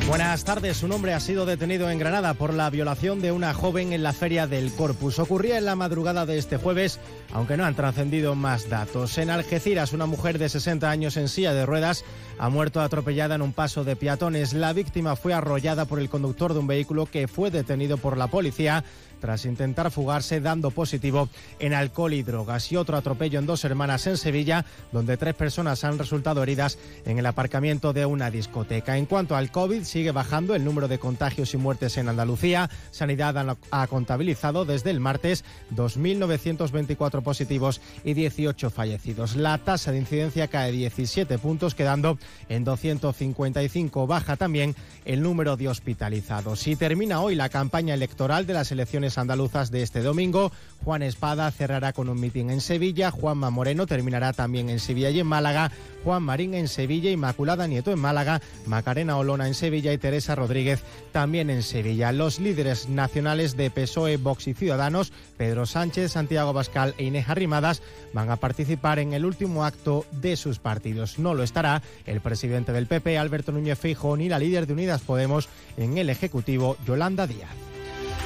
Buenas 0.07 0.43
tardes. 0.43 0.83
Un 0.83 0.91
hombre 0.91 1.13
ha 1.13 1.19
sido 1.19 1.45
detenido 1.45 1.89
en 1.89 1.97
Granada 1.97 2.33
por 2.33 2.53
la 2.53 2.69
violación 2.69 3.21
de 3.21 3.31
una 3.31 3.53
joven 3.53 3.93
en 3.93 4.03
la 4.03 4.13
feria 4.13 4.45
del 4.45 4.71
Corpus. 4.73 5.19
Ocurría 5.19 5.57
en 5.57 5.65
la 5.65 5.75
madrugada 5.75 6.25
de 6.25 6.37
este 6.37 6.57
jueves, 6.57 6.99
aunque 7.33 7.55
no 7.57 7.65
han 7.65 7.75
trascendido 7.75 8.35
más 8.35 8.69
datos. 8.69 9.17
En 9.17 9.29
Algeciras, 9.29 9.93
una 9.93 10.05
mujer 10.05 10.37
de 10.37 10.49
60 10.49 10.89
años 10.89 11.17
en 11.17 11.27
silla 11.27 11.53
de 11.53 11.65
ruedas 11.65 12.03
ha 12.37 12.49
muerto 12.49 12.81
atropellada 12.81 13.35
en 13.35 13.41
un 13.41 13.53
paso 13.53 13.83
de 13.83 13.95
peatones. 13.95 14.53
La 14.53 14.73
víctima 14.73 15.15
fue 15.15 15.33
arrollada 15.33 15.85
por 15.85 15.99
el 15.99 16.09
conductor 16.09 16.53
de 16.53 16.59
un 16.59 16.67
vehículo 16.67 17.05
que 17.05 17.27
fue 17.27 17.49
detenido 17.49 17.97
por 17.97 18.17
la 18.17 18.27
policía 18.27 18.83
tras 19.21 19.45
intentar 19.45 19.91
fugarse 19.91 20.41
dando 20.41 20.71
positivo 20.71 21.29
en 21.59 21.73
alcohol 21.73 22.13
y 22.13 22.23
drogas. 22.23 22.69
Y 22.71 22.75
otro 22.75 22.97
atropello 22.97 23.39
en 23.39 23.45
dos 23.45 23.63
hermanas 23.63 24.07
en 24.07 24.17
Sevilla, 24.17 24.65
donde 24.91 25.15
tres 25.15 25.35
personas 25.35 25.85
han 25.85 25.97
resultado 25.97 26.43
heridas 26.43 26.77
en 27.05 27.19
el 27.19 27.25
aparcamiento 27.25 27.93
de 27.93 28.05
una 28.05 28.29
discoteca. 28.29 28.97
En 28.97 29.05
cuanto 29.05 29.35
al 29.35 29.51
COVID, 29.51 29.83
sigue 29.83 30.11
bajando 30.11 30.55
el 30.55 30.65
número 30.65 30.87
de 30.87 30.99
contagios 30.99 31.53
y 31.53 31.57
muertes 31.57 31.97
en 31.97 32.09
Andalucía. 32.09 32.69
Sanidad 32.91 33.57
ha 33.71 33.87
contabilizado 33.87 34.65
desde 34.65 34.89
el 34.89 34.99
martes 34.99 35.45
2.924 35.75 37.21
positivos 37.21 37.79
y 38.03 38.13
18 38.13 38.69
fallecidos. 38.69 39.35
La 39.35 39.57
tasa 39.59 39.91
de 39.91 39.99
incidencia 39.99 40.47
cae 40.47 40.71
17 40.71 41.37
puntos, 41.37 41.75
quedando 41.75 42.17
en 42.49 42.63
255. 42.63 44.07
Baja 44.07 44.35
también 44.35 44.75
el 45.05 45.21
número 45.21 45.57
de 45.57 45.67
hospitalizados. 45.67 46.67
Y 46.67 46.75
termina 46.75 47.21
hoy 47.21 47.35
la 47.35 47.49
campaña 47.49 47.93
electoral 47.93 48.47
de 48.47 48.53
las 48.53 48.71
elecciones 48.71 49.10
andaluzas 49.17 49.71
de 49.71 49.81
este 49.81 50.01
domingo. 50.01 50.51
Juan 50.83 51.03
Espada 51.03 51.51
cerrará 51.51 51.93
con 51.93 52.09
un 52.09 52.19
mitin 52.19 52.49
en 52.49 52.61
Sevilla, 52.61 53.11
Juanma 53.11 53.51
Moreno 53.51 53.85
terminará 53.85 54.33
también 54.33 54.69
en 54.69 54.79
Sevilla 54.79 55.11
y 55.11 55.19
en 55.19 55.27
Málaga, 55.27 55.71
Juan 56.03 56.23
Marín 56.23 56.55
en 56.55 56.67
Sevilla, 56.67 57.11
Inmaculada 57.11 57.67
Nieto 57.67 57.91
en 57.91 57.99
Málaga, 57.99 58.41
Macarena 58.65 59.17
Olona 59.17 59.47
en 59.47 59.53
Sevilla 59.53 59.93
y 59.93 59.97
Teresa 59.97 60.33
Rodríguez 60.33 60.81
también 61.11 61.49
en 61.49 61.61
Sevilla. 61.61 62.11
Los 62.11 62.39
líderes 62.39 62.89
nacionales 62.89 63.55
de 63.55 63.69
PSOE, 63.69 64.17
Vox 64.17 64.47
y 64.47 64.53
Ciudadanos, 64.53 65.13
Pedro 65.37 65.65
Sánchez, 65.65 66.11
Santiago 66.11 66.53
Bascal 66.53 66.95
e 66.97 67.05
Inés 67.05 67.29
Arrimadas, 67.29 67.81
van 68.13 68.31
a 68.31 68.37
participar 68.37 68.99
en 68.99 69.13
el 69.13 69.25
último 69.25 69.65
acto 69.65 70.05
de 70.11 70.35
sus 70.35 70.59
partidos. 70.59 71.19
No 71.19 71.33
lo 71.33 71.43
estará 71.43 71.81
el 72.05 72.21
presidente 72.21 72.73
del 72.73 72.87
PP, 72.87 73.17
Alberto 73.17 73.51
Núñez 73.51 73.77
Feijóo, 73.77 74.17
ni 74.17 74.29
la 74.29 74.39
líder 74.39 74.65
de 74.65 74.73
Unidas 74.73 75.01
Podemos 75.01 75.49
en 75.77 75.97
el 75.97 76.09
Ejecutivo, 76.09 76.77
Yolanda 76.85 77.27
Díaz. 77.27 77.51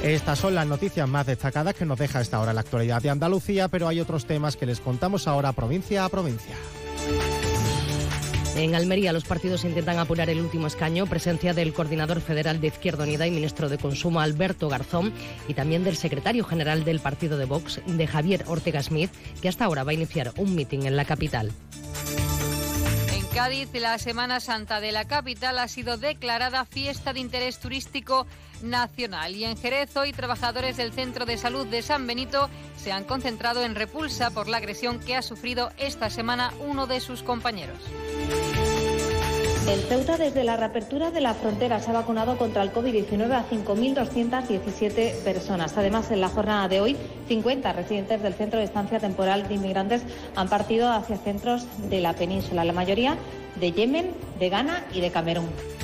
Estas 0.04 0.40
son 0.40 0.56
las 0.56 0.68
noticias 0.68 1.08
más 1.10 1.26
destacadas 1.26 1.74
que 1.74 1.86
nos 1.86 1.98
deja 1.98 2.22
esta 2.22 2.40
hora 2.40 2.54
la 2.54 2.62
actualidad 2.62 3.02
de 3.02 3.10
Andalucía, 3.10 3.68
pero 3.68 3.88
hay 3.88 4.00
otros 4.00 4.26
temas 4.26 4.56
que 4.56 4.66
les 4.66 4.80
contamos 4.80 5.28
ahora 5.28 5.52
provincia 5.54 6.06
a 6.06 6.10
provincia. 6.10 6.56
En 8.56 8.74
Almería 8.74 9.12
los 9.12 9.26
partidos 9.26 9.66
intentan 9.66 10.00
apurar 10.00 10.30
el 10.30 10.40
último 10.40 10.68
escaño, 10.68 11.08
presencia 11.08 11.54
del 11.54 11.74
coordinador 11.74 12.22
federal 12.22 12.62
de 12.62 12.68
Izquierda 12.68 13.04
Unida 13.04 13.28
y 13.28 13.32
ministro 13.32 13.68
de 13.68 13.78
Consumo 13.78 14.22
Alberto 14.22 14.70
Garzón 14.70 15.12
y 15.50 15.56
también 15.56 15.84
del 15.84 15.98
secretario 15.98 16.46
general 16.46 16.86
del 16.86 17.02
partido 17.02 17.38
de 17.38 17.44
Vox, 17.44 17.82
de 17.86 18.08
Javier 18.08 18.46
Ortega 18.48 18.82
Smith, 18.82 19.12
que 19.42 19.50
hasta 19.50 19.66
ahora 19.66 19.84
va 19.84 19.92
a 19.92 19.96
iniciar 19.96 20.32
un 20.38 20.56
mitin 20.56 20.86
en 20.86 20.96
la 20.96 21.04
capital. 21.04 21.52
En 23.14 23.26
Cádiz, 23.28 23.70
la 23.74 23.98
Semana 23.98 24.40
Santa 24.40 24.80
de 24.80 24.94
la 24.94 25.04
capital 25.04 25.60
ha 25.60 25.68
sido 25.68 25.98
declarada 25.98 26.64
fiesta 26.64 27.12
de 27.12 27.20
interés 27.20 27.60
turístico 27.60 28.26
nacional. 28.66 29.36
Y 29.36 29.46
en 29.46 29.58
Jerez 29.58 29.96
hoy 29.96 30.12
trabajadores 30.12 30.78
del 30.78 30.92
Centro 30.92 31.26
de 31.26 31.38
Salud 31.38 31.66
de 31.68 31.82
San 31.82 32.06
Benito 32.06 32.50
se 32.76 32.92
han 32.92 33.06
concentrado 33.06 33.64
en 33.64 33.76
repulsa 33.76 34.32
por 34.32 34.48
la 34.48 34.58
agresión 34.58 35.00
que 35.00 35.16
ha 35.16 35.22
sufrido 35.22 35.72
esta 35.78 36.10
semana 36.10 36.52
uno 36.60 36.88
de 36.88 37.00
sus 37.00 37.24
compañeros. 37.24 37.80
En 39.68 39.80
Ceuta, 39.80 40.18
desde 40.18 40.44
la 40.44 40.58
reapertura 40.58 41.10
de 41.10 41.22
la 41.22 41.34
frontera, 41.34 41.80
se 41.80 41.90
ha 41.90 41.94
vacunado 41.94 42.38
contra 42.38 42.62
el 42.62 42.72
COVID-19 42.72 43.32
a 43.32 43.50
5.217 43.50 45.24
personas. 45.24 45.76
Además, 45.76 46.12
en 46.12 46.22
la 46.22 46.30
jornada 46.30 46.68
de 46.68 46.82
hoy, 46.82 46.96
50 47.28 47.74
residentes 47.74 48.22
del 48.22 48.36
Centro 48.36 48.60
de 48.60 48.66
Estancia 48.66 49.00
Temporal 49.00 49.48
de 49.48 49.56
Inmigrantes 49.56 50.04
han 50.36 50.50
partido 50.50 50.92
hacia 50.92 51.18
centros 51.18 51.66
de 51.90 52.00
la 52.00 52.14
península, 52.14 52.64
la 52.64 52.74
mayoría 52.74 53.18
de 53.60 53.72
Yemen, 53.72 54.12
de 54.38 54.50
Ghana 54.50 54.86
y 54.94 55.02
de 55.02 55.10
Camerún. 55.10 55.75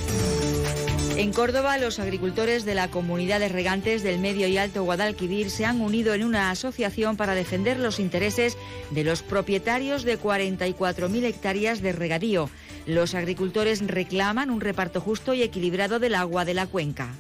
En 1.22 1.34
Córdoba, 1.34 1.78
los 1.78 2.00
agricultores 2.00 2.66
de 2.66 2.74
la 2.74 2.90
comunidad 2.90 3.40
de 3.40 3.48
regantes 3.48 4.02
del 4.02 4.18
Medio 4.18 4.48
y 4.48 4.58
Alto 4.58 4.82
Guadalquivir 4.84 5.52
se 5.52 5.66
han 5.66 5.80
unido 5.80 6.16
en 6.16 6.24
una 6.24 6.50
asociación 6.50 7.16
para 7.16 7.36
defender 7.36 7.78
los 7.80 8.00
intereses 8.00 8.58
de 8.90 9.04
los 9.04 9.22
propietarios 9.22 10.02
de 10.02 10.20
44.000 10.20 11.24
hectáreas 11.26 11.84
de 11.84 11.92
regadío. 11.92 12.50
Los 12.88 13.14
agricultores 13.14 13.86
reclaman 13.86 14.50
un 14.50 14.62
reparto 14.62 15.00
justo 15.00 15.36
y 15.36 15.44
equilibrado 15.44 16.00
del 16.00 16.16
agua 16.16 16.44
de 16.44 16.56
la 16.56 16.66
cuenca. 16.66 17.14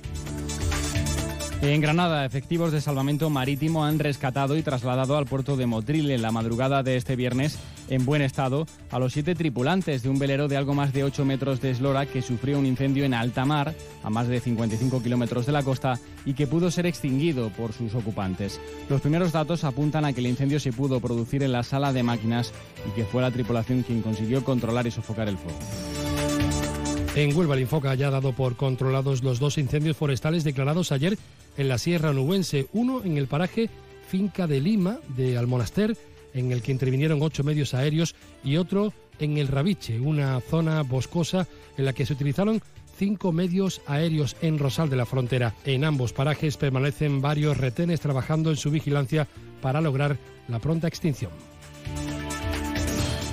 En 1.61 1.79
Granada, 1.79 2.25
efectivos 2.25 2.71
de 2.71 2.81
salvamento 2.81 3.29
marítimo 3.29 3.85
han 3.85 3.99
rescatado 3.99 4.57
y 4.57 4.63
trasladado 4.63 5.15
al 5.15 5.27
puerto 5.27 5.55
de 5.55 5.67
Motril 5.67 6.09
en 6.09 6.23
la 6.23 6.31
madrugada 6.31 6.81
de 6.81 6.95
este 6.95 7.15
viernes 7.15 7.59
en 7.87 8.03
buen 8.03 8.23
estado 8.23 8.65
a 8.89 8.97
los 8.97 9.13
siete 9.13 9.35
tripulantes 9.35 10.01
de 10.01 10.09
un 10.09 10.17
velero 10.17 10.47
de 10.47 10.57
algo 10.57 10.73
más 10.73 10.91
de 10.91 11.03
8 11.03 11.23
metros 11.23 11.61
de 11.61 11.69
eslora 11.69 12.07
que 12.07 12.23
sufrió 12.23 12.57
un 12.57 12.65
incendio 12.65 13.05
en 13.05 13.13
alta 13.13 13.45
mar, 13.45 13.75
a 14.01 14.09
más 14.09 14.27
de 14.27 14.39
55 14.39 15.03
kilómetros 15.03 15.45
de 15.45 15.51
la 15.51 15.61
costa, 15.61 15.99
y 16.25 16.33
que 16.33 16.47
pudo 16.47 16.71
ser 16.71 16.87
extinguido 16.87 17.49
por 17.49 17.73
sus 17.73 17.93
ocupantes. 17.93 18.59
Los 18.89 19.01
primeros 19.01 19.31
datos 19.31 19.63
apuntan 19.63 20.05
a 20.05 20.13
que 20.13 20.21
el 20.21 20.27
incendio 20.27 20.59
se 20.59 20.73
pudo 20.73 20.99
producir 20.99 21.43
en 21.43 21.51
la 21.51 21.61
sala 21.61 21.93
de 21.93 22.01
máquinas 22.01 22.53
y 22.87 22.95
que 22.95 23.05
fue 23.05 23.21
la 23.21 23.29
tripulación 23.29 23.83
quien 23.83 24.01
consiguió 24.01 24.43
controlar 24.43 24.87
y 24.87 24.91
sofocar 24.91 25.27
el 25.27 25.37
fuego. 25.37 25.59
En 27.13 27.35
Huelva, 27.35 27.55
el 27.55 27.61
Infoca 27.61 27.93
ya 27.93 28.07
ha 28.07 28.11
dado 28.11 28.31
por 28.31 28.55
controlados 28.55 29.21
los 29.21 29.39
dos 29.39 29.57
incendios 29.57 29.97
forestales 29.97 30.45
declarados 30.45 30.93
ayer 30.93 31.17
en 31.57 31.67
la 31.67 31.77
Sierra 31.77 32.13
Nubense, 32.13 32.67
uno 32.71 33.03
en 33.03 33.17
el 33.17 33.27
paraje 33.27 33.69
Finca 34.07 34.47
de 34.47 34.61
Lima 34.61 34.99
de 35.09 35.37
Almonaster, 35.37 35.97
en 36.33 36.53
el 36.53 36.61
que 36.61 36.71
intervinieron 36.71 37.21
ocho 37.21 37.43
medios 37.43 37.73
aéreos, 37.73 38.15
y 38.45 38.55
otro 38.55 38.93
en 39.19 39.37
el 39.37 39.49
Rabiche, 39.49 39.99
una 39.99 40.39
zona 40.39 40.83
boscosa 40.83 41.47
en 41.77 41.83
la 41.83 41.91
que 41.91 42.05
se 42.05 42.13
utilizaron 42.13 42.61
cinco 42.97 43.33
medios 43.33 43.81
aéreos 43.87 44.37
en 44.41 44.57
Rosal 44.57 44.89
de 44.89 44.95
la 44.95 45.05
Frontera. 45.05 45.53
En 45.65 45.83
ambos 45.83 46.13
parajes 46.13 46.55
permanecen 46.55 47.21
varios 47.21 47.57
retenes 47.57 47.99
trabajando 47.99 48.51
en 48.51 48.57
su 48.57 48.71
vigilancia 48.71 49.27
para 49.61 49.81
lograr 49.81 50.17
la 50.47 50.59
pronta 50.59 50.87
extinción. 50.87 51.31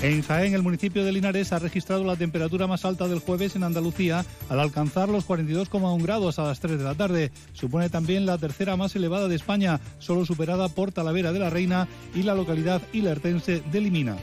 En 0.00 0.22
Jaén, 0.22 0.54
el 0.54 0.62
municipio 0.62 1.04
de 1.04 1.10
Linares 1.10 1.52
ha 1.52 1.58
registrado 1.58 2.04
la 2.04 2.14
temperatura 2.14 2.68
más 2.68 2.84
alta 2.84 3.08
del 3.08 3.18
jueves 3.18 3.56
en 3.56 3.64
Andalucía 3.64 4.24
al 4.48 4.60
alcanzar 4.60 5.08
los 5.08 5.26
42,1 5.26 6.00
grados 6.00 6.38
a 6.38 6.44
las 6.44 6.60
3 6.60 6.78
de 6.78 6.84
la 6.84 6.94
tarde. 6.94 7.32
Supone 7.52 7.90
también 7.90 8.24
la 8.24 8.38
tercera 8.38 8.76
más 8.76 8.94
elevada 8.94 9.26
de 9.26 9.34
España, 9.34 9.80
solo 9.98 10.24
superada 10.24 10.68
por 10.68 10.92
Talavera 10.92 11.32
de 11.32 11.40
la 11.40 11.50
Reina 11.50 11.88
y 12.14 12.22
la 12.22 12.36
localidad 12.36 12.80
ilertense 12.92 13.60
de 13.72 13.80
Limina. 13.80 14.16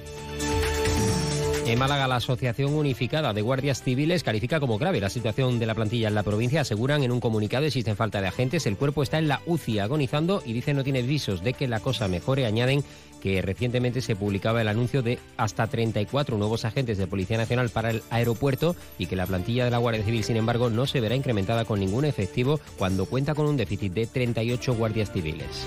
En 1.67 1.80
Málaga, 1.80 2.07
la 2.07 2.17
Asociación 2.17 2.76
Unificada 2.76 3.34
de 3.34 3.41
Guardias 3.41 3.82
Civiles 3.82 4.21
califica 4.21 4.59
como 4.59 4.78
grave 4.78 5.01
la 5.01 5.09
situación 5.09 5.57
de 5.57 5.65
la 5.65 5.73
plantilla 5.73 6.07
en 6.07 6.13
la 6.13 6.21
provincia. 6.21 6.61
Aseguran 6.61 7.03
en 7.03 7.11
un 7.11 7.19
comunicado 7.19 7.65
existen 7.65 7.95
falta 7.95 8.21
de 8.21 8.28
agentes, 8.28 8.67
el 8.67 8.78
cuerpo 8.78 9.01
está 9.01 9.17
en 9.17 9.28
la 9.28 9.41
UCI 9.47 9.80
agonizando 9.80 10.43
y 10.45 10.53
dicen 10.53 10.78
no 10.78 10.84
tiene 10.84 11.01
visos 11.01 11.43
de 11.43 11.53
que 11.53 11.67
la 11.67 11.80
cosa 11.80 12.07
mejore. 12.07 12.45
Añaden 12.45 12.84
que 13.26 13.41
recientemente 13.41 14.01
se 14.01 14.15
publicaba 14.15 14.61
el 14.61 14.67
anuncio 14.67 15.01
de 15.01 15.17
hasta 15.36 15.65
34 15.65 16.38
nuevos 16.38 16.63
agentes 16.63 16.99
de 16.99 17.07
Policía 17.07 17.38
Nacional 17.38 17.69
para 17.69 17.89
el 17.89 18.03
aeropuerto 18.11 18.76
y 18.99 19.07
que 19.07 19.15
la 19.15 19.26
plantilla 19.26 19.65
de 19.65 19.71
la 19.71 19.80
Guardia 19.80 20.05
Civil, 20.05 20.23
sin 20.23 20.38
embargo, 20.38 20.69
no 20.69 20.86
se 20.86 21.01
verá 21.01 21.15
incrementada 21.15 21.65
con 21.65 21.80
ningún 21.80 22.05
efectivo 22.05 22.59
cuando 22.78 23.07
cuenta 23.07 23.34
con 23.34 23.47
un 23.47 23.57
déficit 23.57 23.93
de 23.93 24.05
38 24.05 24.76
guardias 24.76 25.11
civiles. 25.11 25.65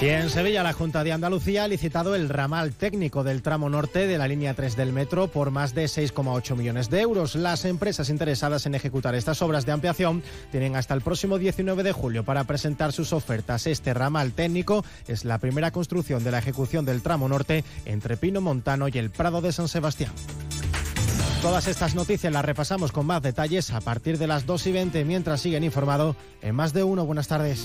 Y 0.00 0.08
en 0.08 0.28
Sevilla, 0.28 0.62
la 0.62 0.74
Junta 0.74 1.02
de 1.02 1.12
Andalucía 1.12 1.64
ha 1.64 1.68
licitado 1.68 2.14
el 2.14 2.28
ramal 2.28 2.72
técnico 2.74 3.24
del 3.24 3.40
tramo 3.40 3.70
norte 3.70 4.06
de 4.06 4.18
la 4.18 4.28
línea 4.28 4.52
3 4.52 4.76
del 4.76 4.92
metro 4.92 5.28
por 5.28 5.50
más 5.50 5.74
de 5.74 5.84
6,8 5.86 6.56
millones 6.56 6.90
de 6.90 7.00
euros. 7.00 7.36
Las 7.36 7.64
empresas 7.64 8.10
interesadas 8.10 8.66
en 8.66 8.74
ejecutar 8.74 9.14
estas 9.14 9.40
obras 9.40 9.64
de 9.64 9.72
ampliación 9.72 10.22
tienen 10.50 10.76
hasta 10.76 10.92
el 10.92 11.00
próximo 11.00 11.38
19 11.38 11.82
de 11.82 11.92
julio 11.92 12.22
para 12.22 12.44
presentar 12.44 12.92
sus 12.92 13.14
ofertas. 13.14 13.66
Este 13.66 13.94
ramal 13.94 14.32
técnico 14.32 14.84
es 15.08 15.24
la 15.24 15.38
primera 15.38 15.70
construcción 15.70 16.22
de 16.22 16.32
la 16.32 16.38
ejecución 16.38 16.84
del 16.84 17.00
tramo 17.00 17.26
norte 17.26 17.64
entre 17.86 18.18
Pino 18.18 18.42
Montano 18.42 18.88
y 18.88 18.98
el 18.98 19.10
Prado 19.10 19.40
de 19.40 19.52
San 19.52 19.68
Sebastián. 19.68 20.12
Todas 21.40 21.66
estas 21.66 21.94
noticias 21.94 22.32
las 22.32 22.44
repasamos 22.44 22.92
con 22.92 23.06
más 23.06 23.22
detalles 23.22 23.70
a 23.70 23.80
partir 23.80 24.18
de 24.18 24.26
las 24.26 24.44
2 24.44 24.66
y 24.66 24.72
20 24.72 25.04
mientras 25.04 25.40
siguen 25.40 25.64
informado 25.64 26.14
en 26.42 26.54
más 26.54 26.74
de 26.74 26.84
uno. 26.84 27.06
Buenas 27.06 27.28
tardes. 27.28 27.64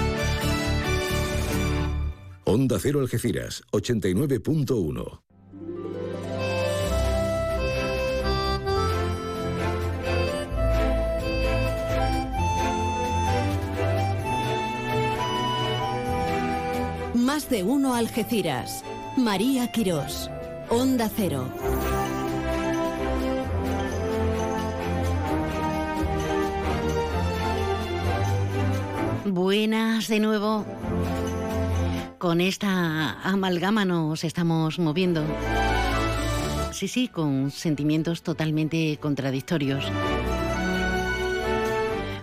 Onda 2.43 2.79
Cero 2.79 2.99
Algeciras, 2.99 3.63
89.1. 3.71 5.21
Más 17.13 17.47
de 17.49 17.63
uno 17.63 17.93
Algeciras. 17.93 18.83
María 19.17 19.71
Quirós. 19.71 20.29
Onda 20.69 21.09
Cero. 21.15 21.47
Buenas 29.25 30.07
de 30.07 30.19
nuevo. 30.19 30.65
Con 32.21 32.39
esta 32.39 33.19
amalgama 33.23 33.83
nos 33.83 34.23
estamos 34.23 34.77
moviendo. 34.77 35.25
Sí, 36.71 36.87
sí, 36.87 37.07
con 37.07 37.49
sentimientos 37.49 38.21
totalmente 38.21 38.99
contradictorios. 39.01 39.83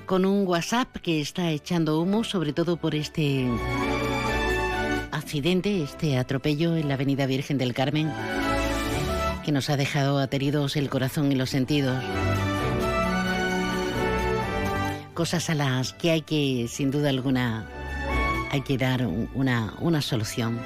Con 0.06 0.24
un 0.24 0.46
WhatsApp 0.46 0.98
que 0.98 1.20
está 1.20 1.50
echando 1.50 2.00
humo, 2.00 2.22
sobre 2.22 2.52
todo 2.52 2.76
por 2.76 2.94
este 2.94 3.48
accidente, 5.10 5.82
este 5.82 6.16
atropello 6.16 6.76
en 6.76 6.86
la 6.86 6.94
Avenida 6.94 7.26
Virgen 7.26 7.58
del 7.58 7.74
Carmen, 7.74 8.08
que 9.44 9.50
nos 9.50 9.68
ha 9.68 9.76
dejado 9.76 10.20
ateridos 10.20 10.76
el 10.76 10.90
corazón 10.90 11.32
y 11.32 11.34
los 11.34 11.50
sentidos. 11.50 12.04
Cosas 15.12 15.50
a 15.50 15.56
las 15.56 15.92
que 15.94 16.12
hay 16.12 16.22
que, 16.22 16.68
sin 16.68 16.92
duda 16.92 17.08
alguna, 17.08 17.66
hay 18.50 18.62
que 18.62 18.78
dar 18.78 19.06
una, 19.06 19.74
una 19.80 20.02
solución. 20.02 20.60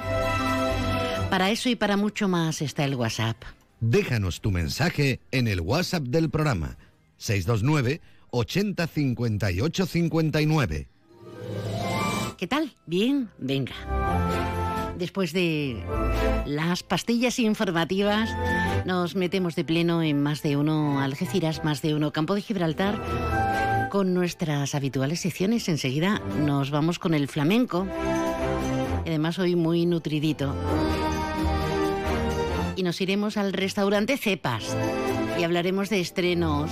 Para 1.29 1.49
eso 1.51 1.69
y 1.69 1.75
para 1.75 1.97
mucho 1.97 2.27
más 2.27 2.61
está 2.61 2.85
el 2.85 2.95
WhatsApp. 2.95 3.37
Déjanos 3.79 4.39
tu 4.39 4.51
mensaje 4.51 5.19
en 5.31 5.47
el 5.47 5.61
WhatsApp 5.61 6.03
del 6.03 6.29
programa 6.29 6.77
629 7.17 8.01
80 8.29 8.87
58 8.87 9.85
59. 9.85 10.87
¿Qué 12.37 12.47
tal? 12.47 12.75
¿Bien? 12.85 13.29
Venga. 13.37 13.73
Después 14.97 15.33
de 15.33 15.83
las 16.45 16.83
pastillas 16.83 17.39
informativas, 17.39 18.29
nos 18.85 19.15
metemos 19.15 19.55
de 19.55 19.63
pleno 19.63 20.01
en 20.01 20.21
más 20.21 20.41
de 20.43 20.55
uno 20.57 21.01
Algeciras, 21.01 21.63
más 21.63 21.81
de 21.81 21.95
uno 21.95 22.11
Campo 22.11 22.35
de 22.35 22.41
Gibraltar, 22.41 23.89
con 23.91 24.13
nuestras 24.13 24.75
habituales 24.75 25.19
secciones. 25.21 25.67
Enseguida 25.69 26.21
nos 26.39 26.71
vamos 26.71 26.99
con 26.99 27.13
el 27.13 27.27
flamenco, 27.27 27.87
además 29.05 29.39
hoy 29.39 29.55
muy 29.55 29.85
nutridito. 29.85 30.55
Y 32.75 32.83
nos 32.83 32.99
iremos 33.01 33.37
al 33.37 33.53
restaurante 33.53 34.17
Cepas 34.17 34.75
y 35.39 35.43
hablaremos 35.43 35.89
de 35.89 35.99
estrenos 36.01 36.71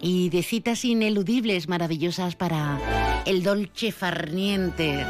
Y 0.00 0.28
de 0.30 0.42
citas 0.42 0.84
ineludibles, 0.84 1.68
maravillosas 1.68 2.36
para 2.36 2.78
el 3.26 3.42
dolce 3.42 3.90
farniente, 3.92 5.04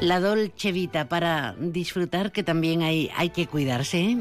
la 0.00 0.20
dolce 0.20 0.72
vita, 0.72 1.08
para 1.08 1.54
disfrutar 1.58 2.32
que 2.32 2.42
también 2.42 2.82
hay, 2.82 3.10
hay 3.16 3.30
que 3.30 3.46
cuidarse. 3.46 4.00
¿eh? 4.00 4.18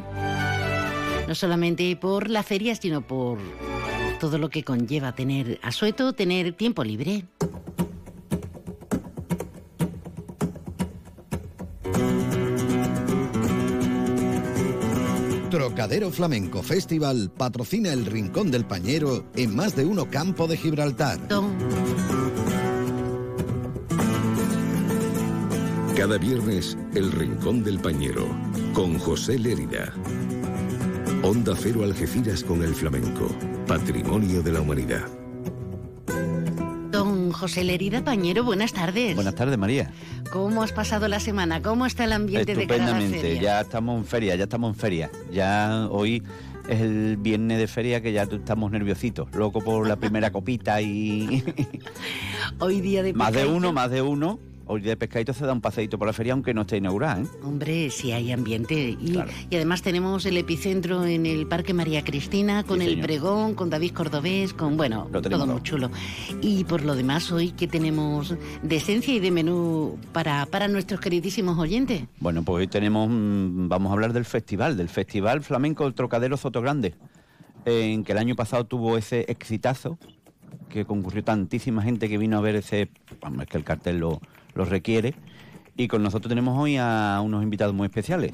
No 1.28 1.36
solamente 1.36 1.95
por 1.95 2.30
la 2.30 2.43
feria, 2.43 2.75
sino 2.75 3.01
por 3.01 3.39
todo 4.19 4.38
lo 4.38 4.49
que 4.49 4.63
conlleva 4.63 5.13
tener 5.13 5.59
asueto, 5.61 6.13
tener 6.13 6.53
tiempo 6.53 6.84
libre. 6.84 7.25
Trocadero 15.49 16.11
Flamenco 16.11 16.61
Festival 16.61 17.32
patrocina 17.36 17.93
el 17.93 18.05
Rincón 18.05 18.51
del 18.51 18.65
Pañero 18.65 19.25
en 19.36 19.55
más 19.55 19.75
de 19.75 19.86
uno 19.86 20.09
campo 20.09 20.47
de 20.47 20.57
Gibraltar. 20.57 21.19
Cada 25.97 26.19
viernes, 26.19 26.77
El 26.93 27.11
Rincón 27.11 27.63
del 27.63 27.79
Pañero, 27.79 28.27
con 28.73 28.99
José 28.99 29.39
Lérida. 29.39 29.91
Onda 31.23 31.55
Cero 31.57 31.83
Algeciras 31.83 32.43
con 32.43 32.61
el 32.61 32.75
flamenco, 32.75 33.27
patrimonio 33.65 34.43
de 34.43 34.51
la 34.51 34.61
humanidad. 34.61 35.07
Don 36.91 37.31
José 37.31 37.63
Lerida 37.63 38.03
Pañero, 38.03 38.43
buenas 38.43 38.73
tardes. 38.73 39.15
Buenas 39.15 39.33
tardes, 39.33 39.57
María. 39.57 39.91
¿Cómo 40.31 40.61
has 40.61 40.71
pasado 40.71 41.07
la 41.07 41.19
semana? 41.19 41.63
¿Cómo 41.63 41.87
está 41.87 42.03
el 42.03 42.13
ambiente 42.13 42.53
de 42.53 42.67
cara 42.67 42.75
a 42.75 42.77
la 42.77 42.97
Estupendamente, 42.99 43.27
feria? 43.29 43.41
ya 43.41 43.61
estamos 43.61 43.97
en 43.97 44.05
feria, 44.05 44.35
ya 44.35 44.43
estamos 44.43 44.75
en 44.75 44.79
feria. 44.79 45.11
Ya 45.31 45.87
hoy 45.89 46.21
es 46.69 46.79
el 46.79 47.17
viernes 47.17 47.57
de 47.57 47.67
feria 47.67 48.01
que 48.03 48.13
ya 48.13 48.21
estamos 48.21 48.69
nerviositos, 48.69 49.33
loco 49.33 49.61
por 49.61 49.87
la 49.87 49.95
primera 49.95 50.29
copita 50.31 50.79
y 50.79 51.43
Hoy 52.59 52.81
día 52.81 53.01
de 53.01 53.13
más 53.13 53.33
de 53.33 53.47
uno, 53.47 53.73
más 53.73 53.89
de 53.89 54.03
uno. 54.03 54.37
Hoy 54.70 54.82
de 54.82 54.97
pescadito 54.97 55.32
se 55.34 55.45
da 55.45 55.53
un 55.53 55.61
paseíto 55.61 55.97
por 55.97 56.07
la 56.07 56.13
feria 56.13 56.34
aunque 56.34 56.53
no 56.53 56.61
esté 56.61 56.78
inaugurada, 56.78 57.22
¿eh? 57.22 57.26
Hombre, 57.41 57.89
sí 57.89 58.11
hay 58.11 58.34
ambiente. 58.34 58.76
Y, 58.99 59.18
y 59.49 59.55
además 59.55 59.82
tenemos 59.82 60.26
el 60.26 60.36
epicentro 60.36 61.05
en 61.05 61.26
el 61.26 61.47
Parque 61.47 61.74
María 61.74 62.03
Cristina, 62.03 62.63
con 62.63 62.80
Sí, 62.80 62.86
el 62.86 62.89
señor. 62.91 63.05
pregón, 63.05 63.55
con 63.55 63.70
David 63.70 63.93
Cordobés, 63.93 64.53
con, 64.53 64.76
bueno, 64.76 65.07
todo 65.11 65.47
muy 65.47 65.63
chulo. 65.63 65.89
Y 66.41 66.65
por 66.65 66.84
lo 66.84 66.95
demás, 66.95 67.32
hoy 67.32 67.51
que 67.51 67.68
tenemos 67.68 68.36
de 68.61 68.76
esencia 68.76 69.13
y 69.13 69.20
de 69.20 69.32
menú 69.32 69.97
para, 70.11 70.45
para 70.47 70.68
nuestros 70.68 70.99
queridísimos 70.99 71.57
oyentes. 71.57 72.03
Bueno, 72.20 72.43
pues 72.43 72.61
hoy 72.61 72.68
tenemos, 72.68 73.07
mm, 73.09 73.70
vamos 73.70 73.89
a 73.89 73.93
hablar 73.93 74.11
del 74.11 74.26
festival, 74.26 74.76
del 74.76 74.89
Festival 74.89 75.43
Flamenco 75.43 75.86
del 75.86 75.93
Trocadero 75.93 76.36
Sotogrande, 76.36 76.93
en 77.63 78.03
que 78.03 78.11
el 78.11 78.18
año 78.18 78.36
pasado 78.36 78.65
tuvo 78.65 78.97
ese 78.97 79.26
exitazo, 79.30 79.97
que 80.68 80.84
concurrió 80.84 81.24
tantísima 81.24 81.82
gente 81.82 82.09
que 82.09 82.18
vino 82.18 82.38
a 82.38 82.41
ver 82.41 82.55
ese, 82.57 82.89
vamos, 83.22 83.43
es 83.43 83.47
que 83.47 83.57
el 83.57 83.63
cartel 83.63 83.99
lo, 83.99 84.20
lo 84.57 84.65
requiere, 84.65 85.15
y 85.77 85.87
con 85.87 86.03
nosotros 86.03 86.29
tenemos 86.29 86.57
hoy 86.57 86.77
a 86.77 87.21
unos 87.23 87.43
invitados 87.43 87.73
muy 87.73 87.85
especiales. 87.85 88.33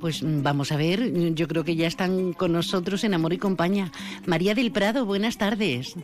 Pues 0.00 0.22
mm, 0.22 0.42
vamos 0.42 0.72
a 0.72 0.76
ver, 0.76 1.34
yo 1.34 1.48
creo 1.48 1.64
que 1.64 1.76
ya 1.76 1.86
están 1.86 2.32
con 2.32 2.52
nosotros 2.52 3.02
en 3.04 3.14
Amor 3.14 3.32
y 3.32 3.38
Compañía. 3.38 3.90
María 4.26 4.54
del 4.54 4.70
Prado, 4.70 5.04
buenas 5.04 5.38
tardes. 5.38 5.96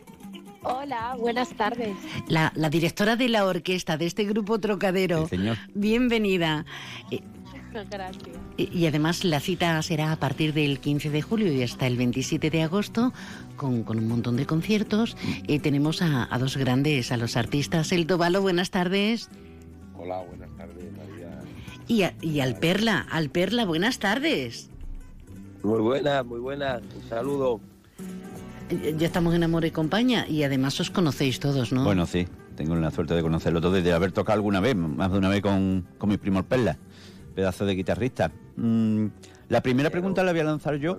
Hola, 0.62 1.14
buenas 1.18 1.50
tardes. 1.50 1.96
La, 2.26 2.52
la 2.56 2.68
directora 2.70 3.14
de 3.14 3.28
la 3.28 3.46
orquesta 3.46 3.96
de 3.96 4.06
este 4.06 4.24
grupo 4.24 4.58
Trocadero. 4.58 5.28
señor. 5.28 5.58
Bienvenida. 5.74 6.64
Gracias. 7.90 8.26
Y 8.56 8.76
y 8.76 8.86
además 8.86 9.24
la 9.24 9.40
cita 9.40 9.80
será 9.82 10.12
a 10.12 10.16
partir 10.16 10.52
del 10.54 10.78
15 10.80 11.10
de 11.10 11.22
julio 11.22 11.52
y 11.52 11.62
hasta 11.62 11.86
el 11.86 11.96
27 11.96 12.50
de 12.50 12.62
agosto 12.62 13.12
con, 13.56 13.82
con 13.82 13.98
un 13.98 14.08
montón 14.08 14.36
de 14.36 14.46
conciertos. 14.46 15.16
Y 15.46 15.58
tenemos 15.58 16.02
a, 16.02 16.32
a 16.34 16.38
dos 16.38 16.56
grandes, 16.56 17.12
a 17.12 17.16
los 17.16 17.36
artistas. 17.36 17.92
El 17.92 18.06
Tobalo, 18.06 18.40
buenas 18.42 18.70
tardes. 18.70 19.28
Hola, 19.96 20.22
buenas 20.28 20.50
tardes, 20.56 20.84
María. 20.96 21.38
Y, 21.88 22.02
a- 22.02 22.14
y 22.22 22.40
al 22.40 22.56
Perla, 22.58 23.06
al 23.10 23.30
Perla, 23.30 23.64
buenas 23.64 23.98
tardes. 23.98 24.70
Muy 25.62 25.80
buena, 25.80 26.22
muy 26.22 26.38
buena. 26.40 26.80
Un 26.94 27.08
saludo. 27.08 27.60
Eh, 28.70 28.94
Ya 28.98 29.06
estamos 29.06 29.34
en 29.34 29.42
Amor 29.42 29.64
y 29.64 29.70
Compañía 29.70 30.28
y 30.28 30.42
además 30.42 30.78
os 30.80 30.90
conocéis 30.90 31.40
todos, 31.40 31.72
¿no? 31.72 31.84
Bueno, 31.84 32.06
sí, 32.06 32.26
tengo 32.56 32.74
la 32.76 32.90
suerte 32.90 33.14
de 33.14 33.22
conocerlo 33.22 33.60
todo 33.60 33.78
y 33.78 33.82
de 33.82 33.92
haber 33.92 34.12
tocado 34.12 34.36
alguna 34.36 34.60
vez, 34.60 34.74
más 34.76 35.10
de 35.12 35.18
una 35.18 35.28
vez 35.28 35.42
con, 35.42 35.86
con 35.98 36.08
mi 36.10 36.16
primo 36.16 36.38
el 36.40 36.44
Perla, 36.44 36.76
pedazo 37.36 37.66
de 37.66 37.74
guitarrista. 37.76 38.32
Mm, 38.56 39.06
la 39.48 39.60
primera 39.60 39.90
pregunta 39.90 40.24
la 40.24 40.32
voy 40.32 40.40
a 40.40 40.44
lanzar 40.44 40.76
yo, 40.76 40.98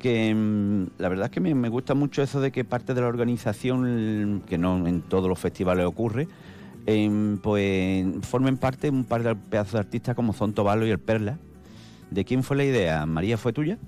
que 0.00 0.34
mm, 0.34 0.86
la 0.98 1.08
verdad 1.08 1.26
es 1.26 1.30
que 1.30 1.40
me, 1.40 1.54
me 1.54 1.68
gusta 1.68 1.94
mucho 1.94 2.22
eso 2.22 2.40
de 2.40 2.50
que 2.50 2.64
parte 2.64 2.94
de 2.94 3.00
la 3.02 3.06
organización, 3.06 4.42
que 4.46 4.58
no 4.58 4.84
en 4.88 5.02
todos 5.02 5.28
los 5.28 5.38
festivales 5.38 5.86
ocurre, 5.86 6.26
em, 6.86 7.38
pues 7.38 8.04
formen 8.22 8.56
parte 8.56 8.90
un 8.90 9.04
par 9.04 9.22
de 9.22 9.36
pedazos 9.36 9.74
de 9.74 9.78
artistas 9.78 10.16
como 10.16 10.32
son 10.32 10.54
Tobalo 10.54 10.84
y 10.86 10.90
el 10.90 10.98
Perla. 10.98 11.38
¿De 12.10 12.24
quién 12.24 12.42
fue 12.42 12.56
la 12.56 12.64
idea? 12.64 13.06
¿María 13.06 13.38
fue 13.38 13.52
tuya? 13.52 13.78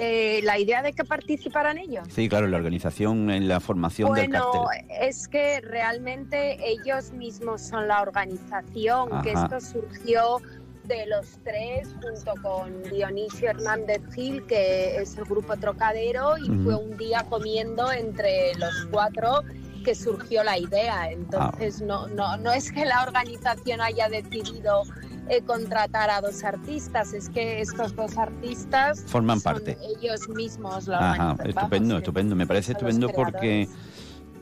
Eh, 0.00 0.40
la 0.44 0.58
idea 0.58 0.80
de 0.82 0.92
que 0.92 1.04
participaran 1.04 1.76
ellos. 1.76 2.06
Sí, 2.08 2.28
claro, 2.28 2.46
la 2.46 2.56
organización, 2.56 3.30
en 3.30 3.48
la 3.48 3.58
formación 3.58 4.14
del 4.14 4.28
Bueno, 4.28 4.52
cartel. 4.52 4.86
es 5.00 5.26
que 5.26 5.60
realmente 5.60 6.56
ellos 6.64 7.12
mismos 7.12 7.62
son 7.62 7.88
la 7.88 8.02
organización, 8.02 9.22
que 9.22 9.32
esto 9.32 9.60
surgió 9.60 10.40
de 10.84 11.06
los 11.06 11.38
tres 11.42 11.88
junto 12.00 12.40
con 12.42 12.82
Dionisio 12.84 13.50
Hernández 13.50 14.00
Gil, 14.14 14.46
que 14.46 14.96
es 14.96 15.16
el 15.18 15.24
grupo 15.24 15.56
Trocadero, 15.56 16.38
y 16.38 16.46
fue 16.62 16.76
un 16.76 16.96
día 16.96 17.26
comiendo 17.28 17.90
entre 17.90 18.54
los 18.54 18.86
cuatro 18.92 19.42
que 19.84 19.94
surgió 19.94 20.44
la 20.44 20.58
idea. 20.58 21.10
Entonces, 21.10 21.82
no, 21.82 22.06
no, 22.08 22.36
no 22.36 22.52
es 22.52 22.70
que 22.70 22.84
la 22.84 23.02
organización 23.02 23.80
haya 23.80 24.08
decidido 24.08 24.84
eh, 25.28 25.42
contratar 25.42 26.10
a 26.10 26.20
dos 26.20 26.42
artistas, 26.44 27.12
es 27.12 27.28
que 27.28 27.60
estos 27.60 27.94
dos 27.94 28.16
artistas 28.16 29.04
Forman 29.06 29.40
son 29.40 29.54
parte. 29.54 29.76
ellos 30.00 30.28
mismos 30.28 30.86
la 30.86 31.12
Ajá, 31.12 31.36
estupendo, 31.44 31.88
Vamos, 31.88 32.02
estupendo. 32.02 32.36
Me 32.36 32.46
parece 32.46 32.72
estupendo 32.72 33.08
porque, 33.10 33.68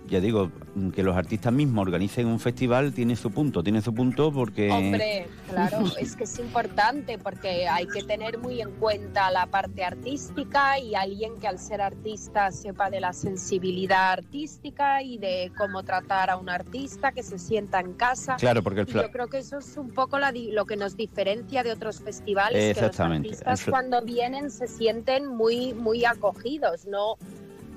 ya 0.09 0.21
digo, 0.21 0.51
que 0.95 1.03
los 1.03 1.17
artistas 1.17 1.53
mismos 1.53 1.83
organicen 1.83 2.27
un 2.27 2.39
festival 2.39 2.93
tiene 2.93 3.17
su 3.17 3.31
punto, 3.31 3.63
tiene 3.63 3.81
su 3.83 3.93
punto 3.95 4.31
porque... 4.33 4.71
Hombre, 4.71 5.27
claro, 5.49 5.85
es 6.01 6.15
que 6.17 6.25
es 6.25 6.39
importante 6.39 7.19
porque 7.19 7.67
hay 7.69 7.87
que 7.87 8.03
tener 8.03 8.39
muy 8.39 8.61
en 8.61 8.71
cuenta 8.73 9.31
la 9.31 9.47
parte 9.47 9.85
artística 9.85 10.79
y 10.79 10.95
alguien 10.95 11.39
que 11.41 11.49
al 11.49 11.59
ser 11.59 11.81
artista 11.81 12.51
sepa 12.53 12.91
de 12.91 13.01
la 13.01 13.13
sensibilidad 13.13 14.13
artística 14.13 15.03
y 15.03 15.19
de 15.19 15.51
cómo 15.57 15.83
tratar 15.83 16.31
a 16.31 16.37
un 16.37 16.49
artista 16.49 17.13
que 17.13 17.23
se 17.23 17.39
sienta 17.39 17.81
en 17.81 17.95
casa. 17.95 18.37
Claro, 18.37 18.63
porque 18.63 18.81
el 18.83 18.87
yo 18.87 19.11
creo 19.11 19.29
que 19.29 19.39
eso 19.39 19.59
es 19.59 19.77
un 19.77 19.91
poco 19.91 20.19
la 20.19 20.31
di- 20.33 20.53
lo 20.53 20.67
que 20.67 20.77
nos 20.77 20.97
diferencia 20.97 21.63
de 21.63 21.73
otros 21.73 22.01
festivales, 22.01 22.53
que 22.75 22.81
los 22.81 22.91
Exactamente, 22.91 23.29
artistas 23.31 23.65
cuando 23.69 24.03
vienen 24.03 24.51
se 24.51 24.69
sienten 24.69 25.27
muy, 25.27 25.75
muy 25.75 26.05
acogidos, 26.05 26.87
no 26.87 27.17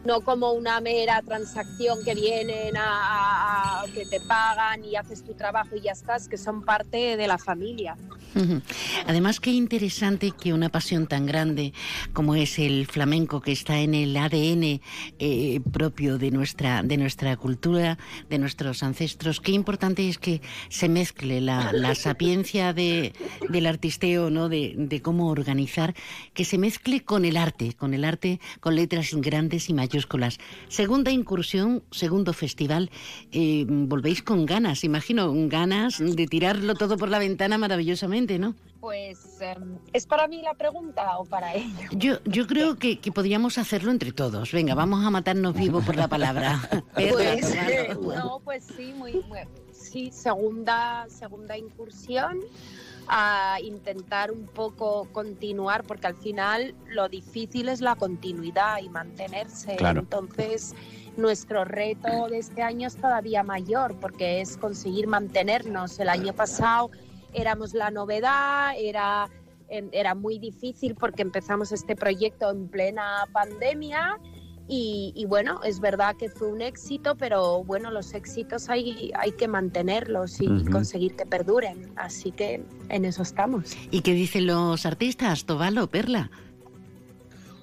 no 0.05 0.21
como 0.21 0.53
una 0.53 0.79
mera 0.81 1.21
transacción 1.21 2.03
que 2.03 2.15
vienen 2.15 2.77
a, 2.77 2.83
a- 2.83 3.81
a- 3.81 3.85
que 3.93 4.05
te 4.05 4.19
pagan 4.21 4.83
y 4.85 4.95
haces 4.95 5.23
tu 5.23 5.33
trabajo 5.33 5.75
y 5.75 5.81
ya 5.81 5.91
estás, 5.91 6.27
que 6.27 6.37
son 6.37 6.63
parte 6.63 7.17
de 7.17 7.27
la 7.27 7.37
familia. 7.37 7.95
Además, 9.07 9.39
qué 9.39 9.51
interesante 9.51 10.31
que 10.31 10.53
una 10.53 10.69
pasión 10.69 11.07
tan 11.07 11.25
grande 11.25 11.73
como 12.13 12.35
es 12.35 12.59
el 12.59 12.85
flamenco, 12.85 13.41
que 13.41 13.51
está 13.51 13.79
en 13.79 13.93
el 13.95 14.15
ADN 14.15 14.81
eh, 15.19 15.59
propio 15.73 16.17
de 16.17 16.31
nuestra, 16.31 16.83
de 16.83 16.97
nuestra 16.97 17.35
cultura, 17.37 17.97
de 18.29 18.37
nuestros 18.37 18.83
ancestros, 18.83 19.41
qué 19.41 19.51
importante 19.51 20.07
es 20.07 20.17
que 20.19 20.41
se 20.69 20.87
mezcle 20.89 21.41
la, 21.41 21.73
la 21.73 21.95
sapiencia 21.95 22.71
de, 22.71 23.13
del 23.49 23.65
artisteo, 23.65 24.29
¿no? 24.29 24.47
de, 24.47 24.73
de 24.77 25.01
cómo 25.01 25.29
organizar, 25.29 25.93
que 26.33 26.45
se 26.45 26.57
mezcle 26.57 27.03
con 27.03 27.25
el 27.25 27.35
arte, 27.35 27.73
con 27.73 27.93
el 27.93 28.05
arte, 28.05 28.39
con 28.59 28.75
letras 28.75 29.09
grandes 29.15 29.69
y 29.69 29.73
mayúsculas. 29.93 30.37
Segunda 30.67 31.11
incursión, 31.11 31.83
segundo 31.91 32.33
festival, 32.33 32.89
eh, 33.31 33.65
volvéis 33.67 34.21
con 34.21 34.45
ganas, 34.45 34.83
imagino, 34.83 35.33
ganas 35.47 35.97
de 35.99 36.27
tirarlo 36.27 36.75
todo 36.75 36.97
por 36.97 37.09
la 37.09 37.17
ventana 37.19 37.57
maravillosamente, 37.57 38.37
¿no? 38.39 38.55
Pues, 38.79 39.41
em, 39.41 39.77
¿es 39.91 40.05
para 40.05 40.27
mí 40.27 40.41
la 40.41 40.53
pregunta 40.53 41.17
o 41.17 41.25
para 41.25 41.53
ellos? 41.53 41.89
Yo, 41.91 42.19
yo 42.23 42.47
creo 42.47 42.77
que, 42.77 42.99
que 42.99 43.11
podríamos 43.11 43.57
hacerlo 43.57 43.91
entre 43.91 44.13
todos. 44.13 44.51
Venga, 44.53 44.73
vamos 44.73 45.03
a 45.05 45.09
matarnos 45.09 45.53
vivos 45.53 45.83
por 45.83 45.95
la 45.95 46.07
palabra. 46.07 46.61
Pues, 46.93 47.55
eh, 47.55 47.95
no, 48.01 48.41
pues 48.43 48.63
sí, 48.77 48.93
muy, 48.95 49.13
muy- 49.27 49.39
sí, 49.71 50.11
segunda, 50.11 51.05
segunda 51.09 51.57
incursión 51.57 52.39
a 53.09 53.57
intentar 53.61 54.31
un 54.31 54.45
poco 54.45 55.07
continuar, 55.11 55.83
porque 55.83 56.07
al 56.07 56.15
final 56.15 56.75
lo 56.87 57.09
difícil 57.09 57.69
es 57.69 57.81
la 57.81 57.95
continuidad 57.95 58.77
y 58.81 58.89
mantenerse. 58.89 59.75
Claro. 59.75 60.01
Entonces, 60.01 60.75
nuestro 61.17 61.65
reto 61.65 62.27
de 62.29 62.37
este 62.37 62.61
año 62.61 62.87
es 62.87 62.95
todavía 62.95 63.43
mayor, 63.43 63.95
porque 63.99 64.41
es 64.41 64.57
conseguir 64.57 65.07
mantenernos. 65.07 65.99
El 65.99 66.09
año 66.09 66.33
pasado 66.33 66.91
éramos 67.33 67.73
la 67.73 67.91
novedad, 67.91 68.73
era 68.77 69.29
era 69.69 70.15
muy 70.15 70.39
difícil 70.39 70.95
porque 70.95 71.21
empezamos 71.21 71.71
este 71.71 71.95
proyecto 71.95 72.49
en 72.49 72.67
plena 72.69 73.25
pandemia 73.31 74.17
y, 74.71 75.25
bueno, 75.25 75.61
es 75.63 75.79
verdad 75.79 76.15
que 76.15 76.29
fue 76.29 76.51
un 76.51 76.61
éxito, 76.61 77.15
pero 77.15 77.63
bueno, 77.63 77.89
los 77.89 78.13
éxitos 78.13 78.69
hay, 78.69 79.11
hay 79.17 79.31
que 79.31 79.47
mantenerlos 79.47 80.39
y 80.39 80.63
conseguir 80.65 81.15
que 81.15 81.25
perduren. 81.25 81.91
Así 81.95 82.31
que 82.31 82.63
en 82.89 83.05
eso 83.05 83.23
estamos. 83.23 83.75
¿Y 83.89 84.01
qué 84.01 84.13
dicen 84.13 84.45
los 84.45 84.85
artistas, 84.85 85.45
Tobalo, 85.45 85.87
Perla? 85.87 86.29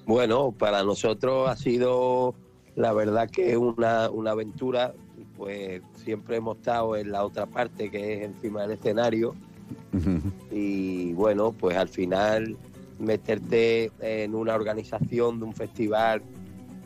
Bueno, 0.05 0.51
para 0.51 0.83
nosotros 0.83 1.49
ha 1.49 1.55
sido 1.55 2.35
la 2.75 2.91
verdad 2.91 3.29
que 3.29 3.55
una, 3.55 4.09
una 4.09 4.31
aventura, 4.31 4.93
pues 5.37 5.81
siempre 6.03 6.37
hemos 6.37 6.57
estado 6.57 6.97
en 6.97 7.11
la 7.11 7.23
otra 7.23 7.45
parte 7.45 7.89
que 7.89 8.15
es 8.15 8.23
encima 8.23 8.63
del 8.63 8.71
escenario 8.71 9.33
y 10.51 11.13
bueno, 11.13 11.53
pues 11.53 11.75
al 11.77 11.87
final 11.87 12.55
meterte 12.99 13.91
en 13.99 14.35
una 14.35 14.55
organización 14.55 15.39
de 15.39 15.45
un 15.45 15.53
festival 15.53 16.21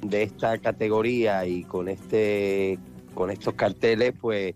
de 0.01 0.23
esta 0.23 0.57
categoría 0.57 1.45
y 1.45 1.63
con 1.63 1.87
este 1.87 2.79
con 3.13 3.29
estos 3.29 3.53
carteles, 3.55 4.13
pues 4.19 4.55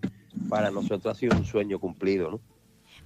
para 0.50 0.72
nosotros 0.72 1.06
ha 1.06 1.20
sido 1.20 1.38
un 1.38 1.46
sueño 1.46 1.80
cumplido, 1.80 2.32
¿no? 2.32 2.40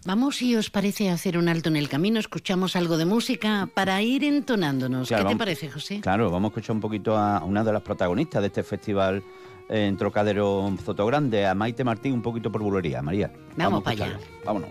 Vamos, 0.06 0.38
si 0.38 0.56
os 0.56 0.70
parece, 0.70 1.10
hacer 1.10 1.38
un 1.38 1.50
alto 1.50 1.68
en 1.68 1.76
el 1.76 1.90
camino, 1.90 2.20
escuchamos 2.20 2.78
algo 2.78 2.98
de 2.98 3.06
música 3.06 3.70
para 3.74 4.02
ir 4.02 4.24
entonándonos. 4.24 5.10
¿Qué 5.10 5.16
te 5.16 5.36
parece, 5.36 5.70
José? 5.70 6.00
Claro, 6.00 6.32
vamos 6.32 6.50
a 6.50 6.52
escuchar 6.52 6.76
un 6.76 6.82
poquito 6.82 7.18
a 7.18 7.44
una 7.44 7.66
de 7.66 7.74
las 7.74 7.82
protagonistas 7.82 8.42
de 8.42 8.48
este 8.48 8.64
festival 8.64 9.22
en 9.68 9.98
Trocadero 9.98 10.74
Grande, 11.06 11.46
a 11.46 11.54
Maite 11.54 11.84
Martín, 11.84 12.14
un 12.14 12.22
poquito 12.22 12.50
por 12.50 12.62
bulería. 12.62 13.02
María. 13.02 13.32
Vamos, 13.58 13.84
para 13.84 14.06
allá. 14.06 14.20
Vámonos. 14.46 14.70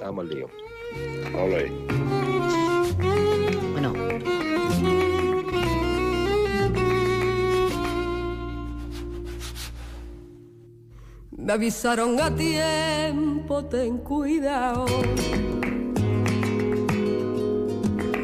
Vamos 0.00 0.24
al 0.24 0.30
lío. 0.34 0.48
Bueno, 1.32 2.63
avisaron 11.54 12.20
a 12.20 12.34
tiempo, 12.34 13.64
ten 13.66 13.98
cuidado. 13.98 14.86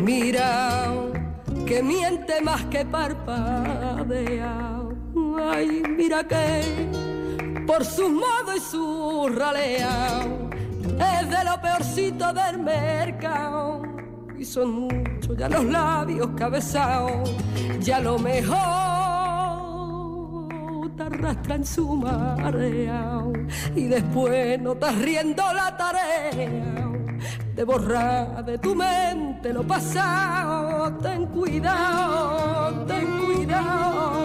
Mira, 0.01 0.93
que 1.65 1.81
miente 1.81 2.41
más 2.43 2.65
que 2.65 2.85
parpadea. 2.85 4.81
Ay, 5.53 5.83
mira 5.97 6.25
que 6.25 6.89
por 7.69 7.85
su 7.85 8.11
modo 8.11 8.57
y 8.57 8.61
su 8.61 9.29
ralea 9.33 10.27
es 10.99 11.31
de 11.31 11.45
lo 11.45 11.63
peorcito 11.63 12.33
del 12.33 12.59
mercado. 12.59 13.83
Y 14.37 14.45
son 14.45 14.71
muchos 14.73 15.37
ya 15.37 15.49
los 15.49 15.65
labios 15.67 16.31
cabezados, 16.37 17.31
ya 17.79 18.01
lo 18.01 18.19
mejor 18.19 18.90
arrastra 21.21 21.55
en 21.57 21.67
su 21.67 21.97
marea 21.97 23.23
y 23.75 23.87
después 23.87 24.61
no 24.61 24.73
estás 24.73 24.99
riendo 24.99 25.43
la 25.53 25.77
tarea 25.77 26.91
de 27.55 27.65
borrar 27.65 28.45
de 28.45 28.59
tu 28.59 28.75
mente 28.75 29.53
lo 29.53 29.63
pasado. 29.63 30.97
Ten 31.03 31.27
cuidado, 31.27 32.87
ten 32.87 33.07
cuidado. 33.27 34.20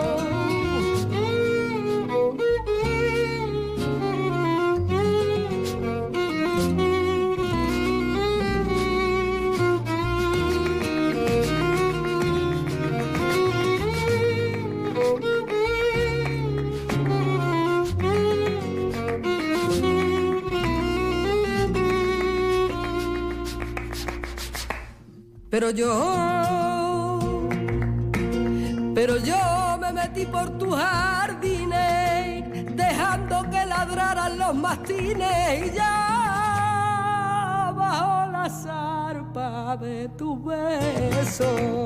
Pero 25.56 25.70
yo, 25.70 27.48
pero 28.94 29.16
yo 29.24 29.78
me 29.80 29.94
metí 29.94 30.26
por 30.26 30.58
tus 30.58 30.76
jardines, 30.76 32.44
dejando 32.76 33.50
que 33.50 33.66
ladraran 33.66 34.38
los 34.38 34.54
mastines 34.54 35.68
y 35.68 35.72
ya 35.74 37.72
bajo 37.74 38.32
la 38.34 38.50
zarpa 38.50 39.78
de 39.78 40.10
tu 40.18 40.44
beso, 40.44 41.86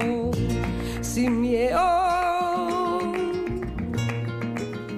sin 1.02 1.40
miedo. 1.40 2.98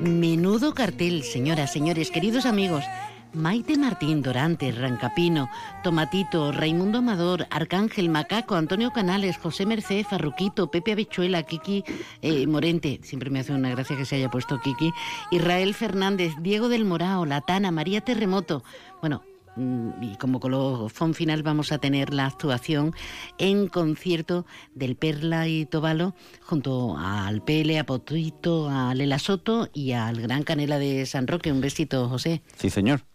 Menudo 0.01 0.73
cartel, 0.73 1.23
señoras, 1.23 1.73
señores, 1.73 2.09
queridos 2.09 2.45
amigos. 2.45 2.85
Maite 3.33 3.77
Martín 3.77 4.21
Dorante, 4.21 4.71
Rancapino, 4.73 5.49
Tomatito, 5.83 6.51
Raimundo 6.51 6.97
Amador, 6.97 7.47
Arcángel, 7.49 8.09
Macaco, 8.09 8.55
Antonio 8.55 8.91
Canales, 8.91 9.37
José 9.37 9.65
Merced, 9.65 10.05
Farruquito, 10.05 10.69
Pepe 10.69 10.91
Abichuela, 10.91 11.43
Kiki 11.43 11.85
eh, 12.21 12.45
Morente, 12.47 12.99
siempre 13.03 13.29
me 13.29 13.39
hace 13.39 13.53
una 13.53 13.69
gracia 13.69 13.95
que 13.95 14.03
se 14.03 14.17
haya 14.17 14.29
puesto 14.29 14.59
Kiki, 14.59 14.91
Israel 15.31 15.73
Fernández, 15.73 16.33
Diego 16.41 16.67
del 16.67 16.83
Morao, 16.83 17.25
Latana, 17.25 17.71
María 17.71 18.01
Terremoto. 18.01 18.63
Bueno, 18.99 19.23
mm, 19.55 19.89
y 20.01 20.17
como 20.17 20.41
colofón 20.41 21.13
final 21.13 21.41
vamos 21.41 21.71
a 21.71 21.77
tener 21.77 22.13
la 22.13 22.25
actuación 22.25 22.93
en 23.37 23.67
concierto 23.67 24.45
del 24.75 24.97
Perla 24.97 25.47
y 25.47 25.65
Tobalo 25.65 26.15
junto 26.41 26.97
al 26.97 27.41
Pele, 27.43 27.79
a 27.79 27.85
Potito, 27.85 28.69
a 28.69 28.93
Lela 28.93 29.19
Soto 29.19 29.69
y 29.73 29.93
al 29.93 30.21
Gran 30.21 30.43
Canela 30.43 30.79
de 30.79 31.05
San 31.05 31.27
Roque. 31.27 31.51
Un 31.53 31.61
besito, 31.61 32.09
José. 32.09 32.41
Sí, 32.57 32.69
señor 32.69 33.10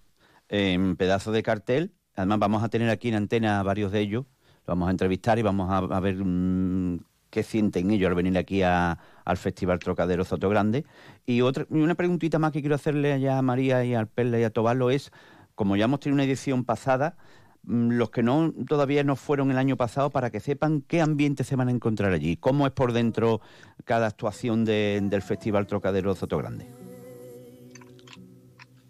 en 0.48 0.96
pedazo 0.96 1.32
de 1.32 1.42
cartel. 1.42 1.92
Además, 2.14 2.38
vamos 2.38 2.62
a 2.62 2.68
tener 2.68 2.88
aquí 2.90 3.08
en 3.08 3.14
antena 3.14 3.62
varios 3.62 3.92
de 3.92 4.00
ellos. 4.00 4.24
Los 4.66 4.76
vamos 4.76 4.88
a 4.88 4.90
entrevistar 4.90 5.38
y 5.38 5.42
vamos 5.42 5.70
a, 5.70 6.00
ver 6.00 6.16
mm, 6.16 6.98
qué 7.30 7.42
sienten 7.42 7.90
ellos 7.90 8.08
al 8.08 8.14
venir 8.14 8.36
aquí 8.38 8.62
al 8.62 9.36
Festival 9.36 9.78
Trocadero 9.78 10.24
Soto 10.24 10.48
Grande. 10.48 10.84
Y, 11.26 11.42
otra, 11.42 11.66
una 11.70 11.94
preguntita 11.94 12.38
más 12.38 12.52
que 12.52 12.60
quiero 12.60 12.74
hacerle 12.74 13.12
allá 13.12 13.38
a 13.38 13.42
María 13.42 13.84
y 13.84 13.94
al 13.94 14.08
Perla 14.08 14.40
y 14.40 14.44
a 14.44 14.50
Tobalo 14.50 14.90
es, 14.90 15.12
como 15.54 15.76
ya 15.76 15.84
hemos 15.84 16.00
tenido 16.00 16.14
una 16.14 16.24
edición 16.24 16.64
pasada, 16.64 17.16
mm, 17.64 17.90
los 17.92 18.10
que 18.10 18.22
no 18.22 18.52
todavía 18.66 19.04
no 19.04 19.16
fueron 19.16 19.50
el 19.50 19.58
año 19.58 19.76
pasado 19.76 20.10
para 20.10 20.30
que 20.30 20.40
sepan 20.40 20.80
qué 20.80 21.00
ambiente 21.00 21.44
se 21.44 21.56
van 21.56 21.68
a 21.68 21.72
encontrar 21.72 22.12
allí, 22.12 22.36
cómo 22.36 22.66
es 22.66 22.72
por 22.72 22.92
dentro 22.92 23.40
cada 23.84 24.06
actuación 24.06 24.64
del 24.64 25.22
Festival 25.22 25.66
Trocadero 25.66 26.14
Soto 26.14 26.38
Grande. 26.38 26.85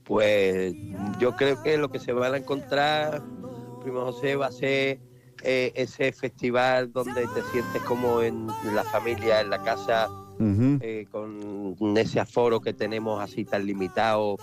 Pues 0.06 0.74
yo 1.18 1.34
creo 1.34 1.60
que 1.62 1.76
lo 1.76 1.90
que 1.90 1.98
se 1.98 2.12
van 2.12 2.34
a 2.34 2.36
encontrar, 2.36 3.22
Primo 3.82 4.04
José, 4.04 4.36
va 4.36 4.46
a 4.46 4.52
ser 4.52 5.00
eh, 5.42 5.72
ese 5.74 6.12
festival 6.12 6.92
donde 6.92 7.26
te 7.34 7.42
sientes 7.50 7.82
como 7.82 8.22
en 8.22 8.46
la 8.72 8.84
familia, 8.84 9.40
en 9.40 9.50
la 9.50 9.60
casa, 9.62 10.08
eh, 10.80 11.06
con 11.10 11.96
ese 11.96 12.20
aforo 12.20 12.60
que 12.60 12.72
tenemos 12.72 13.20
así 13.20 13.44
tan 13.44 13.66
limitado. 13.66 14.36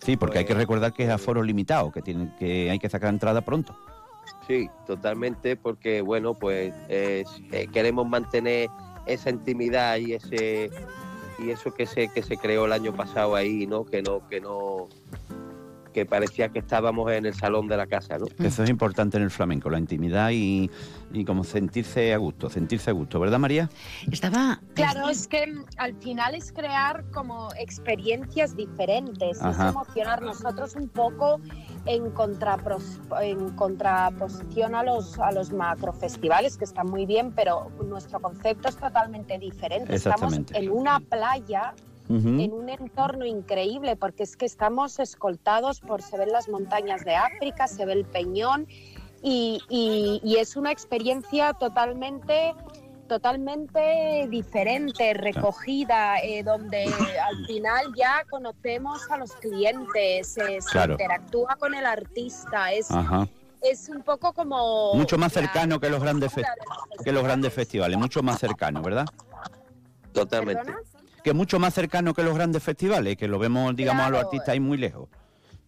Sí, 0.00 0.16
porque 0.16 0.38
hay 0.38 0.44
que 0.44 0.54
pues 0.54 0.62
recordar 0.62 0.94
que 0.94 1.04
es 1.04 1.10
aforo 1.10 1.42
limitado, 1.42 1.92
que, 1.92 2.00
tiene, 2.00 2.34
que 2.38 2.70
hay 2.70 2.78
que 2.78 2.88
sacar 2.88 3.10
entrada 3.10 3.42
pronto. 3.42 3.76
Sí, 4.46 4.70
totalmente, 4.86 5.56
porque 5.56 6.00
bueno, 6.00 6.34
pues 6.34 6.72
eh, 6.88 7.24
queremos 7.70 8.08
mantener 8.08 8.70
esa 9.06 9.28
intimidad 9.30 9.98
y 9.98 10.14
ese 10.14 10.70
y 11.38 11.50
eso 11.50 11.72
que 11.72 11.86
se 11.86 12.08
que 12.08 12.22
se 12.22 12.36
creó 12.36 12.66
el 12.66 12.72
año 12.72 12.94
pasado 12.94 13.34
ahí, 13.34 13.66
¿no? 13.66 13.84
Que 13.84 14.02
no 14.02 14.26
que 14.28 14.40
no 14.40 14.88
que 15.92 16.06
parecía 16.06 16.48
que 16.48 16.58
estábamos 16.58 17.10
en 17.12 17.26
el 17.26 17.34
salón 17.34 17.68
de 17.68 17.76
la 17.76 17.86
casa, 17.86 18.18
¿no? 18.18 18.26
Eso 18.44 18.64
es 18.64 18.70
importante 18.70 19.16
en 19.16 19.22
el 19.22 19.30
flamenco, 19.30 19.70
la 19.70 19.78
intimidad 19.78 20.30
y, 20.30 20.70
y 21.12 21.24
como 21.24 21.44
sentirse 21.44 22.12
a 22.12 22.16
gusto, 22.16 22.50
sentirse 22.50 22.90
a 22.90 22.92
gusto, 22.92 23.20
¿verdad 23.20 23.38
María? 23.38 23.68
Estaba... 24.10 24.60
Claro, 24.74 25.08
es 25.08 25.28
que 25.28 25.44
al 25.76 25.94
final 25.96 26.34
es 26.34 26.52
crear 26.52 27.04
como 27.12 27.48
experiencias 27.58 28.56
diferentes, 28.56 29.40
es 29.40 29.58
emocionar 29.58 30.22
nosotros 30.22 30.74
un 30.76 30.88
poco 30.88 31.40
en, 31.86 32.12
en 33.20 33.50
contraposición 33.56 34.74
a 34.74 34.82
los, 34.82 35.18
a 35.18 35.32
los 35.32 35.52
macrofestivales 35.52 36.56
que 36.56 36.64
están 36.64 36.86
muy 36.86 37.06
bien, 37.06 37.32
pero 37.32 37.70
nuestro 37.84 38.20
concepto 38.20 38.68
es 38.68 38.76
totalmente 38.76 39.38
diferente. 39.38 39.94
Estamos 39.94 40.34
en 40.52 40.70
una 40.70 41.00
playa 41.00 41.74
en 42.16 42.52
un 42.52 42.68
entorno 42.68 43.24
increíble, 43.24 43.96
porque 43.96 44.22
es 44.24 44.36
que 44.36 44.44
estamos 44.44 44.98
escoltados 44.98 45.80
por, 45.80 46.02
se 46.02 46.18
ven 46.18 46.30
las 46.30 46.48
montañas 46.48 47.04
de 47.04 47.14
África, 47.14 47.66
se 47.66 47.86
ve 47.86 47.94
el 47.94 48.04
peñón, 48.04 48.66
y, 49.22 49.60
y, 49.68 50.36
es 50.36 50.56
una 50.56 50.72
experiencia 50.72 51.52
totalmente 51.52 52.54
totalmente 53.08 54.26
diferente, 54.30 55.12
recogida, 55.12 56.18
eh, 56.22 56.42
donde 56.42 56.84
al 57.28 57.46
final 57.46 57.92
ya 57.94 58.24
conocemos 58.30 59.02
a 59.10 59.18
los 59.18 59.32
clientes, 59.32 60.32
se 60.32 60.58
interactúa 60.88 61.56
con 61.56 61.74
el 61.74 61.84
artista, 61.84 62.72
es, 62.72 62.88
es 63.60 63.90
un 63.90 64.02
poco 64.02 64.32
como... 64.32 64.94
Mucho 64.94 65.18
más 65.18 65.32
cercano 65.32 65.78
que 65.78 65.90
los 65.90 66.00
grandes 66.00 66.32
que 67.04 67.12
los 67.12 67.22
grandes 67.22 67.52
festivales, 67.52 67.98
mucho 67.98 68.22
más 68.22 68.38
cercano, 68.38 68.80
¿verdad? 68.80 69.06
Totalmente. 70.12 70.72
Que 71.22 71.32
mucho 71.32 71.58
más 71.58 71.74
cercano 71.74 72.14
que 72.14 72.22
los 72.22 72.34
grandes 72.34 72.62
festivales, 72.62 73.16
que 73.16 73.28
lo 73.28 73.38
vemos, 73.38 73.74
digamos, 73.76 74.04
a 74.04 74.10
los 74.10 74.24
artistas 74.24 74.50
ahí 74.50 74.60
muy 74.60 74.76
lejos. 74.78 75.08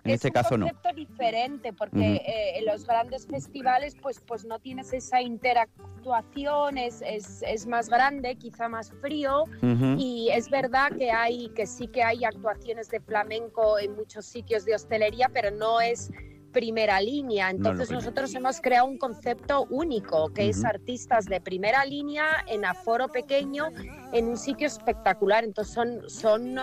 En 0.04 0.10
es 0.10 0.16
este 0.16 0.28
un 0.28 0.32
caso 0.34 0.58
no. 0.58 0.66
concepto 0.66 0.94
diferente 0.94 1.72
porque 1.72 2.16
eh, 2.16 2.58
en 2.58 2.66
los 2.66 2.86
grandes 2.86 3.26
festivales 3.26 3.96
pues, 4.02 4.20
pues 4.20 4.44
no 4.44 4.58
tienes 4.58 4.92
esa 4.92 5.22
interactuación, 5.22 6.76
es, 6.76 7.00
es, 7.06 7.42
es 7.46 7.66
más 7.66 7.88
grande, 7.88 8.36
quizá 8.36 8.68
más 8.68 8.92
frío 9.00 9.44
Ujú. 9.62 9.96
y 9.98 10.28
es 10.30 10.50
verdad 10.50 10.92
que 10.98 11.10
hay 11.10 11.48
que 11.54 11.66
sí 11.66 11.88
que 11.88 12.02
hay 12.02 12.22
actuaciones 12.26 12.90
de 12.90 13.00
flamenco 13.00 13.78
en 13.78 13.94
muchos 13.96 14.26
sitios 14.26 14.66
de 14.66 14.74
hostelería, 14.74 15.30
pero 15.32 15.50
no 15.50 15.80
es 15.80 16.10
primera 16.54 16.98
línea. 17.00 17.50
Entonces 17.50 17.90
nosotros 17.90 18.34
hemos 18.34 18.60
creado 18.62 18.86
un 18.86 18.96
concepto 18.96 19.66
único, 19.68 20.32
que 20.32 20.48
es 20.48 20.64
artistas 20.64 21.26
de 21.26 21.40
primera 21.40 21.84
línea 21.84 22.24
en 22.46 22.64
aforo 22.64 23.08
pequeño 23.08 23.66
en 24.12 24.28
un 24.28 24.38
sitio 24.38 24.66
espectacular. 24.68 25.44
Entonces 25.44 25.74
son, 25.74 26.08
son 26.08 26.56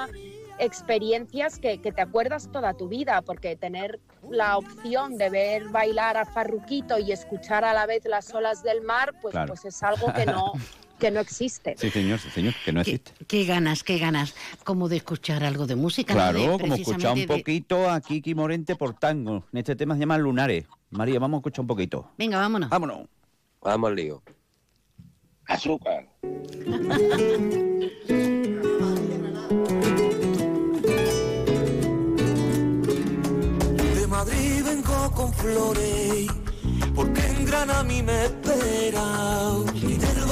experiencias 0.57 1.59
que, 1.59 1.79
que 1.81 1.91
te 1.91 2.01
acuerdas 2.01 2.49
toda 2.51 2.73
tu 2.73 2.87
vida, 2.87 3.21
porque 3.21 3.55
tener 3.55 3.99
la 4.29 4.57
opción 4.57 5.17
de 5.17 5.29
ver 5.29 5.67
bailar 5.69 6.15
a 6.17 6.25
Farruquito 6.25 6.97
y 6.97 7.11
escuchar 7.11 7.65
a 7.65 7.73
la 7.73 7.85
vez 7.85 8.05
las 8.05 8.33
olas 8.33 8.63
del 8.63 8.81
mar, 8.81 9.13
pues, 9.21 9.33
Claro. 9.33 9.49
pues 9.49 9.65
es 9.65 9.83
algo 9.83 10.13
que 10.13 10.25
no, 10.25 10.53
que 11.01 11.11
no 11.11 11.19
existe. 11.19 11.75
Sí, 11.77 11.89
señor, 11.89 12.19
sí, 12.19 12.29
señor, 12.29 12.53
que 12.63 12.71
no 12.71 12.81
existe. 12.81 13.11
Qué 13.27 13.43
ganas, 13.45 13.83
qué 13.83 13.97
ganas. 13.97 14.35
Como 14.63 14.87
de 14.87 14.97
escuchar 14.97 15.43
algo 15.43 15.65
de 15.65 15.75
música. 15.75 16.13
¿no? 16.13 16.19
Claro, 16.19 16.39
De- 16.39 16.59
como 16.59 16.75
escuchar 16.75 17.13
un 17.13 17.19
de- 17.19 17.27
poquito 17.27 17.89
a 17.89 17.99
Kiki 17.99 18.35
Morente 18.35 18.75
por 18.75 18.93
tango. 18.93 19.43
En 19.51 19.57
este 19.59 19.75
tema 19.75 19.95
se 19.95 20.01
llama 20.01 20.17
Lunares. 20.19 20.65
María, 20.91 21.19
vamos 21.19 21.37
a 21.37 21.39
escuchar 21.39 21.61
un 21.61 21.67
poquito. 21.67 22.11
Venga, 22.17 22.37
vámonos. 22.39 22.69
Vámonos. 22.69 23.07
Vamos 23.61 23.89
al 23.89 23.95
lío. 23.95 24.21
Azúcar. 25.47 26.07
De 33.95 34.07
Madrid 34.07 34.63
vengo 34.63 35.11
con 35.15 35.33
flores, 35.33 36.27
porque 36.95 37.21
en 37.27 37.45
Granada 37.45 37.79
a 37.79 37.83
mí 37.83 38.01
me 38.01 38.25
espera. 38.25 39.03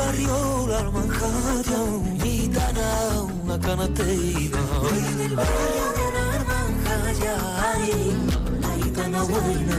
Barrio 0.10 0.66
la 0.68 0.80
almanjaya, 0.80 1.82
gitana, 2.24 2.88
una 3.43 3.60
canastera. 3.60 4.60
Y 4.89 5.14
del 5.20 5.36
barrio 5.36 5.86
una 6.10 6.24
almanjaya, 6.39 7.36
ay, 7.72 8.18
la 8.60 8.72
gitana 8.84 9.22
buena. 9.22 9.78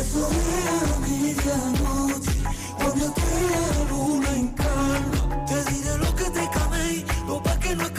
Eso 0.00 0.28
de 0.30 1.08
medianoche, 1.08 2.34
cuando 2.78 3.04
te 3.14 3.28
la 3.50 3.64
luna 3.90 4.30
en 4.36 4.48
calma, 4.50 5.44
te 5.48 5.58
diré 5.72 5.98
lo 5.98 6.14
que 6.14 6.30
te 6.30 6.48
camé, 6.50 7.04
lo 7.26 7.42
pa' 7.42 7.58
que 7.58 7.74
no 7.74 7.95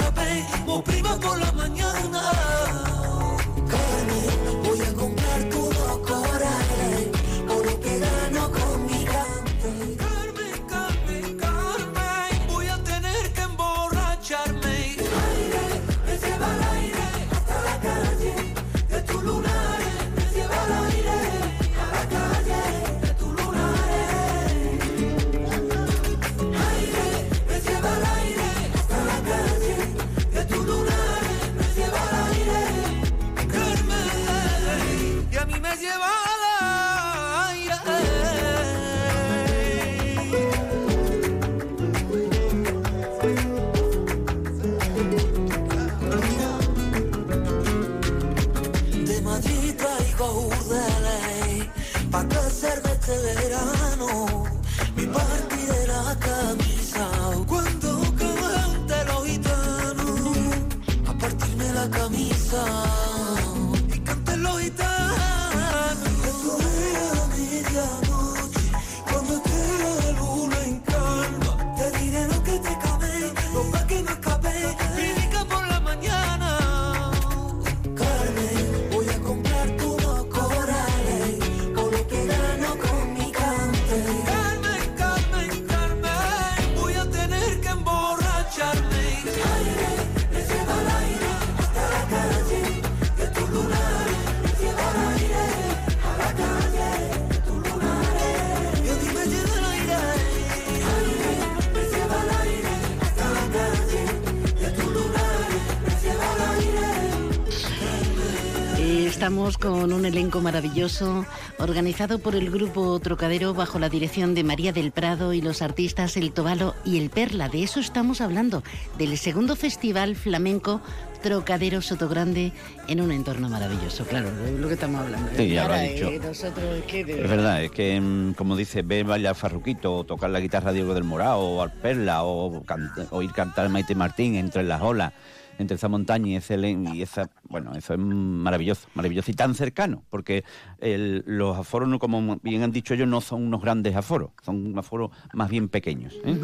Estamos 109.37 109.59
con 109.59 109.93
un 109.93 110.03
elenco 110.03 110.41
maravilloso 110.41 111.23
organizado 111.59 112.17
por 112.17 112.33
el 112.33 112.49
grupo 112.49 112.99
Trocadero 112.99 113.53
bajo 113.53 113.77
la 113.77 113.87
dirección 113.87 114.33
de 114.33 114.43
María 114.43 114.73
del 114.73 114.91
Prado 114.91 115.31
y 115.31 115.41
los 115.41 115.61
artistas 115.61 116.17
El 116.17 116.31
Tobalo 116.31 116.73
y 116.83 116.97
El 116.97 117.11
Perla. 117.11 117.47
De 117.47 117.61
eso 117.61 117.79
estamos 117.79 118.19
hablando, 118.19 118.63
del 118.97 119.15
segundo 119.15 119.55
festival 119.55 120.15
flamenco 120.15 120.81
Trocadero 121.21 121.83
Sotogrande 121.83 122.51
en 122.87 122.99
un 122.99 123.11
entorno 123.11 123.47
maravilloso. 123.47 124.05
Claro, 124.05 124.31
lo 124.59 124.67
que 124.69 124.73
estamos 124.73 125.01
hablando. 125.01 125.29
Sí, 125.37 125.49
ya 125.49 125.67
lo 125.67 125.73
ha 125.73 125.75
Ahora, 125.77 125.81
dicho. 125.87 126.07
eh, 126.07 126.19
nosotros, 126.19 126.65
es 126.79 126.83
que 126.85 127.05
de 127.05 127.21
Es 127.23 127.29
verdad, 127.29 127.63
es 127.63 127.69
que, 127.69 128.01
mm, 128.01 128.33
como 128.33 128.55
dice, 128.55 128.81
ver 128.81 129.05
bailar 129.05 129.35
Farruquito, 129.35 129.97
o 129.97 130.03
tocar 130.03 130.31
la 130.31 130.39
guitarra 130.39 130.73
Diego 130.73 130.95
del 130.95 131.03
Morao, 131.03 131.39
o 131.41 131.61
al 131.61 131.73
Perla, 131.73 132.23
o 132.23 132.63
can- 132.63 132.89
oír 133.11 133.31
cantar 133.33 133.69
Maite 133.69 133.93
Martín 133.93 134.33
entre 134.33 134.63
las 134.63 134.81
olas, 134.81 135.13
entre 135.57 135.75
esa 135.75 135.87
montaña 135.87 136.27
y 136.27 136.35
ese 136.35 136.57
y 136.57 137.01
esa, 137.01 137.29
bueno, 137.49 137.73
eso 137.75 137.93
es 137.93 137.99
maravilloso, 137.99 138.87
maravilloso 138.93 139.31
y 139.31 139.33
tan 139.33 139.55
cercano, 139.55 140.03
porque 140.09 140.43
el- 140.79 141.23
los 141.25 141.57
aforos, 141.57 141.97
como 141.99 142.37
bien 142.41 142.63
han 142.63 142.71
dicho 142.71 142.93
ellos, 142.93 143.07
no 143.07 143.21
son 143.21 143.43
unos 143.47 143.61
grandes 143.61 143.95
aforos, 143.95 144.31
son 144.43 144.77
aforos 144.77 145.11
más 145.33 145.49
bien 145.49 145.69
pequeños. 145.69 146.13
¿eh? 146.23 146.37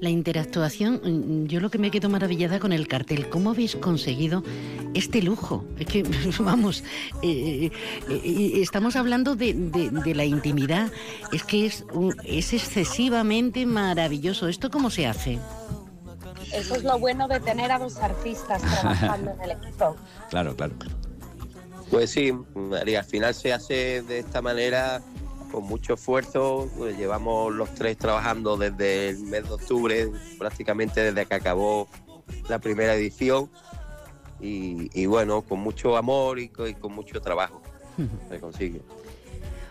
La 0.00 0.10
interactuación, 0.10 1.00
mm, 1.04 1.46
yo 1.46 1.60
lo 1.60 1.70
que 1.70 1.78
me 1.78 1.90
quedo 1.90 2.08
maravillada 2.08 2.58
con 2.58 2.72
el 2.72 2.88
cartel, 2.88 3.28
¿cómo 3.28 3.50
habéis 3.50 3.76
conseguido 3.76 4.42
este 4.94 5.22
lujo? 5.22 5.64
Es 5.78 5.86
que, 5.86 6.02
vamos, 6.40 6.84
eh, 7.22 7.70
eh, 8.08 8.52
estamos 8.56 8.96
hablando 8.96 9.36
de, 9.36 9.54
la 10.14 10.24
intimidad, 10.24 10.90
es 11.32 11.44
que 11.44 11.66
es, 11.66 11.84
es 12.24 12.52
excesivamente 12.52 13.66
maravilloso. 13.66 14.48
¿Esto 14.48 14.70
cómo 14.70 14.90
se 14.90 15.06
hace? 15.06 15.38
Eso 16.52 16.76
es 16.76 16.84
lo 16.84 16.98
bueno 16.98 17.28
de 17.28 17.40
tener 17.40 17.70
a 17.72 17.78
dos 17.78 17.96
artistas 17.96 18.62
trabajando 18.80 19.32
en 19.32 19.40
el 19.42 19.50
equipo. 19.52 19.96
Claro, 20.30 20.56
claro. 20.56 20.74
Pues 21.90 22.10
sí, 22.10 22.32
María, 22.54 23.00
al 23.00 23.04
final 23.04 23.34
se 23.34 23.52
hace 23.52 24.02
de 24.02 24.18
esta 24.18 24.42
manera 24.42 25.00
con 25.50 25.64
mucho 25.64 25.94
esfuerzo. 25.94 26.68
Pues 26.76 26.96
llevamos 26.98 27.54
los 27.54 27.74
tres 27.74 27.96
trabajando 27.96 28.56
desde 28.56 29.10
el 29.10 29.18
mes 29.20 29.44
de 29.44 29.52
octubre, 29.52 30.10
prácticamente 30.38 31.00
desde 31.00 31.26
que 31.26 31.34
acabó 31.34 31.88
la 32.48 32.58
primera 32.58 32.94
edición. 32.94 33.50
Y, 34.40 34.90
y 34.98 35.06
bueno, 35.06 35.42
con 35.42 35.60
mucho 35.60 35.96
amor 35.96 36.38
y 36.38 36.48
con, 36.48 36.68
y 36.68 36.74
con 36.74 36.92
mucho 36.94 37.20
trabajo 37.20 37.60
se 38.28 38.38
consigue. 38.38 38.82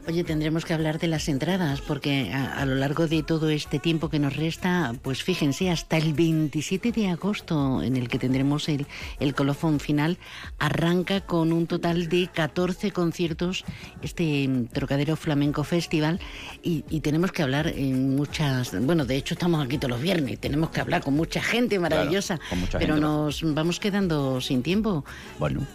Oye, 0.07 0.23
tendremos 0.23 0.63
que 0.63 0.73
hablar 0.73 0.99
de 0.99 1.07
las 1.07 1.27
entradas, 1.27 1.81
porque 1.81 2.31
a, 2.31 2.65
lo 2.65 2.75
largo 2.75 3.07
de 3.07 3.23
todo 3.23 3.49
este 3.49 3.77
tiempo 3.77 4.09
que 4.09 4.19
nos 4.19 4.37
resta, 4.37 4.95
pues 5.01 5.21
fíjense, 5.21 5.69
hasta 5.69 5.97
el 5.97 6.13
27 6.13 6.93
de 6.93 7.09
agosto, 7.09 7.83
en 7.83 7.97
el 7.97 8.07
que 8.07 8.17
tendremos 8.17 8.69
el, 8.69 8.87
el 9.19 9.35
colofón 9.35 9.81
final, 9.81 10.17
arranca 10.59 11.19
con 11.19 11.51
un 11.51 11.67
total 11.67 12.07
de 12.07 12.29
14 12.33 12.91
conciertos 12.91 13.65
este 14.01 14.49
Trocadero 14.71 15.17
Flamenco 15.17 15.65
Festival 15.65 16.21
y, 16.63 16.83
tenemos 17.01 17.33
que 17.33 17.43
hablar 17.43 17.67
en 17.67 18.15
muchas, 18.15 18.79
bueno, 18.85 19.03
de 19.03 19.17
hecho 19.17 19.33
estamos 19.33 19.65
aquí 19.65 19.77
todos 19.77 19.91
los 19.91 20.01
viernes, 20.01 20.39
tenemos 20.39 20.69
que 20.69 20.79
hablar 20.79 21.03
con 21.03 21.15
mucha 21.15 21.41
gente 21.41 21.79
maravillosa, 21.79 22.39
pero 22.79 22.95
nos 22.95 23.41
vamos 23.43 23.81
quedando 23.81 24.39
sin 24.39 24.63
tiempo. 24.63 25.03
Bueno. 25.37 25.67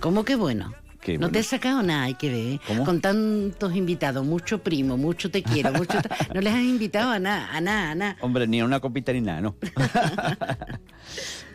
¿Cómo 0.00 0.24
que 0.24 0.36
bueno? 0.36 0.72
No 1.18 1.30
te 1.30 1.38
has 1.40 1.46
sacado 1.46 1.82
nada, 1.82 2.04
hay 2.04 2.14
que 2.14 2.60
ver. 2.68 2.84
Con 2.84 3.00
tantos 3.00 3.74
invitados, 3.74 4.24
mucho 4.24 4.62
primo, 4.62 4.96
mucho 4.96 5.30
te 5.30 5.42
quiero, 5.42 5.72
mucho 5.72 5.98
no 6.34 6.40
les 6.40 6.54
has 6.54 6.62
invitado 6.62 7.10
a 7.10 7.18
nada, 7.18 7.48
a 7.52 7.60
nada, 7.60 7.90
a 7.90 7.94
nada. 7.94 8.16
Hombre, 8.20 8.46
ni 8.46 8.60
a 8.60 8.64
una 8.64 8.80
copita 8.80 9.12
ni 9.12 9.20
nada, 9.20 9.40
¿no? 9.40 9.56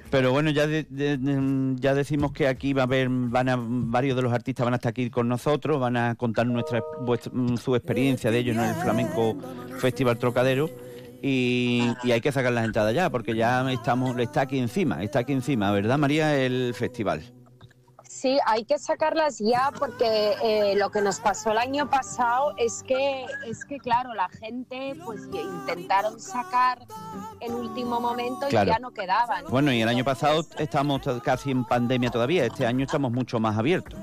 Pero 0.09 0.31
bueno, 0.31 0.49
ya 0.49 0.65
ya 0.67 1.93
decimos 1.93 2.31
que 2.31 2.47
aquí 2.47 2.73
va 2.73 2.81
a 2.81 2.85
haber, 2.85 3.09
van 3.09 3.47
a, 3.47 3.57
varios 3.59 4.15
de 4.15 4.23
los 4.23 4.33
artistas 4.33 4.63
van 4.63 4.73
a 4.73 4.77
estar 4.77 4.89
aquí 4.89 5.09
con 5.11 5.27
nosotros, 5.27 5.79
van 5.79 5.97
a 5.97 6.15
contar 6.15 6.47
nuestra, 6.47 6.81
mm, 7.31 7.57
su 7.57 7.75
experiencia 7.75 8.31
de 8.31 8.39
ellos 8.39 8.57
en 8.57 8.63
el 8.63 8.75
Flamenco 8.75 9.37
Festival 9.77 10.17
Trocadero. 10.17 10.69
Y, 11.21 11.83
y, 12.03 12.11
hay 12.11 12.21
que 12.21 12.31
sacar 12.31 12.53
las 12.53 12.63
entradas 12.63 12.95
ya, 12.95 13.09
porque 13.09 13.35
ya 13.35 13.69
estamos, 13.71 14.17
está 14.19 14.41
aquí 14.41 14.57
encima, 14.57 15.03
está 15.03 15.19
aquí 15.19 15.33
encima, 15.33 15.69
¿verdad 15.71 15.97
María? 15.97 16.39
El 16.39 16.73
festival. 16.73 17.21
Sí, 18.19 18.37
hay 18.45 18.65
que 18.65 18.77
sacarlas 18.77 19.39
ya 19.39 19.71
porque 19.79 20.33
eh, 20.43 20.75
lo 20.75 20.91
que 20.91 21.01
nos 21.01 21.21
pasó 21.21 21.51
el 21.51 21.57
año 21.57 21.89
pasado 21.89 22.53
es 22.57 22.83
que, 22.83 23.25
es 23.47 23.63
que 23.63 23.77
claro, 23.77 24.13
la 24.13 24.27
gente 24.27 24.93
pues 25.05 25.21
intentaron 25.31 26.19
sacar 26.19 26.85
en 27.39 27.53
último 27.53 28.01
momento 28.01 28.49
y 28.49 28.51
ya 28.51 28.77
no 28.77 28.91
quedaban. 28.91 29.45
Bueno, 29.49 29.71
y 29.71 29.81
el 29.81 29.87
año 29.87 30.03
pasado 30.03 30.45
estamos 30.57 31.01
casi 31.23 31.51
en 31.51 31.63
pandemia 31.63 32.11
todavía, 32.11 32.43
este 32.43 32.65
año 32.65 32.83
estamos 32.83 33.09
mucho 33.13 33.39
más 33.39 33.57
abiertos. 33.57 33.97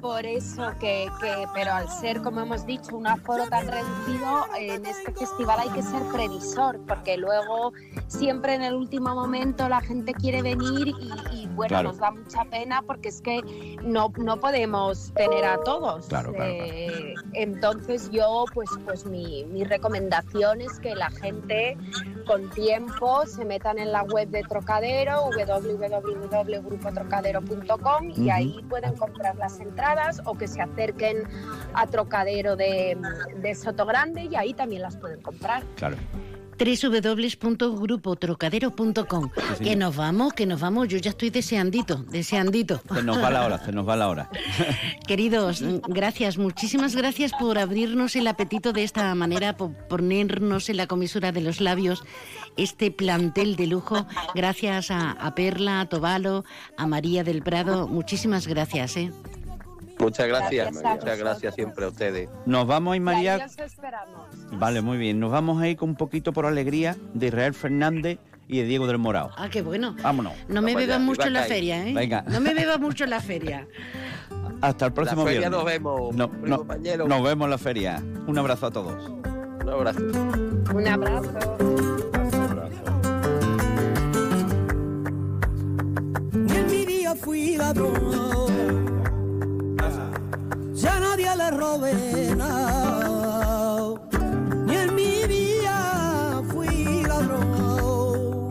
Por 0.00 0.24
eso 0.26 0.62
que, 0.78 1.08
que, 1.20 1.48
pero 1.54 1.72
al 1.72 1.88
ser, 1.88 2.22
como 2.22 2.40
hemos 2.40 2.64
dicho, 2.64 2.96
un 2.96 3.08
aforo 3.08 3.48
tan 3.48 3.66
reducido, 3.66 4.46
en 4.56 4.86
este 4.86 5.12
festival 5.12 5.58
hay 5.58 5.70
que 5.70 5.82
ser 5.82 6.00
previsor, 6.12 6.78
porque 6.86 7.16
luego 7.16 7.72
siempre 8.06 8.54
en 8.54 8.62
el 8.62 8.74
último 8.74 9.16
momento 9.16 9.68
la 9.68 9.80
gente 9.80 10.14
quiere 10.14 10.42
venir 10.42 10.94
y, 11.32 11.48
bueno, 11.48 11.82
nos 11.82 11.98
da 11.98 12.12
mucha 12.12 12.44
pena 12.44 12.82
porque 12.82 13.08
es 13.08 13.20
que 13.20 13.42
no, 13.82 14.12
no 14.18 14.38
podemos 14.38 15.12
tener 15.14 15.44
a 15.44 15.60
todos. 15.64 16.06
Claro, 16.06 16.32
eh, 16.38 17.14
entonces 17.32 18.08
yo, 18.10 18.44
pues, 18.54 18.70
pues 18.84 19.04
mi, 19.04 19.46
mi 19.46 19.64
recomendación 19.64 20.60
es 20.60 20.78
que 20.78 20.94
la 20.94 21.10
gente 21.10 21.76
con 22.24 22.48
tiempo 22.50 23.26
se 23.26 23.44
metan 23.44 23.80
en 23.80 23.90
la 23.90 24.04
web 24.04 24.28
de 24.28 24.42
Trocadero, 24.42 25.24
www.grupotrocadero.com 25.24 28.12
y 28.16 28.30
ahí 28.30 28.64
pueden 28.68 28.94
comprar 28.96 29.34
las 29.36 29.58
entradas 29.58 29.87
o 30.24 30.36
que 30.36 30.48
se 30.48 30.60
acerquen 30.60 31.24
a 31.74 31.86
Trocadero 31.86 32.56
de, 32.56 32.96
de 33.36 33.54
Sotogrande 33.54 34.24
y 34.24 34.36
ahí 34.36 34.54
también 34.54 34.82
las 34.82 34.96
pueden 34.96 35.22
comprar. 35.22 35.62
Claro 35.76 35.96
www.grupotrocadero.com. 36.58 39.30
Que 39.62 39.76
nos 39.76 39.94
vamos, 39.96 40.32
que 40.32 40.46
nos 40.46 40.60
vamos. 40.60 40.88
Yo 40.88 40.98
ya 40.98 41.10
estoy 41.10 41.30
deseandito, 41.30 41.98
deseandito. 42.08 42.82
Se 42.92 43.02
nos 43.02 43.22
va 43.22 43.30
la 43.30 43.46
hora, 43.46 43.64
se 43.64 43.70
nos 43.72 43.88
va 43.88 43.94
la 43.96 44.08
hora. 44.08 44.28
Queridos, 45.06 45.62
gracias, 45.86 46.36
muchísimas 46.38 46.96
gracias 46.96 47.30
por 47.38 47.58
abrirnos 47.58 48.16
el 48.16 48.26
apetito 48.26 48.72
de 48.72 48.82
esta 48.84 49.14
manera, 49.14 49.54
por 49.56 49.72
ponernos 49.88 50.68
en 50.68 50.78
la 50.78 50.86
comisura 50.86 51.32
de 51.32 51.40
los 51.40 51.60
labios 51.60 52.04
este 52.56 52.90
plantel 52.90 53.56
de 53.56 53.68
lujo. 53.68 54.06
Gracias 54.34 54.90
a, 54.90 55.12
a 55.12 55.34
Perla, 55.34 55.80
a 55.80 55.88
Tobalo, 55.88 56.44
a 56.76 56.86
María 56.86 57.24
del 57.24 57.42
Prado. 57.42 57.88
Muchísimas 57.88 58.46
gracias. 58.48 58.96
¿eh? 58.96 59.12
Muchas 59.98 60.28
gracias, 60.28 60.72
muchas 60.72 61.18
gracias 61.18 61.54
siempre 61.54 61.84
a 61.84 61.88
ustedes. 61.88 62.28
Nos 62.46 62.66
vamos 62.66 62.92
a 62.92 62.96
ir, 62.96 63.02
María. 63.02 63.36
esperamos. 63.36 64.28
Vale, 64.52 64.80
muy 64.80 64.96
bien. 64.96 65.18
Nos 65.18 65.30
vamos 65.30 65.60
a 65.60 65.68
ir 65.68 65.76
con 65.76 65.90
un 65.90 65.96
poquito 65.96 66.32
por 66.32 66.46
alegría 66.46 66.96
de 67.14 67.26
Israel 67.26 67.54
Fernández 67.54 68.18
y 68.46 68.58
de 68.58 68.64
Diego 68.64 68.86
del 68.86 68.98
Morado. 68.98 69.30
Ah, 69.36 69.48
qué 69.50 69.62
bueno. 69.62 69.94
Vámonos. 70.02 70.32
No 70.48 70.62
me 70.62 70.74
bebas 70.74 71.00
mucho 71.00 71.26
en 71.26 71.34
la 71.34 71.42
feria, 71.44 71.86
¿eh? 71.86 71.92
Venga. 71.94 72.24
No 72.28 72.40
me 72.40 72.54
bebas 72.54 72.80
mucho 72.80 73.04
en 73.04 73.10
la 73.10 73.20
feria. 73.20 73.66
Hasta 74.60 74.86
el 74.86 74.92
próximo 74.92 75.24
la 75.24 75.30
feria 75.30 75.50
nos 75.50 75.64
vemos, 75.64 76.14
no, 76.14 76.28
Nos 76.28 77.22
vemos 77.22 77.44
en 77.46 77.50
la 77.50 77.58
feria. 77.58 78.02
Un 78.26 78.38
abrazo 78.38 78.66
a 78.66 78.70
todos. 78.70 79.10
Un 79.62 79.68
abrazo. 79.68 80.00
Un 80.74 80.88
abrazo. 80.88 81.58
En 86.32 86.66
mi 86.66 86.86
día 86.86 87.14
fui 87.14 87.56
ladrón 87.56 88.97
ya 90.82 91.00
nadie 91.00 91.34
le 91.36 91.50
robe 91.50 91.92
nada, 92.36 93.94
ni 94.66 94.74
en 94.76 94.94
mi 94.94 95.26
vida 95.26 96.42
fui 96.50 97.02
ladrón. 97.02 98.48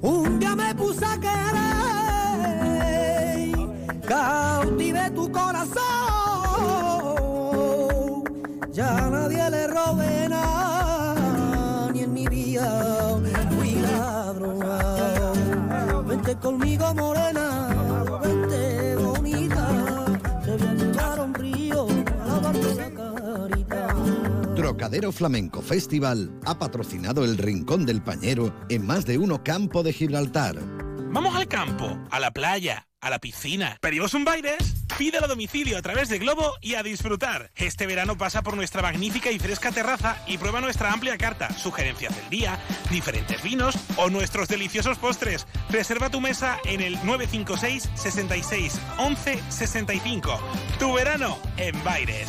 Un 0.00 0.38
día 0.38 0.54
me 0.56 0.74
puse 0.74 1.04
a 1.04 1.18
querer, 1.20 1.44
cautivé 4.08 5.10
tu 5.10 5.30
corazón, 5.30 5.82
ya 8.72 9.10
nadie 9.10 9.50
le 9.50 9.66
robe 9.66 10.28
nada, 10.28 11.90
ni 11.92 12.00
en 12.04 12.12
mi 12.12 12.26
vida 12.26 13.18
fui 13.54 13.74
ladrón. 13.74 14.60
Vente 16.08 16.36
conmigo, 16.36 16.94
morena 16.94 17.43
Flamenco 25.12 25.62
Festival 25.62 26.30
ha 26.44 26.58
patrocinado 26.58 27.24
el 27.24 27.38
Rincón 27.38 27.86
del 27.86 28.02
Pañero 28.02 28.54
en 28.68 28.86
más 28.86 29.06
de 29.06 29.16
uno 29.16 29.42
campo 29.42 29.82
de 29.82 29.92
Gibraltar. 29.92 30.56
Vamos 31.10 31.34
al 31.36 31.48
campo, 31.48 31.98
a 32.10 32.20
la 32.20 32.32
playa, 32.32 32.86
a 33.00 33.08
la 33.08 33.18
piscina. 33.18 33.78
¿Pedimos 33.80 34.14
un 34.14 34.24
Baires? 34.24 34.74
Pídelo 34.98 35.24
a 35.24 35.28
domicilio 35.28 35.78
a 35.78 35.82
través 35.82 36.08
de 36.08 36.18
Globo 36.18 36.54
y 36.60 36.74
a 36.74 36.82
disfrutar. 36.82 37.50
Este 37.56 37.86
verano 37.86 38.18
pasa 38.18 38.42
por 38.42 38.56
nuestra 38.56 38.82
magnífica 38.82 39.30
y 39.30 39.38
fresca 39.38 39.72
terraza 39.72 40.22
y 40.26 40.36
prueba 40.36 40.60
nuestra 40.60 40.92
amplia 40.92 41.16
carta, 41.16 41.50
sugerencias 41.56 42.14
del 42.14 42.28
día, 42.28 42.58
diferentes 42.90 43.42
vinos 43.42 43.76
o 43.96 44.10
nuestros 44.10 44.48
deliciosos 44.48 44.98
postres. 44.98 45.46
Reserva 45.70 46.10
tu 46.10 46.20
mesa 46.20 46.58
en 46.64 46.82
el 46.82 46.94
956 47.04 47.90
66 47.94 48.80
11 48.98 49.42
65. 49.48 50.40
Tu 50.78 50.92
verano 50.92 51.38
en 51.56 51.82
Baires. 51.84 52.28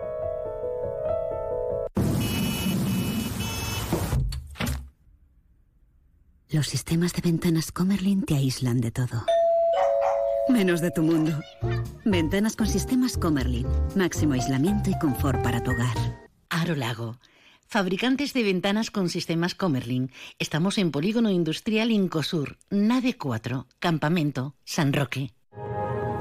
Los 6.51 6.67
sistemas 6.67 7.13
de 7.13 7.21
ventanas 7.21 7.71
Comerlin 7.71 8.23
te 8.23 8.35
aíslan 8.35 8.81
de 8.81 8.91
todo. 8.91 9.25
Menos 10.49 10.81
de 10.81 10.91
tu 10.91 11.01
mundo. 11.01 11.39
Ventanas 12.03 12.57
con 12.57 12.67
sistemas 12.67 13.17
Comerlin. 13.17 13.65
Máximo 13.95 14.33
aislamiento 14.33 14.89
y 14.89 14.99
confort 14.99 15.41
para 15.43 15.63
tu 15.63 15.71
hogar. 15.71 15.95
Aro 16.49 16.75
Lago. 16.75 17.15
Fabricantes 17.67 18.33
de 18.33 18.43
ventanas 18.43 18.91
con 18.91 19.07
sistemas 19.07 19.55
Comerlin. 19.55 20.11
Estamos 20.39 20.77
en 20.77 20.91
Polígono 20.91 21.29
Industrial 21.29 21.89
Incosur, 21.89 22.57
Nave 22.69 23.15
4, 23.17 23.67
Campamento, 23.79 24.55
San 24.65 24.91
Roque. 24.91 25.31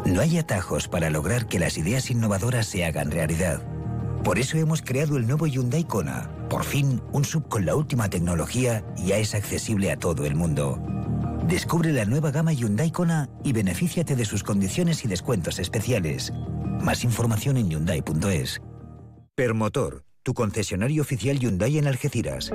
No 0.04 0.20
hay 0.20 0.38
atajos 0.38 0.86
para 0.86 1.10
lograr 1.10 1.48
que 1.48 1.58
las 1.58 1.76
ideas 1.76 2.08
innovadoras 2.08 2.66
se 2.66 2.84
hagan 2.84 3.10
realidad. 3.10 3.79
Por 4.24 4.38
eso 4.38 4.58
hemos 4.58 4.82
creado 4.82 5.16
el 5.16 5.26
nuevo 5.26 5.46
Hyundai 5.46 5.84
Kona. 5.84 6.30
Por 6.50 6.64
fin, 6.64 7.00
un 7.12 7.24
sub 7.24 7.48
con 7.48 7.64
la 7.64 7.74
última 7.74 8.10
tecnología 8.10 8.84
ya 8.96 9.16
es 9.16 9.34
accesible 9.34 9.90
a 9.90 9.96
todo 9.96 10.26
el 10.26 10.34
mundo. 10.34 10.78
Descubre 11.48 11.92
la 11.92 12.04
nueva 12.04 12.30
gama 12.30 12.52
Hyundai 12.52 12.90
Kona 12.90 13.30
y 13.42 13.52
benefíciate 13.52 14.16
de 14.16 14.24
sus 14.26 14.44
condiciones 14.44 15.04
y 15.04 15.08
descuentos 15.08 15.58
especiales. 15.58 16.32
Más 16.80 17.02
información 17.02 17.56
en 17.56 17.70
hyundai.es. 17.70 18.60
Permotor, 19.34 20.04
tu 20.22 20.34
concesionario 20.34 21.00
oficial 21.00 21.38
Hyundai 21.38 21.78
en 21.78 21.86
Algeciras. 21.86 22.52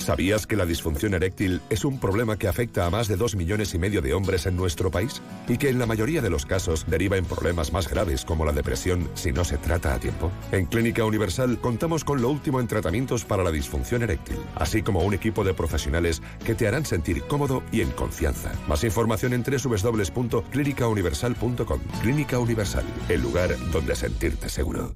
¿Sabías 0.00 0.46
que 0.46 0.56
la 0.56 0.64
disfunción 0.64 1.12
eréctil 1.12 1.60
es 1.68 1.84
un 1.84 2.00
problema 2.00 2.38
que 2.38 2.48
afecta 2.48 2.86
a 2.86 2.90
más 2.90 3.06
de 3.06 3.16
2 3.16 3.36
millones 3.36 3.74
y 3.74 3.78
medio 3.78 4.00
de 4.00 4.14
hombres 4.14 4.46
en 4.46 4.56
nuestro 4.56 4.90
país? 4.90 5.20
Y 5.46 5.58
que 5.58 5.68
en 5.68 5.78
la 5.78 5.84
mayoría 5.84 6.22
de 6.22 6.30
los 6.30 6.46
casos 6.46 6.86
deriva 6.88 7.18
en 7.18 7.26
problemas 7.26 7.70
más 7.72 7.86
graves 7.86 8.24
como 8.24 8.46
la 8.46 8.52
depresión 8.52 9.10
si 9.14 9.30
no 9.30 9.44
se 9.44 9.58
trata 9.58 9.92
a 9.94 10.00
tiempo. 10.00 10.32
En 10.52 10.64
Clínica 10.64 11.04
Universal 11.04 11.60
contamos 11.60 12.02
con 12.02 12.22
lo 12.22 12.30
último 12.30 12.60
en 12.60 12.66
tratamientos 12.66 13.26
para 13.26 13.44
la 13.44 13.52
disfunción 13.52 14.02
eréctil, 14.02 14.38
así 14.54 14.80
como 14.82 15.00
un 15.00 15.12
equipo 15.12 15.44
de 15.44 15.52
profesionales 15.52 16.22
que 16.46 16.54
te 16.54 16.66
harán 16.66 16.86
sentir 16.86 17.22
cómodo 17.24 17.62
y 17.70 17.82
en 17.82 17.90
confianza. 17.90 18.52
Más 18.68 18.82
información 18.84 19.34
en 19.34 19.44
www.clinicauniversal.com. 19.44 21.80
Clínica 22.00 22.38
Universal, 22.38 22.86
el 23.10 23.20
lugar 23.20 23.54
donde 23.70 23.94
sentirte 23.94 24.48
seguro. 24.48 24.94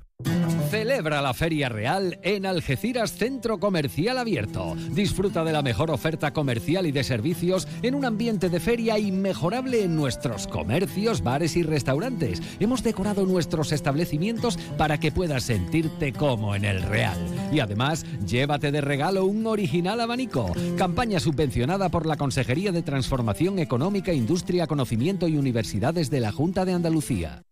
Celebra 0.95 1.23
la 1.23 1.35
Feria 1.35 1.69
Real 1.69 2.21
en 2.23 2.47
Algeciras 2.47 3.15
Centro 3.15 3.59
Comercial 3.59 4.17
Abierto. 4.17 4.77
Disfruta 4.93 5.43
de 5.43 5.53
la 5.53 5.61
mejor 5.61 5.91
oferta 5.91 6.33
comercial 6.33 6.87
y 6.87 6.93
de 6.93 7.03
servicios 7.03 7.67
en 7.83 7.97
un 7.97 8.05
ambiente 8.05 8.49
de 8.49 8.61
feria 8.61 8.97
inmejorable 8.97 9.83
en 9.83 9.97
nuestros 9.97 10.47
comercios, 10.47 11.25
bares 11.25 11.57
y 11.57 11.65
restaurantes. 11.65 12.41
Hemos 12.61 12.85
decorado 12.85 13.27
nuestros 13.27 13.73
establecimientos 13.73 14.57
para 14.79 15.01
que 15.01 15.11
puedas 15.11 15.43
sentirte 15.43 16.13
como 16.13 16.55
en 16.55 16.65
el 16.65 16.81
Real. 16.81 17.19
Y 17.51 17.59
además, 17.59 18.07
llévate 18.25 18.71
de 18.71 18.81
regalo 18.81 19.25
un 19.25 19.49
original 19.49 20.01
abanico. 20.01 20.53
Campaña 20.79 21.19
subvencionada 21.19 21.89
por 21.89 22.07
la 22.07 22.17
Consejería 22.17 22.71
de 22.71 22.83
Transformación 22.83 23.59
Económica, 23.59 24.13
Industria, 24.13 24.69
Conocimiento 24.69 25.27
y 25.27 25.39
Universidades 25.39 26.09
de 26.09 26.21
la 26.21 26.31
Junta 26.31 26.65
de 26.65 26.73
Andalucía. 26.75 27.43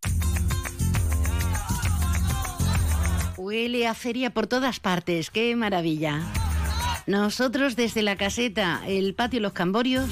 Huele 3.52 3.86
a 3.86 3.92
feria 3.92 4.30
por 4.30 4.46
todas 4.46 4.80
partes, 4.80 5.28
qué 5.28 5.54
maravilla. 5.56 6.22
Nosotros 7.06 7.76
desde 7.76 8.00
la 8.00 8.16
caseta, 8.16 8.80
el 8.86 9.12
patio 9.12 9.40
Los 9.40 9.52
Camborios, 9.52 10.08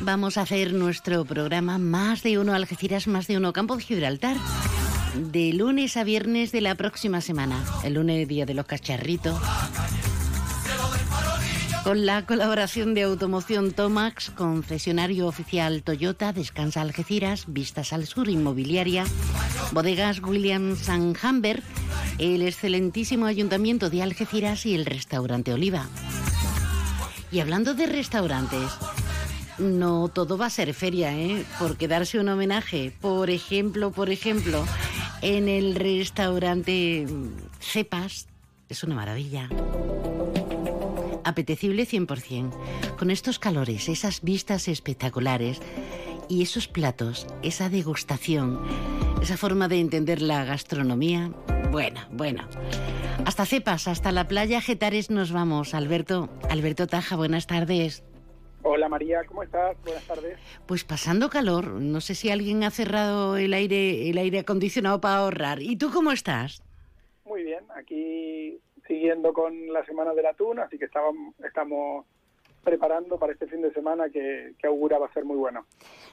vamos 0.00 0.38
a 0.38 0.42
hacer 0.42 0.72
nuestro 0.72 1.26
programa 1.26 1.76
Más 1.76 2.22
de 2.22 2.38
Uno 2.38 2.54
Algeciras, 2.54 3.06
Más 3.06 3.26
de 3.26 3.36
Uno 3.36 3.52
Campo 3.52 3.76
de 3.76 3.82
Gibraltar, 3.82 4.38
de 5.14 5.52
lunes 5.52 5.98
a 5.98 6.04
viernes 6.04 6.52
de 6.52 6.62
la 6.62 6.74
próxima 6.74 7.20
semana. 7.20 7.62
El 7.84 7.94
lunes, 7.94 8.26
día 8.26 8.46
de 8.46 8.54
los 8.54 8.64
cacharritos. 8.64 9.38
Con 11.84 12.04
la 12.04 12.26
colaboración 12.26 12.92
de 12.92 13.02
Automoción 13.02 13.72
Tomax, 13.72 14.30
concesionario 14.30 15.26
oficial 15.26 15.82
Toyota, 15.82 16.32
Descansa 16.32 16.82
Algeciras, 16.82 17.44
Vistas 17.48 17.94
al 17.94 18.06
Sur 18.06 18.28
Inmobiliaria, 18.28 19.04
Bodegas 19.72 20.20
Williams 20.20 20.88
Hamburg, 20.88 21.62
el 22.18 22.42
excelentísimo 22.42 23.24
Ayuntamiento 23.24 23.88
de 23.88 24.02
Algeciras 24.02 24.66
y 24.66 24.74
el 24.74 24.84
restaurante 24.84 25.54
Oliva. 25.54 25.88
Y 27.32 27.40
hablando 27.40 27.72
de 27.72 27.86
restaurantes, 27.86 28.70
no 29.58 30.08
todo 30.08 30.36
va 30.36 30.46
a 30.46 30.50
ser 30.50 30.74
feria, 30.74 31.16
¿eh? 31.16 31.44
Porque 31.58 31.88
darse 31.88 32.18
un 32.18 32.28
homenaje, 32.28 32.94
por 33.00 33.30
ejemplo, 33.30 33.90
por 33.90 34.10
ejemplo, 34.10 34.66
en 35.22 35.48
el 35.48 35.74
restaurante 35.74 37.06
Cepas, 37.58 38.26
es 38.68 38.84
una 38.84 38.96
maravilla. 38.96 39.48
Apetecible 41.30 41.86
100%, 41.86 42.96
con 42.98 43.12
estos 43.12 43.38
calores, 43.38 43.88
esas 43.88 44.20
vistas 44.20 44.66
espectaculares 44.66 45.62
y 46.28 46.42
esos 46.42 46.66
platos, 46.66 47.28
esa 47.44 47.68
degustación, 47.68 48.60
esa 49.22 49.36
forma 49.36 49.68
de 49.68 49.78
entender 49.78 50.22
la 50.22 50.44
gastronomía. 50.44 51.30
Bueno, 51.70 52.00
bueno. 52.10 52.48
Hasta 53.26 53.46
Cepas, 53.46 53.86
hasta 53.86 54.10
la 54.10 54.26
playa 54.26 54.60
Getares 54.60 55.08
nos 55.08 55.30
vamos. 55.30 55.72
Alberto, 55.72 56.28
Alberto 56.50 56.88
Taja, 56.88 57.14
buenas 57.14 57.46
tardes. 57.46 58.02
Hola 58.64 58.88
María, 58.88 59.22
¿cómo 59.24 59.44
estás? 59.44 59.76
Buenas 59.84 60.04
tardes. 60.08 60.36
Pues 60.66 60.82
pasando 60.82 61.30
calor. 61.30 61.68
No 61.68 62.00
sé 62.00 62.16
si 62.16 62.30
alguien 62.30 62.64
ha 62.64 62.72
cerrado 62.72 63.36
el 63.36 63.54
aire, 63.54 64.10
el 64.10 64.18
aire 64.18 64.40
acondicionado 64.40 65.00
para 65.00 65.18
ahorrar. 65.18 65.62
¿Y 65.62 65.76
tú 65.76 65.92
cómo 65.92 66.10
estás? 66.10 66.64
Muy 67.24 67.44
bien, 67.44 67.64
aquí 67.76 68.39
siguiendo 69.00 69.32
con 69.32 69.72
la 69.72 69.82
semana 69.86 70.12
del 70.12 70.26
atún, 70.26 70.58
así 70.58 70.76
que 70.78 70.84
estábamos, 70.84 71.34
estamos 71.42 72.04
preparando 72.62 73.18
para 73.18 73.32
este 73.32 73.46
fin 73.46 73.62
de 73.62 73.72
semana 73.72 74.10
que, 74.10 74.52
que 74.60 74.66
augura 74.66 74.98
va 74.98 75.06
a 75.06 75.12
ser 75.14 75.24
muy 75.24 75.36
bueno. 75.38 75.64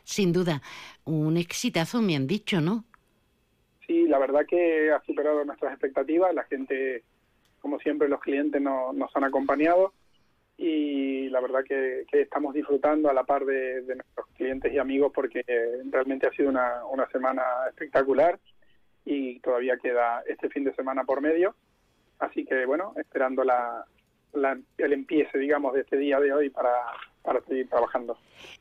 Sin 0.05 0.31
duda, 0.31 0.61
un 1.03 1.35
exitazo 1.35 2.01
me 2.01 2.15
han 2.15 2.27
dicho, 2.27 2.61
¿no? 2.61 2.85
Sí, 3.85 4.07
la 4.07 4.19
verdad 4.19 4.45
que 4.47 4.89
ha 4.91 5.01
superado 5.01 5.43
nuestras 5.43 5.73
expectativas, 5.73 6.33
la 6.33 6.45
gente, 6.45 7.03
como 7.59 7.77
siempre, 7.79 8.07
los 8.07 8.21
clientes 8.21 8.61
no- 8.61 8.93
nos 8.93 9.13
han 9.17 9.25
acompañado 9.25 9.91
y 10.57 11.27
la 11.27 11.41
verdad 11.41 11.65
que, 11.67 12.05
que 12.09 12.21
estamos 12.21 12.53
disfrutando 12.53 13.09
a 13.09 13.13
la 13.13 13.25
par 13.25 13.43
de, 13.45 13.81
de 13.81 13.95
nuestros 13.97 14.27
clientes 14.38 14.71
y 14.71 14.77
amigos 14.77 15.11
porque 15.13 15.43
realmente 15.91 16.25
ha 16.25 16.31
sido 16.31 16.47
una, 16.47 16.85
una 16.85 17.05
semana 17.09 17.43
espectacular 17.67 18.39
y 19.03 19.39
todavía 19.41 19.75
queda 19.77 20.23
este 20.25 20.47
fin 20.49 20.63
de 20.63 20.73
semana 20.73 21.03
por 21.03 21.19
medio. 21.19 21.53
Así 22.20 22.45
que 22.45 22.65
bueno, 22.65 22.93
esperando 22.97 23.43
la, 23.43 23.86
la- 24.34 24.57
el 24.78 24.93
empiece, 24.93 25.38
digamos, 25.38 25.74
de 25.74 25.82
este 25.82 25.97
día 25.97 26.20
de 26.20 26.34
hoy 26.34 26.49
para, 26.49 26.72
para 27.22 27.41
seguir 27.41 27.70
trabajando. 27.70 28.18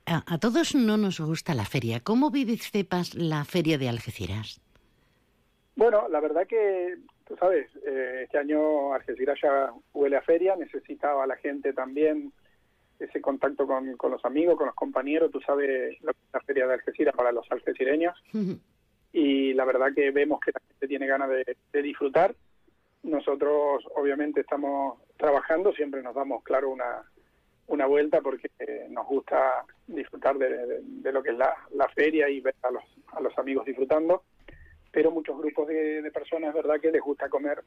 A, 0.07 0.23
a 0.27 0.39
todos 0.39 0.75
no 0.75 0.97
nos 0.97 1.21
gusta 1.21 1.55
la 1.55 1.65
feria. 1.65 2.01
¿Cómo 2.01 2.31
vive 2.31 2.57
Cepas 2.57 3.15
la 3.15 3.45
feria 3.45 3.79
de 3.79 3.89
Algeciras? 3.89 4.61
Bueno, 5.75 6.09
la 6.09 6.21
verdad 6.21 6.47
que, 6.47 6.97
tú 7.27 7.37
sabes, 7.37 7.69
eh, 7.87 8.23
este 8.25 8.39
año 8.39 8.95
Algeciras 8.95 9.39
ya 9.43 9.71
huele 9.93 10.17
a 10.17 10.23
feria, 10.23 10.57
necesitaba 10.57 11.27
la 11.27 11.37
gente 11.37 11.73
también 11.75 12.33
ese 12.99 13.21
contacto 13.21 13.67
con, 13.67 13.95
con 13.99 14.11
los 14.11 14.25
amigos, 14.25 14.57
con 14.57 14.67
los 14.67 14.75
compañeros, 14.75 15.31
tú 15.31 15.39
sabes 15.43 16.01
lo 16.03 16.13
que 16.15 16.19
es 16.19 16.33
la 16.33 16.41
feria 16.41 16.67
de 16.67 16.75
Algeciras 16.75 17.15
para 17.15 17.31
los 17.31 17.45
algecireños 17.51 18.15
y 19.13 19.53
la 19.53 19.67
verdad 19.67 19.89
que 19.95 20.11
vemos 20.13 20.41
que 20.41 20.53
la 20.53 20.61
gente 20.67 20.89
tiene 20.89 21.07
ganas 21.07 21.29
de, 21.29 21.57
de 21.73 21.83
disfrutar. 21.83 22.35
Nosotros 23.07 23.85
obviamente 23.95 24.41
estamos 24.41 24.99
trabajando, 25.17 25.73
siempre 25.73 26.03
nos 26.03 26.15
damos, 26.15 26.43
claro, 26.43 26.71
una, 26.71 27.03
una 27.69 27.87
vuelta 27.87 28.21
porque 28.21 28.51
eh, 28.59 28.87
nos 28.91 29.07
gusta 29.07 29.65
disfrutar 29.87 30.37
de, 30.39 30.49
de- 30.67 30.81
de 30.83 31.13
lo 31.13 31.23
que 31.23 31.31
es 31.31 31.37
la, 31.39 31.55
la 31.71 31.89
feria 31.91 32.29
y 32.29 32.41
ver 32.41 32.55
a 32.63 32.71
los, 32.73 32.83
a 33.13 33.21
los 33.21 33.37
amigos 33.39 33.65
disfrutando, 33.65 34.25
pero 34.91 35.11
muchos 35.11 35.39
grupos 35.39 35.69
de, 35.69 36.03
de 36.03 36.11
personas, 36.11 36.53
verdad, 36.53 36.81
que 36.81 36.91
les 36.91 37.01
gusta 37.03 37.29
comer 37.29 37.63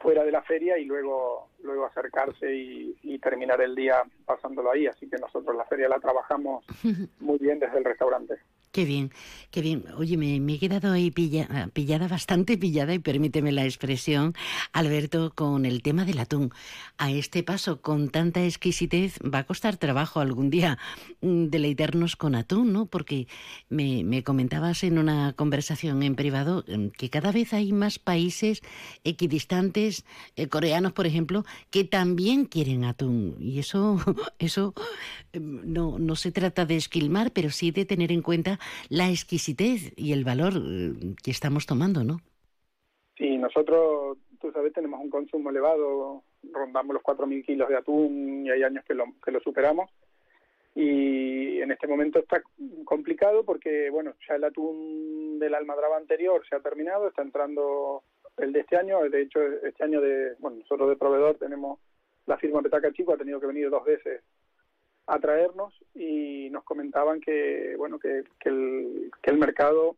fuera 0.00 0.22
de 0.22 0.30
la 0.30 0.42
feria 0.42 0.78
y 0.78 0.84
luego 0.84 1.48
luego 1.64 1.84
acercarse 1.86 2.54
y, 2.54 2.96
y 3.02 3.18
terminar 3.18 3.60
el 3.60 3.74
día 3.74 4.02
pasándolo 4.24 4.70
ahí, 4.70 4.86
así 4.86 5.08
que 5.10 5.16
nosotros 5.18 5.56
la 5.56 5.64
feria 5.64 5.88
la 5.88 5.98
trabajamos 5.98 6.64
muy 7.18 7.38
bien 7.38 7.58
desde 7.58 7.78
el 7.78 7.84
restaurante. 7.84 8.36
Qué 8.70 8.84
bien, 8.84 9.10
qué 9.50 9.62
bien. 9.62 9.84
Oye, 9.96 10.16
me, 10.18 10.36
he 10.54 10.58
quedado 10.58 10.92
ahí 10.92 11.10
pilla- 11.10 11.48
ah, 11.50 11.68
pillada, 11.72 12.06
bastante 12.06 12.58
pillada, 12.58 12.92
y 12.94 12.98
permíteme 12.98 13.50
la 13.50 13.64
expresión, 13.64 14.34
Alberto, 14.72 15.32
con 15.34 15.64
el 15.64 15.82
tema 15.82 16.04
del 16.04 16.18
atún. 16.18 16.52
A 16.98 17.10
este 17.10 17.42
paso, 17.42 17.80
con 17.80 18.10
tanta 18.10 18.44
exquisitez, 18.44 19.18
va 19.24 19.38
a 19.40 19.44
costar 19.46 19.78
trabajo 19.78 20.20
algún 20.20 20.50
día 20.50 20.78
mm, 21.22 21.46
deleitarnos 21.46 22.14
con 22.16 22.34
atún, 22.34 22.72
¿no? 22.74 22.86
Porque 22.86 23.26
me, 23.70 24.04
me 24.04 24.22
comentabas 24.22 24.84
en 24.84 24.98
una 24.98 25.32
conversación 25.32 26.02
en 26.02 26.14
privado 26.14 26.64
mm, 26.68 26.88
que 26.88 27.08
cada 27.10 27.32
vez 27.32 27.54
hay 27.54 27.72
más 27.72 27.98
países 27.98 28.60
equidistantes, 29.02 30.04
eh, 30.36 30.48
coreanos, 30.48 30.92
por 30.92 31.06
ejemplo, 31.06 31.44
que 31.70 31.84
también 31.84 32.44
quieren 32.44 32.84
atún. 32.84 33.34
Y 33.40 33.58
eso, 33.60 33.98
eso 34.38 34.74
eh, 35.32 35.40
no, 35.40 35.98
no 35.98 36.16
se 36.16 36.32
trata 36.32 36.66
de 36.66 36.76
esquilmar, 36.76 37.32
pero 37.32 37.50
sí 37.50 37.70
de 37.70 37.84
tener 37.84 38.12
en 38.12 38.22
cuenta 38.22 38.57
la 38.88 39.08
exquisitez 39.08 39.92
y 39.96 40.12
el 40.12 40.24
valor 40.24 40.52
eh, 40.56 41.14
que 41.22 41.30
estamos 41.30 41.66
tomando, 41.66 42.04
¿no? 42.04 42.18
Sí, 43.16 43.36
nosotros, 43.36 44.18
tú 44.40 44.52
sabes, 44.52 44.72
tenemos 44.72 45.00
un 45.00 45.10
consumo 45.10 45.50
elevado, 45.50 46.22
rondamos 46.52 46.94
los 46.94 47.02
4.000 47.02 47.44
kilos 47.44 47.68
de 47.68 47.76
atún 47.76 48.46
y 48.46 48.50
hay 48.50 48.62
años 48.62 48.84
que 48.84 48.94
lo, 48.94 49.06
que 49.24 49.32
lo 49.32 49.40
superamos. 49.40 49.90
Y 50.74 51.60
en 51.60 51.72
este 51.72 51.88
momento 51.88 52.20
está 52.20 52.40
complicado 52.84 53.44
porque, 53.44 53.90
bueno, 53.90 54.14
ya 54.28 54.36
el 54.36 54.44
atún 54.44 55.38
de 55.40 55.50
la 55.50 55.58
almadraba 55.58 55.96
anterior 55.96 56.46
se 56.48 56.54
ha 56.54 56.60
terminado, 56.60 57.08
está 57.08 57.22
entrando 57.22 58.04
el 58.36 58.52
de 58.52 58.60
este 58.60 58.76
año. 58.76 59.00
De 59.10 59.22
hecho, 59.22 59.40
este 59.40 59.82
año, 59.82 60.00
de 60.00 60.36
bueno, 60.38 60.58
nosotros 60.58 60.88
de 60.88 60.96
proveedor 60.96 61.36
tenemos 61.36 61.80
la 62.26 62.36
firma 62.36 62.62
Petaca 62.62 62.92
Chico, 62.92 63.14
ha 63.14 63.18
tenido 63.18 63.40
que 63.40 63.46
venir 63.46 63.70
dos 63.70 63.84
veces 63.84 64.22
a 65.08 65.18
traernos 65.18 65.74
y 65.94 66.48
nos 66.50 66.64
comentaban 66.64 67.20
que, 67.20 67.74
bueno, 67.76 67.98
que, 67.98 68.24
que, 68.38 68.48
el, 68.50 69.10
que 69.22 69.30
el 69.30 69.38
mercado 69.38 69.96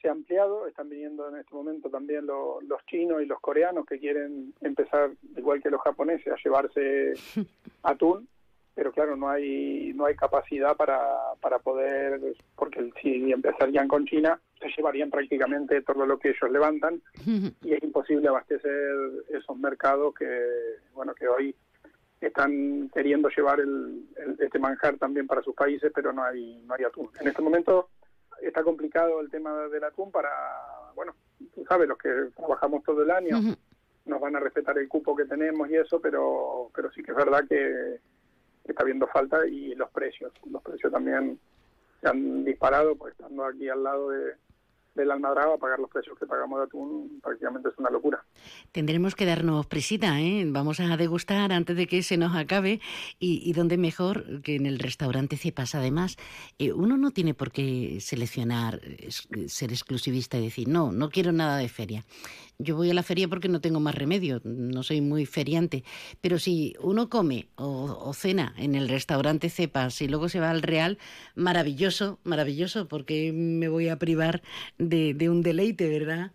se 0.00 0.08
ha 0.08 0.12
ampliado, 0.12 0.66
están 0.68 0.88
viniendo 0.88 1.28
en 1.28 1.38
este 1.38 1.54
momento 1.54 1.90
también 1.90 2.24
lo- 2.26 2.60
los 2.60 2.84
chinos 2.86 3.20
y 3.20 3.26
los 3.26 3.40
coreanos 3.40 3.84
que 3.86 3.98
quieren 3.98 4.54
empezar, 4.60 5.10
igual 5.36 5.60
que 5.62 5.70
los 5.70 5.80
japoneses, 5.80 6.32
a 6.32 6.36
llevarse 6.44 7.14
atún, 7.82 8.28
pero 8.74 8.92
claro, 8.92 9.16
no 9.16 9.28
hay 9.28 9.92
no 9.94 10.04
hay 10.06 10.14
capacidad 10.14 10.76
para, 10.76 11.00
para 11.40 11.58
poder, 11.58 12.20
porque 12.54 12.92
si 13.02 13.32
empezarían 13.32 13.88
con 13.88 14.06
China, 14.06 14.40
se 14.60 14.68
llevarían 14.76 15.10
prácticamente 15.10 15.82
todo 15.82 16.06
lo 16.06 16.18
que 16.18 16.28
ellos 16.28 16.50
levantan 16.52 17.02
y 17.64 17.72
es 17.72 17.82
imposible 17.82 18.28
abastecer 18.28 18.94
esos 19.30 19.56
mercados 19.58 20.14
que, 20.14 20.28
bueno, 20.94 21.12
que 21.14 21.26
hoy 21.26 21.56
están 22.26 22.90
queriendo 22.92 23.28
llevar 23.28 23.60
el, 23.60 24.08
este 24.38 24.58
manjar 24.58 24.96
también 24.96 25.26
para 25.26 25.42
sus 25.42 25.54
países, 25.54 25.92
pero 25.94 26.12
no 26.12 26.24
hay, 26.24 26.62
no 26.66 26.74
hay 26.74 26.84
atún. 26.84 27.10
En 27.20 27.28
este 27.28 27.42
momento 27.42 27.90
está 28.42 28.62
complicado 28.62 29.20
el 29.20 29.30
tema 29.30 29.68
del 29.68 29.84
atún 29.84 30.10
para, 30.10 30.30
bueno, 30.94 31.14
tú 31.54 31.64
sabes, 31.68 31.88
los 31.88 31.98
que 31.98 32.10
trabajamos 32.36 32.82
todo 32.84 33.02
el 33.02 33.10
año, 33.10 33.38
nos 34.04 34.20
van 34.20 34.36
a 34.36 34.40
respetar 34.40 34.78
el 34.78 34.88
cupo 34.88 35.14
que 35.14 35.26
tenemos 35.26 35.68
y 35.70 35.76
eso, 35.76 36.00
pero, 36.00 36.70
pero 36.74 36.90
sí 36.92 37.02
que 37.02 37.10
es 37.10 37.16
verdad 37.16 37.44
que, 37.48 38.00
que 38.64 38.72
está 38.72 38.82
habiendo 38.82 39.06
falta 39.06 39.46
y 39.46 39.74
los 39.74 39.90
precios, 39.90 40.32
los 40.50 40.62
precios 40.62 40.92
también 40.92 41.38
se 42.00 42.08
han 42.08 42.44
disparado, 42.44 42.96
pues 42.96 43.12
estando 43.12 43.44
aquí 43.44 43.68
al 43.68 43.82
lado 43.82 44.10
de, 44.10 44.34
del 45.02 45.10
almadraba, 45.10 45.56
pagar 45.58 45.78
los 45.78 45.90
precios 45.90 46.18
que 46.18 46.26
pagamos 46.26 46.58
de 46.60 46.64
atún 46.66 47.20
prácticamente 47.22 47.68
es 47.68 47.78
una 47.78 47.90
locura. 47.90 48.24
Tendremos 48.72 49.14
que 49.14 49.24
darnos 49.24 49.66
presita, 49.66 50.20
¿eh? 50.20 50.44
Vamos 50.46 50.80
a 50.80 50.96
degustar 50.96 51.52
antes 51.52 51.76
de 51.76 51.86
que 51.86 52.02
se 52.02 52.16
nos 52.16 52.34
acabe 52.34 52.80
y, 53.18 53.48
y 53.48 53.52
dónde 53.52 53.76
mejor 53.78 54.42
que 54.42 54.56
en 54.56 54.66
el 54.66 54.78
restaurante 54.78 55.36
Cepas. 55.36 55.74
Además, 55.74 56.16
eh, 56.58 56.72
uno 56.72 56.96
no 56.96 57.10
tiene 57.10 57.34
por 57.34 57.50
qué 57.50 57.98
seleccionar, 58.00 58.80
ser 59.46 59.72
exclusivista 59.72 60.38
y 60.38 60.42
decir, 60.42 60.68
no, 60.68 60.92
no 60.92 61.10
quiero 61.10 61.32
nada 61.32 61.56
de 61.58 61.68
feria 61.68 62.04
yo 62.58 62.74
voy 62.74 62.90
a 62.90 62.94
la 62.94 63.04
feria 63.04 63.28
porque 63.28 63.48
no 63.48 63.60
tengo 63.60 63.78
más 63.78 63.94
remedio, 63.94 64.40
no 64.44 64.82
soy 64.82 65.00
muy 65.00 65.26
feriante, 65.26 65.84
pero 66.20 66.38
si 66.38 66.74
uno 66.82 67.08
come 67.08 67.46
o, 67.56 68.12
cena 68.12 68.52
en 68.58 68.74
el 68.74 68.88
restaurante 68.88 69.48
Cepas 69.48 70.02
y 70.02 70.08
luego 70.08 70.28
se 70.28 70.40
va 70.40 70.50
al 70.50 70.62
Real, 70.62 70.98
maravilloso, 71.36 72.18
maravilloso, 72.24 72.88
porque 72.88 73.32
me 73.32 73.68
voy 73.68 73.88
a 73.88 73.96
privar 73.96 74.42
de, 74.76 75.14
un 75.30 75.42
deleite, 75.42 75.88
¿verdad? 75.88 76.32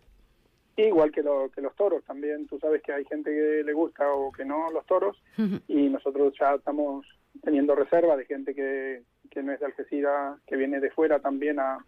Igual 0.77 1.11
que, 1.11 1.23
que 1.53 1.61
los 1.61 1.75
toros, 1.75 2.03
también. 2.05 2.47
Tú 2.47 2.57
sabes 2.59 2.81
que 2.81 2.93
hay 2.93 3.05
gente 3.05 3.29
que 3.29 3.63
le 3.63 3.73
gusta 3.73 4.09
o 4.11 4.31
que 4.31 4.45
no 4.45 4.71
los 4.71 4.85
toros. 4.85 5.21
Y 5.67 5.89
nosotros 5.89 6.33
ya 6.39 6.55
estamos 6.55 7.05
teniendo 7.43 7.75
reserva 7.75 8.15
de 8.15 8.25
gente 8.25 8.55
que, 8.55 9.03
que 9.29 9.43
no 9.43 9.51
es 9.51 9.59
de 9.59 9.67
Algeciras, 9.67 10.39
que 10.47 10.55
viene 10.55 10.79
de 10.79 10.89
fuera 10.89 11.19
también 11.19 11.59
a, 11.59 11.85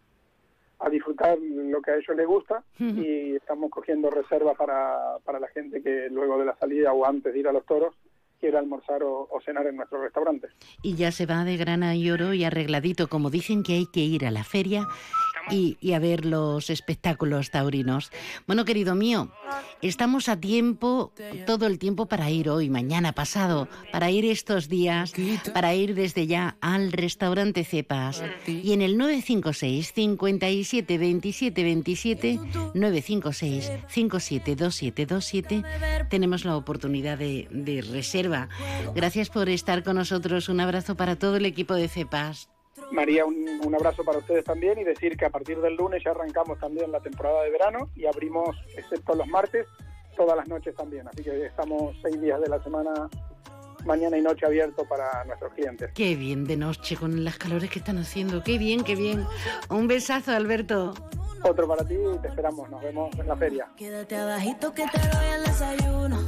a 0.79 0.89
disfrutar 0.89 1.37
lo 1.39 1.81
que 1.81 1.91
a 1.91 1.95
ellos 1.95 2.15
les 2.15 2.27
gusta 2.27 2.63
y 2.79 3.35
estamos 3.35 3.69
cogiendo 3.69 4.09
reserva 4.09 4.53
para, 4.53 5.17
para 5.23 5.39
la 5.39 5.47
gente 5.47 5.81
que 5.81 6.07
luego 6.09 6.37
de 6.37 6.45
la 6.45 6.55
salida 6.57 6.93
o 6.93 7.05
antes 7.05 7.33
de 7.33 7.39
ir 7.39 7.47
a 7.47 7.53
los 7.53 7.65
toros 7.65 7.95
quiera 8.39 8.59
almorzar 8.59 9.01
o, 9.03 9.27
cenar 9.43 9.65
en 9.67 9.77
nuestro 9.77 10.01
restaurante. 10.01 10.49
Y 10.83 10.95
ya 10.95 11.11
se 11.11 11.25
va 11.25 11.43
de 11.43 11.57
grana 11.57 11.95
y 11.95 12.11
oro 12.11 12.33
y 12.33 12.43
arregladito, 12.43 13.07
como 13.07 13.29
dicen 13.29 13.63
que 13.63 13.73
hay 13.73 13.85
que 13.91 14.01
ir 14.01 14.25
a 14.25 14.31
la 14.31 14.43
feria 14.43 14.87
y, 15.49 15.93
a 15.93 15.99
ver 15.99 16.25
los 16.25 16.69
espectáculos 16.69 17.51
taurinos. 17.51 18.11
Bueno, 18.47 18.65
querido 18.65 18.95
mío, 18.95 19.31
estamos 19.81 20.29
a 20.29 20.39
tiempo, 20.39 21.13
todo 21.45 21.67
el 21.67 21.79
tiempo 21.79 22.07
para 22.07 22.29
ir 22.29 22.49
hoy, 22.49 22.69
mañana, 22.69 23.13
pasado, 23.13 23.67
para 23.91 24.11
ir 24.11 24.25
estos 24.25 24.69
días, 24.69 25.13
para 25.53 25.73
ir 25.75 25.95
desde 25.95 26.27
ya 26.27 26.57
al 26.61 26.91
restaurante 26.91 27.63
Cepas. 27.63 28.23
Y 28.47 28.73
en 28.73 28.81
el 28.81 28.97
956 28.97 29.93
57 29.93 30.97
27 30.97 31.63
27 31.63 32.39
956 32.73 33.71
57 33.87 34.55
27 34.55 35.05
27 35.05 35.63
tenemos 36.09 36.45
la 36.45 36.55
oportunidad 36.57 37.17
de, 37.17 37.47
de 37.51 37.81
reserva. 37.81 38.49
Gracias 38.95 39.29
por 39.29 39.49
estar 39.49 39.83
con 39.83 39.95
nosotros. 39.95 40.49
Un 40.49 40.59
abrazo 40.59 40.95
para 40.95 41.15
todo 41.15 41.37
el 41.37 41.45
equipo 41.45 41.73
de 41.75 41.87
Cepas. 41.87 42.49
María, 42.91 43.25
un, 43.25 43.75
abrazo 43.75 44.03
para 44.03 44.19
ustedes 44.19 44.45
también 44.45 44.79
y 44.79 44.83
decir 44.83 45.17
que 45.17 45.25
a 45.25 45.29
partir 45.29 45.59
del 45.59 45.75
lunes 45.75 46.03
ya 46.03 46.11
arrancamos 46.11 46.59
también 46.59 46.91
la 46.91 46.99
temporada 46.99 47.43
de 47.43 47.51
verano 47.51 47.89
y 47.95 48.05
abrimos, 48.05 48.55
excepto 48.77 49.15
los 49.15 49.27
martes, 49.27 49.67
todas 50.15 50.37
las 50.37 50.47
noches 50.47 50.75
también. 50.75 51.07
Así 51.07 51.23
que 51.23 51.45
estamos 51.45 51.95
seis 52.01 52.19
días 52.21 52.39
de 52.39 52.47
la 52.47 52.63
semana, 52.63 53.09
mañana 53.85 54.17
y 54.17 54.21
noche 54.21 54.45
abierto 54.45 54.87
para 54.87 55.25
nuestros 55.25 55.53
clientes. 55.53 55.91
Qué 55.93 56.15
bien 56.15 56.45
de 56.45 56.57
noche 56.57 56.95
con 56.95 57.23
las 57.23 57.37
calores 57.37 57.69
que 57.69 57.79
están 57.79 57.97
haciendo. 57.97 58.43
Qué 58.43 58.57
bien, 58.57 58.83
qué 58.83 58.95
bien. 58.95 59.25
Un 59.69 59.87
besazo, 59.87 60.31
Alberto. 60.31 60.93
Otro 61.43 61.67
para 61.67 61.85
ti 61.85 61.93
y 61.93 62.17
te 62.19 62.29
esperamos. 62.29 62.69
Nos 62.69 62.81
vemos 62.81 63.13
en 63.19 63.27
la 63.27 63.35
feria. 63.35 63.67
Quédate 63.75 64.15
abajito 64.15 64.73
que 64.73 64.85
te 64.87 64.99
doy 64.99 65.27
el 65.37 65.43
desayuno. 65.43 66.25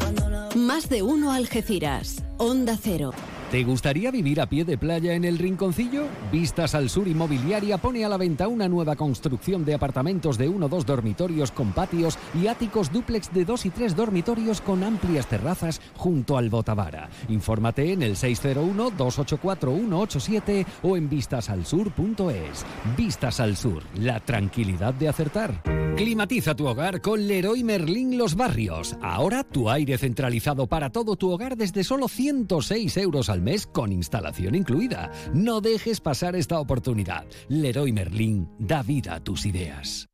Más 0.55 0.89
de 0.89 1.01
uno 1.01 1.31
Algeciras. 1.31 2.23
Onda 2.37 2.75
Cero. 2.79 3.11
¿Te 3.51 3.63
gustaría 3.63 4.11
vivir 4.11 4.41
a 4.41 4.49
pie 4.49 4.65
de 4.65 4.77
playa 4.77 5.13
en 5.13 5.23
el 5.23 5.37
Rinconcillo? 5.37 6.07
Vistas 6.33 6.75
al 6.75 6.89
Sur 6.89 7.07
Inmobiliaria 7.07 7.77
pone 7.77 8.03
a 8.03 8.09
la 8.09 8.17
venta 8.17 8.49
una 8.49 8.67
nueva 8.67 8.97
construcción 8.97 9.63
de 9.63 9.73
apartamentos 9.73 10.37
de 10.37 10.49
uno 10.49 10.65
o 10.65 10.69
dos 10.69 10.85
dormitorios 10.85 11.53
con 11.53 11.71
patios 11.71 12.19
y 12.35 12.47
áticos 12.47 12.91
dúplex 12.91 13.33
de 13.33 13.45
dos 13.45 13.65
y 13.65 13.69
tres 13.69 13.95
dormitorios 13.95 14.59
con 14.59 14.83
amplias 14.83 15.27
terrazas 15.27 15.79
junto 15.95 16.37
al 16.37 16.49
Botavara. 16.49 17.07
Infórmate 17.29 17.93
en 17.93 18.03
el 18.03 18.17
601-284-187 18.17 20.65
o 20.83 20.97
en 20.97 21.07
vistasalsur.es. 21.07 22.65
Vistas 22.97 23.39
al 23.39 23.55
Sur, 23.55 23.83
la 23.95 24.19
tranquilidad 24.19 24.93
de 24.93 25.07
acertar. 25.07 25.63
Climatiza 25.95 26.53
tu 26.53 26.67
hogar 26.67 26.99
con 27.01 27.25
Leroy 27.27 27.63
Merlin 27.63 28.17
Los 28.17 28.35
Barrios. 28.35 28.97
Ahora 29.01 29.45
tu 29.45 29.69
aire 29.69 29.97
centralizado 29.97 30.67
para 30.67 30.89
todo 30.91 31.15
tu 31.15 31.31
hogar 31.31 31.55
desde 31.55 31.85
solo 31.85 32.09
106 32.09 32.97
euros 32.97 33.29
al 33.29 33.36
mes 33.41 33.67
con 33.67 33.91
instalación 33.91 34.55
incluida. 34.55 35.11
No 35.33 35.61
dejes 35.61 35.99
pasar 36.01 36.35
esta 36.35 36.59
oportunidad. 36.59 37.25
Leroy 37.47 37.91
Merlin 37.91 38.49
da 38.59 38.83
vida 38.83 39.15
a 39.15 39.23
tus 39.23 39.45
ideas. 39.45 40.09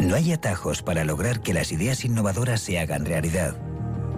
No 0.00 0.14
hay 0.14 0.32
atajos 0.32 0.82
para 0.82 1.04
lograr 1.04 1.42
que 1.42 1.52
las 1.52 1.72
ideas 1.72 2.04
innovadoras 2.04 2.60
se 2.60 2.78
hagan 2.78 3.04
realidad. 3.04 3.56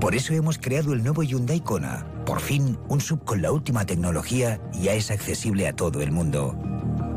Por 0.00 0.14
eso 0.14 0.34
hemos 0.34 0.58
creado 0.58 0.92
el 0.92 1.02
nuevo 1.02 1.22
Hyundai 1.22 1.60
Kona. 1.60 2.06
Por 2.26 2.40
fin, 2.40 2.78
un 2.88 3.00
sub 3.00 3.24
con 3.24 3.42
la 3.42 3.52
última 3.52 3.84
tecnología 3.86 4.60
ya 4.72 4.92
es 4.92 5.10
accesible 5.10 5.68
a 5.68 5.74
todo 5.74 6.02
el 6.02 6.12
mundo. 6.12 6.56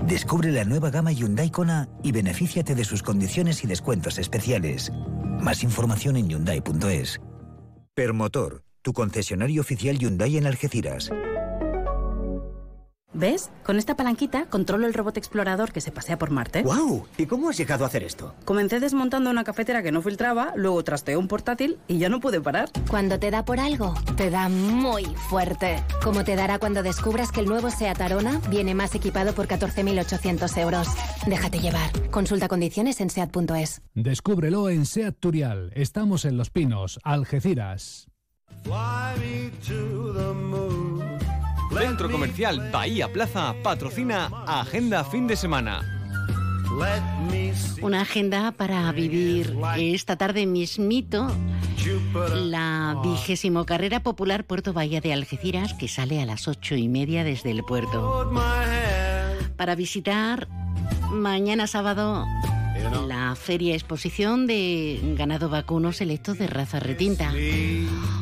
Descubre 0.07 0.51
la 0.51 0.65
nueva 0.65 0.89
gama 0.89 1.11
Hyundai 1.11 1.49
Kona 1.49 1.89
y 2.03 2.11
benefíciate 2.11 2.75
de 2.75 2.83
sus 2.83 3.03
condiciones 3.03 3.63
y 3.63 3.67
descuentos 3.67 4.17
especiales. 4.17 4.91
Más 5.39 5.63
información 5.63 6.17
en 6.17 6.29
hyundai.es. 6.29 7.21
Permotor 7.95 8.63
tu 8.83 8.93
concesionario 8.93 9.61
oficial 9.61 9.97
Hyundai 9.97 10.37
en 10.37 10.45
Algeciras. 10.45 11.09
¿Ves? 13.15 13.51
Con 13.63 13.77
esta 13.77 13.95
palanquita 13.95 14.47
controlo 14.47 14.87
el 14.87 14.93
robot 14.93 15.17
explorador 15.17 15.71
que 15.71 15.81
se 15.81 15.91
pasea 15.91 16.17
por 16.17 16.31
Marte. 16.31 16.63
¡Wow! 16.63 17.05
¿Y 17.17 17.27
cómo 17.27 17.49
has 17.49 17.57
llegado 17.57 17.83
a 17.83 17.87
hacer 17.87 18.03
esto? 18.03 18.33
Comencé 18.43 18.79
desmontando 18.79 19.29
una 19.29 19.43
cafetera 19.43 19.83
que 19.83 19.91
no 19.91 20.01
filtraba, 20.01 20.53
luego 20.55 20.83
trasteé 20.83 21.15
un 21.15 21.27
portátil 21.27 21.77
y 21.87 21.99
ya 21.99 22.09
no 22.09 22.19
pude 22.19 22.41
parar. 22.41 22.69
Cuando 22.89 23.19
te 23.19 23.29
da 23.29 23.45
por 23.45 23.59
algo, 23.59 23.93
te 24.17 24.31
da 24.31 24.49
muy 24.49 25.05
fuerte. 25.29 25.83
Como 26.03 26.23
te 26.23 26.35
dará 26.35 26.57
cuando 26.57 26.81
descubras 26.81 27.31
que 27.31 27.41
el 27.41 27.45
nuevo 27.45 27.69
SEAT 27.69 28.01
Arona 28.01 28.41
viene 28.49 28.73
más 28.73 28.95
equipado 28.95 29.33
por 29.33 29.47
14.800 29.47 30.57
euros. 30.57 30.87
Déjate 31.27 31.59
llevar. 31.59 32.09
Consulta 32.09 32.47
condiciones 32.47 32.99
en 32.99 33.11
SEAT.es. 33.11 33.83
Descúbrelo 33.93 34.69
en 34.69 34.87
SEAT 34.87 35.15
Turial. 35.19 35.71
Estamos 35.75 36.25
en 36.25 36.37
Los 36.37 36.49
Pinos, 36.49 36.99
Algeciras. 37.03 38.07
Centro 41.77 42.09
Comercial 42.09 42.71
Bahía 42.71 43.11
Plaza 43.11 43.55
patrocina 43.63 44.29
Agenda 44.47 45.03
Fin 45.03 45.27
de 45.27 45.35
Semana. 45.35 45.81
Una 47.81 48.01
agenda 48.01 48.51
para 48.51 48.91
vivir 48.91 49.55
esta 49.77 50.15
tarde 50.15 50.45
mismito 50.45 51.27
la 52.33 52.99
vigésimo 53.03 53.65
carrera 53.65 54.01
popular 54.01 54.45
Puerto 54.45 54.73
Bahía 54.73 55.01
de 55.01 55.13
Algeciras 55.13 55.73
que 55.73 55.87
sale 55.87 56.21
a 56.21 56.25
las 56.25 56.47
ocho 56.47 56.75
y 56.75 56.87
media 56.87 57.23
desde 57.23 57.51
el 57.51 57.63
puerto. 57.63 58.31
Para 59.57 59.75
visitar 59.75 60.47
mañana 61.11 61.67
sábado 61.67 62.25
la 63.07 63.35
feria 63.35 63.73
exposición 63.73 64.47
de 64.47 64.99
ganado 65.15 65.49
vacuno 65.49 65.91
selecto 65.91 66.33
de 66.33 66.47
raza 66.47 66.79
retinta. 66.79 67.31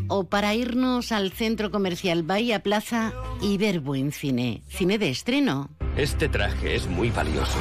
O 0.07 0.25
para 0.25 0.53
irnos 0.53 1.11
al 1.11 1.31
centro 1.31 1.71
comercial 1.71 2.23
Bahía 2.23 2.61
Plaza 2.61 3.13
y 3.41 3.57
ver 3.57 3.79
buen 3.79 4.11
cine, 4.11 4.63
cine 4.67 4.97
de 4.97 5.09
estreno. 5.09 5.69
Este 5.95 6.29
traje 6.29 6.75
es 6.75 6.87
muy 6.87 7.09
valioso. 7.09 7.57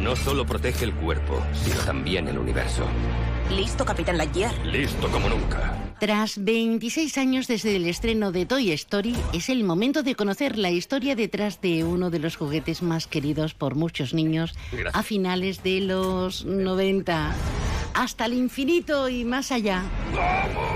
No 0.00 0.14
solo 0.16 0.46
protege 0.46 0.84
el 0.84 0.94
cuerpo, 0.94 1.42
sino 1.52 1.80
también 1.80 2.28
el 2.28 2.38
universo. 2.38 2.84
Listo, 3.50 3.84
Capitán 3.84 4.18
Lightyear. 4.18 4.54
Listo 4.66 5.08
como 5.10 5.28
nunca. 5.28 5.74
Tras 5.98 6.44
26 6.44 7.18
años 7.18 7.48
desde 7.48 7.74
el 7.74 7.86
estreno 7.86 8.30
de 8.30 8.46
Toy 8.46 8.70
Story, 8.72 9.16
es 9.32 9.48
el 9.48 9.64
momento 9.64 10.02
de 10.02 10.14
conocer 10.14 10.56
la 10.56 10.70
historia 10.70 11.16
detrás 11.16 11.60
de 11.60 11.82
uno 11.82 12.10
de 12.10 12.20
los 12.20 12.36
juguetes 12.36 12.82
más 12.82 13.06
queridos 13.06 13.54
por 13.54 13.74
muchos 13.74 14.14
niños 14.14 14.54
a 14.92 15.02
finales 15.02 15.62
de 15.62 15.80
los 15.80 16.44
90. 16.44 17.34
Hasta 17.94 18.26
el 18.26 18.34
infinito 18.34 19.08
y 19.08 19.24
más 19.24 19.50
allá. 19.50 19.82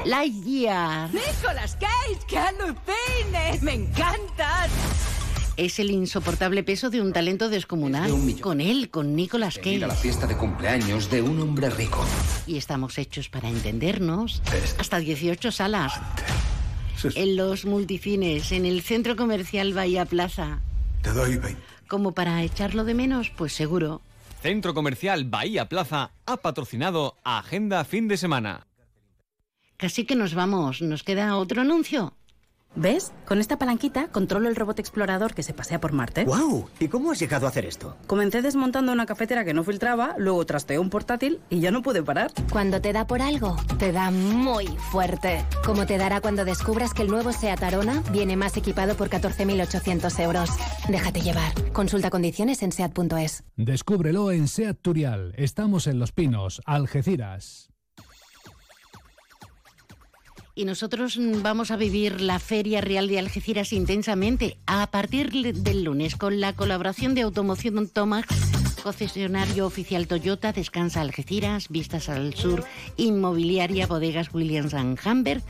Lightyear. 0.05 1.11
¡Nicolas 1.13 1.77
Cage! 1.77 2.27
¡Que 2.27 2.39
alucines! 2.39 3.63
¡Me 3.63 3.75
encantas! 3.75 5.12
Es 5.57 5.79
el 5.79 5.91
insoportable 5.91 6.63
peso 6.63 6.91
de 6.91 7.01
un 7.01 7.13
talento 7.13 7.49
descomunal. 7.49 8.11
con 8.41 8.61
él, 8.61 8.91
con 8.91 9.15
Nicolas 9.15 9.59
Cage. 9.59 9.85
a 9.85 9.89
la 9.89 9.95
fiesta 9.95 10.27
de 10.27 10.37
cumpleaños 10.37 11.11
de 11.11 11.23
un 11.23 11.41
hombre 11.41 11.71
rico. 11.71 12.05
Y 12.47 12.57
estamos 12.57 12.99
hechos 12.99 13.29
para 13.29 13.49
entendernos. 13.49 14.43
Hasta 14.79 14.99
18 14.99 15.53
salas. 15.53 16.01
En 17.15 17.37
los 17.37 17.65
multicines, 17.65 18.53
en 18.53 18.65
el 18.65 18.83
centro 18.83 19.17
comercial 19.17 19.75
Bahía 19.75 20.05
Plaza. 20.05 20.61
Te 21.03 21.13
doy 21.13 21.37
20. 21.37 21.61
Como 21.89 22.13
para 22.13 22.43
echarlo 22.43 22.85
de 22.85 22.95
menos, 22.95 23.31
pues 23.31 23.53
seguro. 23.53 24.01
Centro 24.41 24.75
Comercial 24.75 25.25
Bahía 25.25 25.69
Plaza 25.69 26.11
ha 26.27 26.37
patrocinado 26.39 27.17
Agenda 27.23 27.85
Fin 27.85 28.09
de 28.09 28.17
Semana. 28.17 28.67
Casi 29.77 30.05
que 30.05 30.17
nos 30.17 30.35
vamos. 30.35 30.81
¿Nos 30.83 31.03
queda 31.03 31.37
otro 31.37 31.61
anuncio? 31.61 32.15
¿Ves? 32.75 33.13
Con 33.27 33.41
esta 33.41 33.59
palanquita 33.59 34.09
controlo 34.09 34.49
el 34.49 34.57
robot 34.57 34.79
explorador 34.79 35.35
que 35.35 35.43
se 35.43 35.53
pasea 35.53 35.81
por 35.81 35.93
Marte. 35.93 36.25
¡Wow! 36.25 36.69
¿Y 36.81 36.89
cómo 36.89 37.13
has 37.13 37.19
llegado 37.19 37.47
a 37.47 37.51
hacer 37.51 37.67
esto? 37.67 37.97
Comencé 38.07 38.41
desmontando 38.43 38.93
una 38.93 39.07
cafetera 39.07 39.45
que 39.45 39.53
no 39.53 39.63
filtraba, 39.63 40.15
luego 40.19 40.45
trasteé 40.47 40.79
un 40.79 40.91
portátil 40.91 41.41
y 41.51 41.61
ya 41.61 41.71
no 41.71 41.83
pude 41.83 42.03
parar. 42.03 42.33
Cuando 42.51 42.81
te 42.81 42.93
da 42.93 43.07
por 43.07 43.21
algo, 43.21 43.57
te 43.79 43.93
da 43.93 44.11
muy 44.11 44.67
fuerte. 44.91 45.45
Como 45.65 45.87
te 45.87 45.99
dará 45.99 46.21
cuando 46.21 46.45
descubras 46.45 46.95
que 46.95 47.03
el 47.03 47.09
nuevo 47.09 47.33
SEAT 47.33 47.63
Arona 47.63 48.03
viene 48.11 48.37
más 48.37 48.57
equipado 48.57 48.97
por 48.97 49.11
14.800 49.11 50.21
euros. 50.21 50.51
Déjate 50.89 51.21
llevar. 51.21 51.53
Consulta 51.73 52.11
condiciones 52.11 52.63
en 52.63 52.73
SEAT.es. 52.73 53.45
Descúbrelo 53.57 54.33
en 54.33 54.49
SEAT 54.49 54.79
Turial. 54.81 55.35
Estamos 55.37 55.87
en 55.87 55.99
Los 55.99 56.13
Pinos, 56.13 56.63
Algeciras. 56.65 57.72
Y 60.55 60.67
nosotros 60.67 61.19
vamos 61.19 61.71
a 61.71 61.77
vivir 61.77 62.21
la 62.21 62.39
Feria 62.39 62.81
Real 62.83 63.09
de 63.09 63.19
Algeciras 63.19 63.73
intensamente 63.73 64.59
a 64.67 64.91
partir 64.91 65.31
del 65.31 65.85
lunes 65.85 66.17
con 66.17 66.41
la 66.41 66.53
colaboración 66.53 67.15
de 67.15 67.23
Automoción 67.23 67.89
Tomax, 67.89 68.62
concesionario 68.75 69.67
oficial 69.67 70.07
Toyota, 70.07 70.53
Descansa 70.53 71.01
Algeciras, 71.01 71.69
Vistas 71.69 72.09
al 72.09 72.35
Sur, 72.35 72.65
Inmobiliaria, 72.97 73.87
Bodegas 73.87 74.33
Williams 74.33 74.75
and 74.75 74.99
Humber, 75.05 75.43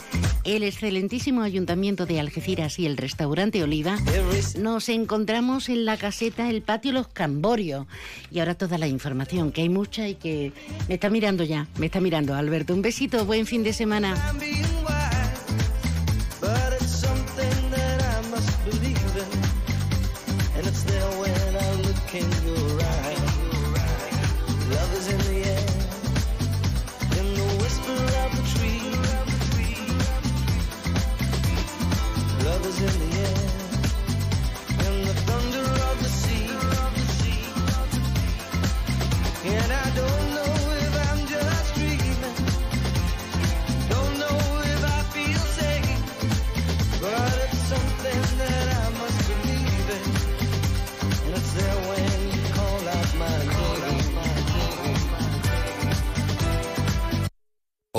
el 0.45 0.63
excelentísimo 0.63 1.43
Ayuntamiento 1.43 2.07
de 2.07 2.21
Algeciras 2.21 2.79
y 2.79 2.87
el 2.87 2.97
restaurante 2.97 3.63
Oliva. 3.63 3.99
Nos 4.59 4.89
encontramos 4.89 5.69
en 5.69 5.85
la 5.85 5.97
caseta 5.97 6.51
El 6.51 6.63
Patio 6.63 6.93
Los 6.93 7.09
Camborio. 7.09 7.87
Y 8.31 8.39
ahora 8.39 8.55
toda 8.55 8.79
la 8.79 8.87
información, 8.87 9.53
que 9.53 9.63
hay 9.63 9.69
mucha 9.69 10.09
y 10.09 10.15
que 10.15 10.53
me 10.89 10.95
está 10.95 11.11
mirando 11.11 11.45
ya, 11.45 11.67
me 11.79 11.87
está 11.87 12.01
mirando 12.01 12.35
Alberto. 12.35 12.75
Un 12.75 12.83
besito, 12.83 13.25
buen 13.25 13.47
fin 13.47 13.63
de 13.63 13.73
semana. 13.73 14.15